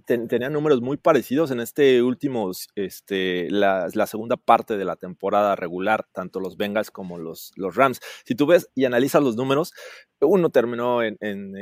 tenían 0.05 0.51
números 0.51 0.81
muy 0.81 0.97
parecidos 0.97 1.49
en 1.51 1.61
este 1.61 2.03
último, 2.03 2.51
este, 2.75 3.49
la, 3.49 3.89
segunda 4.05 4.35
parte 4.35 4.75
de 4.75 4.83
la 4.83 4.97
temporada 4.97 5.55
regular, 5.55 6.09
tanto 6.11 6.41
los 6.41 6.57
Bengals 6.57 6.91
como 6.91 7.17
los, 7.17 7.53
los 7.55 7.77
Rams. 7.77 8.01
Si 8.25 8.35
tú 8.35 8.47
ves 8.47 8.69
y 8.75 8.83
analizas 8.83 9.23
los 9.23 9.37
números, 9.37 9.71
uno 10.21 10.49
terminó 10.49 11.03
en, 11.03 11.17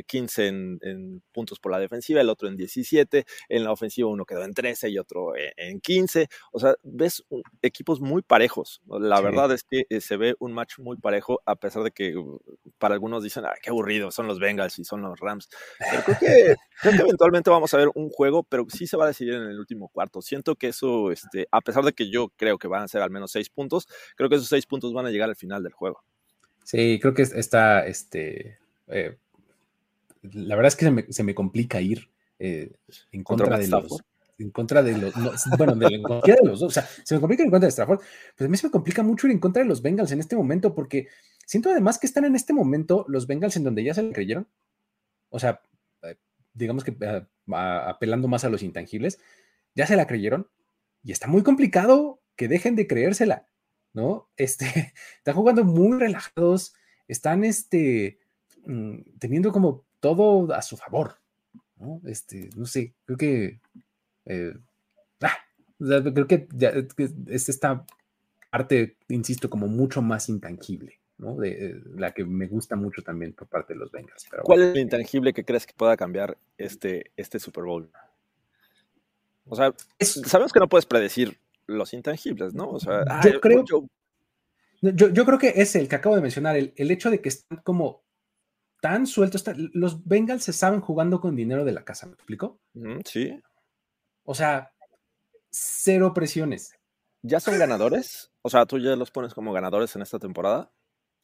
15 0.05 0.47
en, 0.47 1.24
puntos 1.32 1.60
por 1.60 1.72
la 1.72 1.80
defensiva, 1.80 2.22
el 2.22 2.30
otro 2.30 2.47
en 2.47 2.57
17, 2.57 3.26
en 3.49 3.64
la 3.64 3.72
ofensiva 3.72 4.10
uno 4.10 4.26
quedó 4.26 4.43
en 4.43 4.53
13 4.53 4.89
y 4.89 4.97
otro 4.97 5.34
en, 5.36 5.80
15. 5.80 6.28
O 6.51 6.60
sea, 6.60 6.76
ves 6.84 7.24
equipos 7.62 8.01
muy 8.01 8.22
parejos. 8.22 8.82
La 8.88 9.22
verdad 9.22 9.51
es 9.51 9.64
que 9.64 9.84
eh, 9.89 10.01
se 10.01 10.18
ve 10.18 10.36
un 10.39 10.53
match 10.53 10.80
muy 10.80 10.97
parejo, 10.97 11.41
a 11.45 11.55
pesar 11.55 11.84
de 11.84 11.91
que 11.91 12.18
uh, 12.18 12.39
para 12.78 12.93
algunos 12.93 13.24
dicen, 13.24 13.45
ah, 13.45 13.53
qué 13.62 13.70
aburrido, 13.70 14.12
son 14.12 14.28
los 14.28 14.39
Bengals 14.39 14.80
y 14.80 14.84
son 14.84 15.01
los 15.01 15.20
Rams. 15.20 15.49
Pero 15.80 16.03
creo 16.03 16.18
que, 16.20 16.55
creo 16.82 16.93
que 16.93 17.01
eventualmente 17.01 17.49
vamos 17.49 17.74
a 17.74 17.78
ver 17.78 17.89
un 17.95 18.10
juego, 18.10 18.43
pero 18.43 18.66
sí 18.70 18.88
se 18.88 18.97
va 18.97 19.05
a 19.05 19.07
decidir 19.07 19.36
en 19.36 19.43
el 19.43 19.60
último 19.60 19.89
cuarto. 19.89 20.22
Siento 20.22 20.55
que 20.55 20.68
eso, 20.68 21.12
este, 21.12 21.47
a 21.51 21.62
pesar 21.62 21.84
de 21.84 21.93
que 21.93 22.10
yo 22.10 22.30
creo 22.36 22.57
que 22.57 22.68
van 22.68 22.84
a 22.84 22.88
ser 22.88 23.01
al 23.01 23.12
menos 23.12 23.32
seis 23.32 23.49
puntos, 23.49 23.88
creo 24.16 24.30
que 24.30 24.36
esos 24.36 24.49
seis 24.49 24.66
puntos 24.66 24.93
van 24.93 25.05
a 25.05 25.12
llegar 25.12 25.30
al 25.30 25.36
final 25.36 25.64
del 25.64 25.74
juego. 25.74 26.03
Sí, 26.70 26.99
creo 27.01 27.15
que 27.15 27.24
está, 27.24 27.88
este, 27.88 28.59
eh, 28.89 29.17
la 30.22 30.55
verdad 30.55 30.67
es 30.67 30.76
que 30.76 31.11
se 31.11 31.24
me, 31.24 31.34
complica 31.34 31.82
ir 31.82 32.11
eh, 32.38 32.74
en 33.11 33.24
contra, 33.24 33.57
de 33.57 33.67
los, 33.67 34.03
en 34.38 34.51
contra 34.51 34.84
de 34.84 34.95
los, 34.95 35.11
bueno, 35.57 35.74
de, 35.74 35.95
en 35.95 36.03
contra 36.03 36.36
de 36.36 36.47
los 36.47 36.59
dos, 36.59 36.67
o 36.67 36.70
sea, 36.70 36.88
se 37.03 37.15
me 37.15 37.22
complica 37.22 37.41
en 37.41 37.49
contra 37.49 37.65
de 37.65 37.72
Stafford, 37.72 38.01
pero 38.36 38.47
a 38.47 38.51
mí 38.51 38.55
se 38.55 38.67
me 38.67 38.72
complica 38.72 39.01
mucho 39.01 39.26
ir 39.26 39.34
en 39.34 39.39
contra 39.39 39.63
de 39.63 39.67
los 39.67 39.82
Bengals 39.82 40.11
en 40.11 40.20
este 40.20 40.36
momento, 40.36 40.76
porque 40.76 41.07
siento 41.43 41.72
además 41.72 41.97
que 41.97 42.05
están 42.05 42.26
en 42.26 42.36
este 42.36 42.53
momento 42.53 43.03
los 43.07 43.26
Bengals 43.26 43.57
en 43.57 43.63
donde 43.63 43.84
ya 43.84 43.95
se 43.95 44.03
le 44.03 44.13
creyeron, 44.13 44.47
o 45.30 45.39
sea, 45.39 45.63
eh, 46.03 46.17
digamos 46.53 46.84
que 46.84 46.95
apelando 47.47 48.28
más 48.28 48.43
a 48.43 48.49
los 48.49 48.61
intangibles, 48.61 49.17
ya 49.74 49.88
se 49.88 49.95
la 49.95 50.05
creyeron 50.05 50.47
y 51.03 51.13
está 51.13 51.26
muy 51.26 51.41
complicado 51.41 52.22
que 52.36 52.47
dejen 52.47 52.76
de 52.76 52.86
creérsela, 52.86 53.49
¿no? 53.94 54.30
Este, 54.38 54.94
están 55.18 55.36
jugando 55.36 55.64
muy 55.64 56.00
relajados, 56.00 56.74
están 57.08 57.44
este, 57.44 58.20
mm, 58.66 59.02
teniendo 59.20 59.52
como 59.52 59.86
todo 60.00 60.54
a 60.54 60.62
su 60.62 60.78
favor, 60.78 61.16
¿no? 61.78 62.02
Este, 62.06 62.50
no 62.56 62.66
sé, 62.66 62.94
creo 63.06 63.18
que, 63.18 63.60
eh, 64.26 64.54
ah, 65.22 65.38
creo 65.78 66.28
que, 66.28 66.48
ya, 66.54 66.74
es 67.28 67.50
esta 67.50 67.86
parte, 68.50 68.98
insisto, 69.10 69.50
como 69.50 69.68
mucho 69.68 70.02
más 70.02 70.30
intangible. 70.30 71.00
¿no? 71.20 71.36
De, 71.36 71.50
eh, 71.50 71.82
la 71.96 72.14
que 72.14 72.24
me 72.24 72.48
gusta 72.48 72.78
mucho 72.78 73.02
también 73.02 73.34
por 73.34 73.48
parte 73.48 73.74
de 73.74 73.80
los 73.80 73.92
Bengals. 73.92 74.26
¿Cuál 74.42 74.62
es 74.62 74.76
el 74.76 74.80
intangible 74.80 75.34
que 75.34 75.44
crees 75.44 75.68
que 75.68 75.74
pueda 75.74 75.98
cambiar 75.98 76.38
este, 76.58 77.12
este 77.18 77.40
Super 77.40 77.66
Bowl? 77.66 77.92
O 79.46 79.56
sea, 79.56 79.74
sabemos 80.00 80.54
que 80.54 80.60
no 80.60 80.70
puedes 80.70 80.86
predecir 80.86 81.38
los 81.70 81.93
intangibles, 81.93 82.53
¿no? 82.53 82.70
O 82.70 82.80
sea, 82.80 83.03
yo 83.24 83.39
creo. 83.39 83.63
Yo, 84.82 85.26
creo 85.26 85.38
que 85.38 85.53
es 85.57 85.76
el 85.76 85.89
que 85.89 85.95
acabo 85.95 86.15
de 86.15 86.22
mencionar, 86.22 86.55
el, 86.55 86.91
hecho 86.91 87.09
de 87.09 87.22
que 87.22 87.30
están 87.30 87.59
como 87.63 88.03
tan 88.82 89.07
sueltos. 89.07 89.43
los 89.74 90.05
Bengals 90.05 90.43
se 90.43 90.53
saben 90.53 90.80
jugando 90.80 91.20
con 91.20 91.36
dinero 91.36 91.65
de 91.65 91.74
la 91.74 91.84
casa, 91.84 92.07
¿me 92.07 92.13
explico? 92.13 92.59
sí. 93.05 93.41
O 94.24 94.36
sea, 94.36 94.72
cero 95.49 96.13
presiones. 96.13 96.76
¿Ya 97.22 97.39
son 97.39 97.57
ganadores? 97.57 98.32
O 98.41 98.49
sea, 98.49 98.65
¿tú 98.65 98.78
ya 98.80 98.95
los 98.95 99.11
pones 99.11 99.34
como 99.34 99.51
ganadores 99.51 99.95
en 99.95 100.03
esta 100.03 100.20
temporada? 100.20 100.72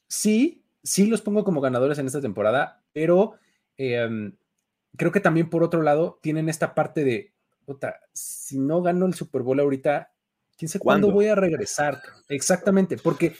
Sí, 0.07 0.65
sí 0.83 1.05
los 1.05 1.21
pongo 1.21 1.43
como 1.43 1.61
ganadores 1.61 1.99
en 1.99 2.07
esta 2.07 2.19
temporada, 2.19 2.83
pero 2.93 3.35
em, 3.77 4.35
creo 4.97 5.11
que 5.11 5.19
también 5.19 5.49
por 5.49 5.63
otro 5.63 5.81
lado 5.81 6.19
tienen 6.21 6.49
esta 6.49 6.75
parte 6.75 7.03
de, 7.03 7.33
otra, 7.65 8.01
si 8.13 8.59
no 8.59 8.81
gano 8.81 9.05
el 9.05 9.13
Super 9.13 9.41
Bowl 9.41 9.59
ahorita, 9.59 10.14
quién 10.57 10.69
sabe 10.69 10.83
cuándo, 10.83 11.11
voy 11.11 11.27
a 11.27 11.35
regresar. 11.35 12.01
Exactamente, 12.29 12.97
porque 12.97 13.35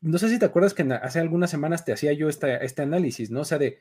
no 0.00 0.18
sé 0.18 0.28
si 0.28 0.38
te 0.38 0.46
acuerdas 0.46 0.74
que 0.74 0.82
hace 0.82 1.20
algunas 1.20 1.50
semanas 1.50 1.84
te 1.84 1.92
hacía 1.92 2.12
yo 2.12 2.28
este 2.28 2.82
análisis, 2.82 3.30
¿no? 3.30 3.40
O 3.40 3.44
sea, 3.44 3.58
de 3.58 3.78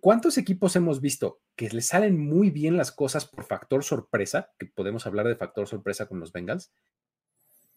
cuántos 0.00 0.38
equipos 0.38 0.76
hemos 0.76 1.00
visto 1.00 1.40
que 1.56 1.68
les 1.70 1.86
salen 1.86 2.18
muy 2.18 2.50
bien 2.50 2.76
las 2.76 2.92
cosas 2.92 3.26
por 3.26 3.44
factor 3.44 3.84
sorpresa, 3.84 4.52
que 4.58 4.66
podemos 4.66 5.06
hablar 5.06 5.26
de 5.26 5.36
factor 5.36 5.66
sorpresa 5.66 6.06
con 6.06 6.20
los 6.20 6.32
Bengals, 6.32 6.72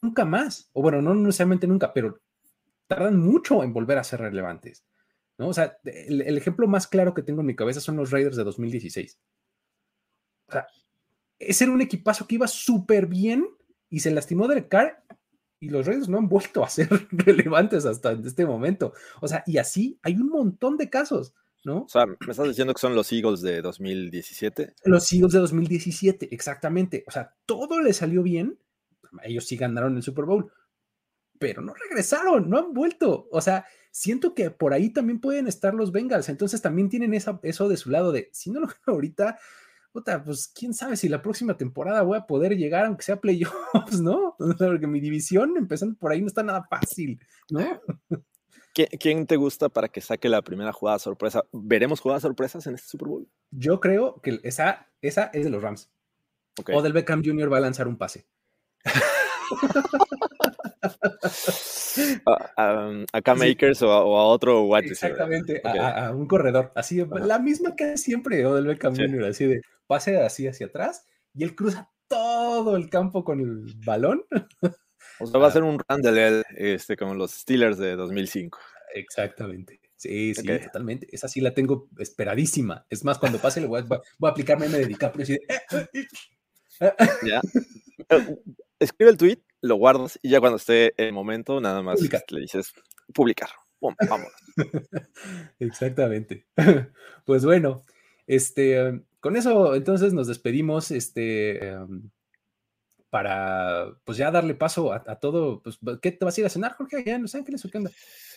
nunca 0.02 0.26
más, 0.26 0.70
o 0.74 0.82
bueno, 0.82 1.02
no 1.02 1.14
necesariamente 1.16 1.68
nunca, 1.68 1.94
pero 1.94 2.20
tardan 2.88 3.20
mucho 3.20 3.64
en 3.64 3.74
volver 3.74 3.98
a 3.98 4.04
ser 4.04 4.20
relevantes. 4.22 4.86
¿no? 5.38 5.48
O 5.48 5.54
sea, 5.54 5.78
el, 5.84 6.38
ejemplo 6.38 6.68
más 6.68 6.88
claro 6.88 7.14
que 7.14 7.24
tengo 7.24 7.42
en 7.42 7.48
mi 7.48 7.56
cabeza 7.56 7.80
son 7.80 7.96
los 7.96 8.12
Raiders 8.12 8.36
de 8.36 8.44
2016. 8.44 9.20
O 10.48 10.52
sea, 10.52 10.68
ese 11.48 11.66
era 11.66 11.74
un 11.74 11.82
equipazo 11.82 12.28
que 12.28 12.36
iba 12.36 12.48
súper 12.48 13.08
bien 13.08 13.48
y 13.90 14.00
se 14.00 14.12
lastimó 14.12 14.48
del 14.48 14.68
Carr 14.68 15.04
y 15.60 15.70
los 15.70 15.86
Raiders 15.86 16.10
no 16.10 16.18
han 16.18 16.28
vuelto 16.28 16.64
a 16.64 16.70
ser 16.70 16.90
relevantes 17.12 17.86
hasta 17.86 18.14
este 18.14 18.46
momento. 18.46 18.94
O 19.22 19.28
sea, 19.28 19.44
y 19.46 19.58
así 19.58 20.00
hay 20.02 20.16
un 20.16 20.30
montón 20.30 20.76
de 20.78 20.90
casos, 20.90 21.36
¿no? 21.64 21.84
O 21.84 21.90
sea, 21.90 22.08
me 22.08 22.16
estás 22.30 22.48
diciendo 22.48 22.74
que 22.74 22.82
son 22.82 22.96
los 22.96 23.12
Eagles 23.12 23.42
de 23.42 23.62
2017. 23.62 24.76
Los 24.86 25.12
Eagles 25.14 25.34
de 25.34 25.40
2017, 25.40 26.34
exactamente. 26.34 27.04
O 27.08 27.12
sea, 27.12 27.36
todo 27.46 27.80
le 27.80 27.94
salió 27.94 28.24
bien. 28.24 28.58
Ellos 29.24 29.46
sí 29.46 29.56
ganaron 29.56 29.96
el 29.98 30.04
Super 30.04 30.26
Bowl, 30.26 30.52
pero 31.38 31.62
no 31.62 31.74
regresaron, 31.74 32.50
no 32.50 32.58
han 32.58 32.74
vuelto. 32.74 33.28
O 33.32 33.42
sea, 33.42 33.66
siento 33.92 34.34
que 34.34 34.50
por 34.50 34.74
ahí 34.74 34.90
también 34.90 35.20
pueden 35.20 35.48
estar 35.48 35.76
los 35.76 35.92
Bengals. 35.92 36.30
Entonces 36.30 36.62
también 36.62 36.90
tienen 36.90 37.14
eso 37.14 37.70
de 37.70 37.78
su 37.78 37.92
lado 37.92 38.12
de, 38.12 38.30
si 38.32 38.50
no 38.50 38.62
lo 38.62 38.68
gano 38.68 38.80
ahorita, 38.88 39.38
puta, 39.92 40.24
pues 40.24 40.48
quién 40.48 40.74
sabe 40.74 40.96
si 40.96 41.10
la 41.10 41.22
próxima 41.22 41.58
temporada 41.58 42.02
voy 42.02 42.18
a 42.18 42.26
poder 42.26 42.56
llegar, 42.58 42.86
aunque 42.86 43.04
sea 43.04 43.20
playoffs, 43.20 43.54
¿no? 44.02 44.36
Porque 44.38 44.88
mi 44.88 45.00
división, 45.00 45.56
empezando 45.58 45.98
por 45.98 46.12
ahí, 46.12 46.22
no 46.22 46.28
está 46.28 46.44
nada 46.44 46.66
fácil, 46.70 47.20
¿no? 47.50 47.82
¿Quién 48.74 49.28
te 49.28 49.36
gusta 49.36 49.68
para 49.68 49.90
que 49.90 50.00
saque 50.00 50.30
la 50.30 50.42
primera 50.42 50.72
jugada 50.72 50.98
sorpresa? 50.98 51.44
¿Veremos 51.52 52.00
jugadas 52.00 52.22
sorpresas 52.22 52.66
en 52.68 52.76
este 52.76 52.88
Super 52.88 53.10
Bowl? 53.10 53.28
Yo 53.52 53.82
creo 53.82 54.22
que 54.22 54.40
esa, 54.44 54.88
esa 55.02 55.26
es 55.34 55.44
de 55.44 55.50
los 55.50 55.62
Rams. 55.62 55.92
O 56.74 56.82
del 56.82 56.94
Beckham 56.94 57.22
Jr. 57.24 57.52
va 57.52 57.58
a 57.58 57.62
lanzar 57.62 57.90
un 57.90 57.98
pase. 57.98 58.26
a, 62.58 63.04
acá 63.14 63.36
Makers 63.36 63.82
o 63.82 63.92
a, 63.92 64.26
otro 64.26 64.64
wide 64.64 64.88
Exactamente, 64.88 65.62
a, 65.64 66.12
un 66.12 66.28
corredor. 66.28 66.72
Así, 66.76 67.04
la 67.06 67.40
misma 67.40 67.76
que 67.76 67.98
siempre, 67.98 68.46
o 68.46 68.56
del 68.56 68.78
Jr., 68.80 69.26
así 69.26 69.46
de 69.46 69.62
pase 69.88 70.18
así 70.22 70.48
hacia 70.48 70.68
atrás 70.68 71.06
y 71.34 71.44
él 71.44 71.56
cruza 71.56 71.92
todo 72.08 72.76
el 72.76 72.90
campo 72.90 73.24
con 73.24 73.40
el 73.40 73.74
balón. 73.86 74.24
O 75.20 75.28
sea, 75.28 75.40
va 75.40 75.48
a 75.48 75.50
ah. 75.50 75.52
ser 75.52 75.64
un 75.64 75.78
run 75.78 76.44
este, 76.58 76.98
como 76.98 77.14
los 77.14 77.32
Steelers 77.32 77.78
de 77.78 77.96
2005. 77.96 78.58
Exactamente. 78.96 79.80
Sí, 79.96 80.34
sí, 80.34 80.48
totalmente. 80.48 81.08
Esa 81.12 81.28
sí 81.28 81.42
la 81.42 81.54
tengo 81.54 81.88
esperadísima. 82.00 82.86
Es 82.90 83.06
más, 83.06 83.20
cuando 83.20 83.38
pase, 83.38 83.62
le 83.62 83.68
voy 83.68 83.82
a, 83.82 83.84
voy 83.84 84.28
a 84.28 84.30
aplicarme 84.30 84.68
de 84.68 84.88
DiCaprio. 84.88 85.24
Así 85.24 85.34
de, 85.34 85.40
eh, 85.48 85.62
eh, 85.72 85.88
eh". 85.94 86.08
Ya. 87.24 87.42
Escribe 88.80 89.12
el 89.12 89.18
tweet 89.18 89.40
lo 89.62 89.76
guardas 89.76 90.20
y 90.22 90.30
ya 90.30 90.40
cuando 90.40 90.58
esté 90.58 90.94
el 90.98 91.14
momento, 91.14 91.62
nada 91.62 91.82
más 91.82 92.00
le 92.02 92.42
dices 92.42 92.74
publicar. 93.14 93.50
vamos. 93.80 94.32
Exactamente. 95.60 96.46
Pues 97.24 97.46
bueno, 97.46 97.86
este, 98.26 99.04
con 99.20 99.36
eso 99.38 99.76
entonces 99.76 100.12
nos 100.14 100.28
despedimos. 100.28 100.90
Este, 100.90 101.68
em, 101.68 102.10
para 103.12 103.94
pues 104.06 104.18
ya 104.18 104.32
darle 104.32 104.56
paso 104.56 104.92
a, 104.94 105.20
todo. 105.20 105.62
Pues, 105.62 105.78
¿Qué 106.02 106.12
te 106.14 106.26
vas 106.26 106.36
a 106.36 106.42
ir 106.42 106.48
a 106.48 106.50
cenar, 106.50 106.74
Jorge, 106.74 106.98
allá 106.98 107.16
en 107.16 107.22
Los 107.22 107.36
Ángeles 107.36 107.64
o 107.64 107.70
qué 107.70 107.78
onda? 107.78 107.92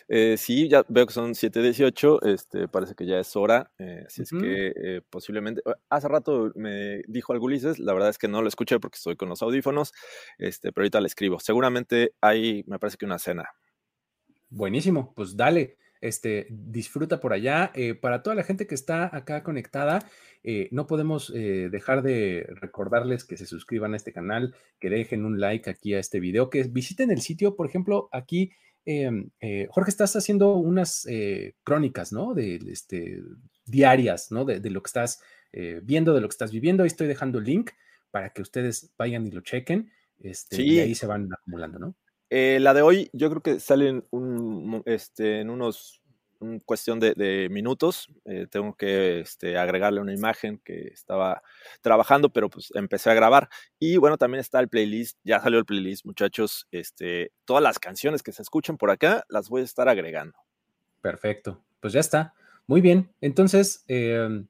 Eh, 0.08 0.36
sí, 0.36 0.68
ya 0.68 0.84
veo 0.88 1.06
que 1.06 1.14
son 1.14 1.32
7.18, 1.32 2.26
este, 2.26 2.68
parece 2.68 2.94
que 2.94 3.06
ya 3.06 3.18
es 3.18 3.34
hora, 3.36 3.70
eh, 3.78 4.04
así 4.06 4.20
es 4.20 4.30
que 4.30 4.72
eh, 4.76 5.00
posiblemente, 5.08 5.62
ah, 5.64 5.76
hace 5.88 6.08
rato 6.08 6.52
me 6.56 7.00
dijo 7.08 7.32
algo 7.32 7.46
Ulises, 7.46 7.78
la 7.78 7.94
verdad 7.94 8.10
es 8.10 8.18
que 8.18 8.28
no 8.28 8.42
lo 8.42 8.48
escuché 8.48 8.78
porque 8.80 8.96
estoy 8.96 9.16
con 9.16 9.30
los 9.30 9.40
audífonos, 9.40 9.94
este, 10.36 10.72
pero 10.72 10.82
ahorita 10.82 11.00
le 11.00 11.06
escribo, 11.06 11.40
seguramente 11.40 12.12
hay, 12.20 12.64
me 12.66 12.78
parece 12.78 12.98
que 12.98 13.06
una 13.06 13.18
cena. 13.18 13.48
Buenísimo, 14.50 15.14
pues 15.14 15.34
dale, 15.34 15.78
este, 16.00 16.46
disfruta 16.50 17.20
por 17.20 17.32
allá. 17.32 17.72
para 18.00 18.22
toda 18.22 18.36
la 18.36 18.44
gente 18.44 18.66
que 18.66 18.74
está 18.74 19.14
acá 19.14 19.42
conectada, 19.42 20.08
no 20.70 20.86
podemos 20.86 21.32
dejar 21.32 22.02
de 22.02 22.46
recordarles 22.60 23.24
que 23.24 23.36
se 23.36 23.46
suscriban 23.46 23.94
a 23.94 23.96
este 23.96 24.12
canal, 24.12 24.54
que 24.78 24.90
dejen 24.90 25.24
un 25.24 25.40
like 25.40 25.70
aquí 25.70 25.94
a 25.94 26.00
este 26.00 26.20
video, 26.20 26.50
que 26.50 26.64
visiten 26.64 27.10
el 27.10 27.20
sitio, 27.20 27.56
por 27.56 27.66
ejemplo, 27.66 28.08
aquí 28.12 28.52
Em, 28.86 29.30
eh, 29.40 29.66
Jorge, 29.70 29.90
estás 29.90 30.14
haciendo 30.14 30.56
unas 30.56 31.06
eh, 31.06 31.54
crónicas, 31.64 32.12
¿no? 32.12 32.34
De, 32.34 32.56
este, 32.70 33.22
diarias, 33.64 34.30
¿no? 34.30 34.44
De, 34.44 34.58
lo 34.70 34.82
que 34.82 34.88
estás 34.88 35.22
eh, 35.52 35.80
viendo, 35.82 36.14
de 36.14 36.20
lo 36.20 36.28
que 36.28 36.34
estás 36.34 36.52
viviendo. 36.52 36.82
Ahí 36.82 36.88
estoy 36.88 37.06
dejando 37.06 37.38
el 37.38 37.44
link 37.44 37.70
para 38.10 38.30
que 38.30 38.42
ustedes 38.42 38.92
vayan 38.98 39.26
y 39.26 39.30
lo 39.30 39.40
chequen. 39.40 39.90
Este, 40.18 40.62
Y 40.62 40.78
ahí 40.80 40.94
se 40.94 41.06
van 41.06 41.32
acumulando, 41.32 41.78
¿no? 41.78 41.96
La 42.60 42.74
de 42.74 42.82
hoy, 42.82 43.10
yo 43.12 43.30
creo 43.30 43.42
que 43.42 43.60
salen 43.60 44.04
un, 44.10 44.82
este, 44.86 45.40
en 45.40 45.50
unos 45.50 46.02
cuestión 46.64 47.00
de, 47.00 47.48
minutos. 47.50 48.08
Eh, 48.24 48.46
tengo 48.50 48.74
que 48.74 49.20
este, 49.20 49.56
agregarle 49.58 50.00
una 50.00 50.12
imagen 50.12 50.60
que 50.64 50.88
estaba 50.88 51.42
trabajando, 51.80 52.30
pero 52.30 52.48
pues 52.48 52.70
empecé 52.74 53.10
a 53.10 53.14
grabar. 53.14 53.48
Y 53.78 53.96
bueno, 53.96 54.16
también 54.18 54.40
está 54.40 54.60
el 54.60 54.68
playlist, 54.68 55.18
ya 55.24 55.40
salió 55.40 55.58
el 55.58 55.64
playlist, 55.64 56.04
muchachos. 56.04 56.66
Este, 56.70 57.32
todas 57.44 57.62
las 57.62 57.78
canciones 57.78 58.22
que 58.22 58.32
se 58.32 58.42
escuchan 58.42 58.76
por 58.76 58.90
acá 58.90 59.24
las 59.28 59.48
voy 59.48 59.62
a 59.62 59.64
estar 59.64 59.88
agregando. 59.88 60.36
Perfecto, 61.00 61.62
pues 61.80 61.92
ya 61.92 62.00
está. 62.00 62.34
Muy 62.66 62.80
bien, 62.80 63.12
entonces 63.20 63.84
em, 63.88 64.46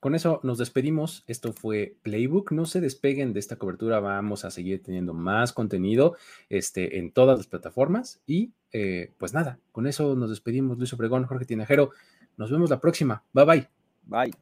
con 0.00 0.14
eso 0.14 0.40
nos 0.42 0.58
despedimos. 0.58 1.24
Esto 1.26 1.52
fue 1.52 1.96
Playbook. 2.02 2.52
No 2.52 2.66
se 2.66 2.80
despeguen 2.80 3.32
de 3.32 3.40
esta 3.40 3.56
cobertura. 3.56 4.00
Vamos 4.00 4.44
a 4.44 4.50
seguir 4.50 4.82
teniendo 4.82 5.14
más 5.14 5.52
contenido 5.52 6.16
este, 6.48 6.98
en 6.98 7.12
todas 7.12 7.38
las 7.38 7.46
plataformas. 7.46 8.20
Y 8.26 8.52
eh, 8.72 9.12
pues 9.18 9.32
nada, 9.32 9.58
con 9.72 9.86
eso 9.86 10.14
nos 10.14 10.30
despedimos. 10.30 10.78
Luis 10.78 10.92
Obregón, 10.92 11.24
Jorge 11.24 11.46
Tinajero. 11.46 11.90
Nos 12.36 12.50
vemos 12.50 12.70
la 12.70 12.80
próxima. 12.80 13.24
Bye 13.32 13.44
bye. 13.44 13.68
Bye. 14.04 14.34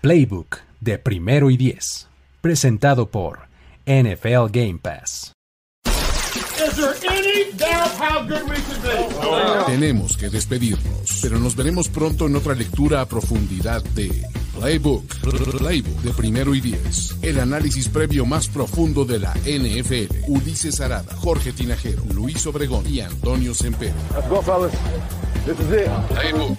Playbook 0.00 0.58
de 0.80 0.98
primero 0.98 1.50
y 1.50 1.56
diez. 1.56 2.08
Presentado 2.40 3.06
por 3.06 3.48
NFL 3.86 4.50
Game 4.52 4.78
Pass. 4.82 5.32
Tenemos 9.66 10.16
que 10.16 10.28
despedirnos, 10.28 11.18
pero 11.22 11.38
nos 11.38 11.56
veremos 11.56 11.88
pronto 11.88 12.26
en 12.26 12.36
otra 12.36 12.54
lectura 12.54 13.00
a 13.00 13.06
profundidad 13.06 13.82
de 13.94 14.22
Playbook, 14.58 15.04
Playbook 15.58 16.02
de 16.02 16.12
primero 16.12 16.52
y 16.52 16.60
diez. 16.60 17.14
El 17.22 17.38
análisis 17.38 17.88
previo 17.88 18.26
más 18.26 18.48
profundo 18.48 19.04
de 19.04 19.20
la 19.20 19.32
NFL. 19.34 20.24
Ulises 20.26 20.80
Arada, 20.80 21.14
Jorge 21.14 21.52
Tinajero, 21.52 22.02
Luis 22.12 22.44
Obregón 22.46 22.84
y 22.88 23.00
Antonio 23.00 23.54
Semper. 23.54 23.92
Playbook. 26.08 26.58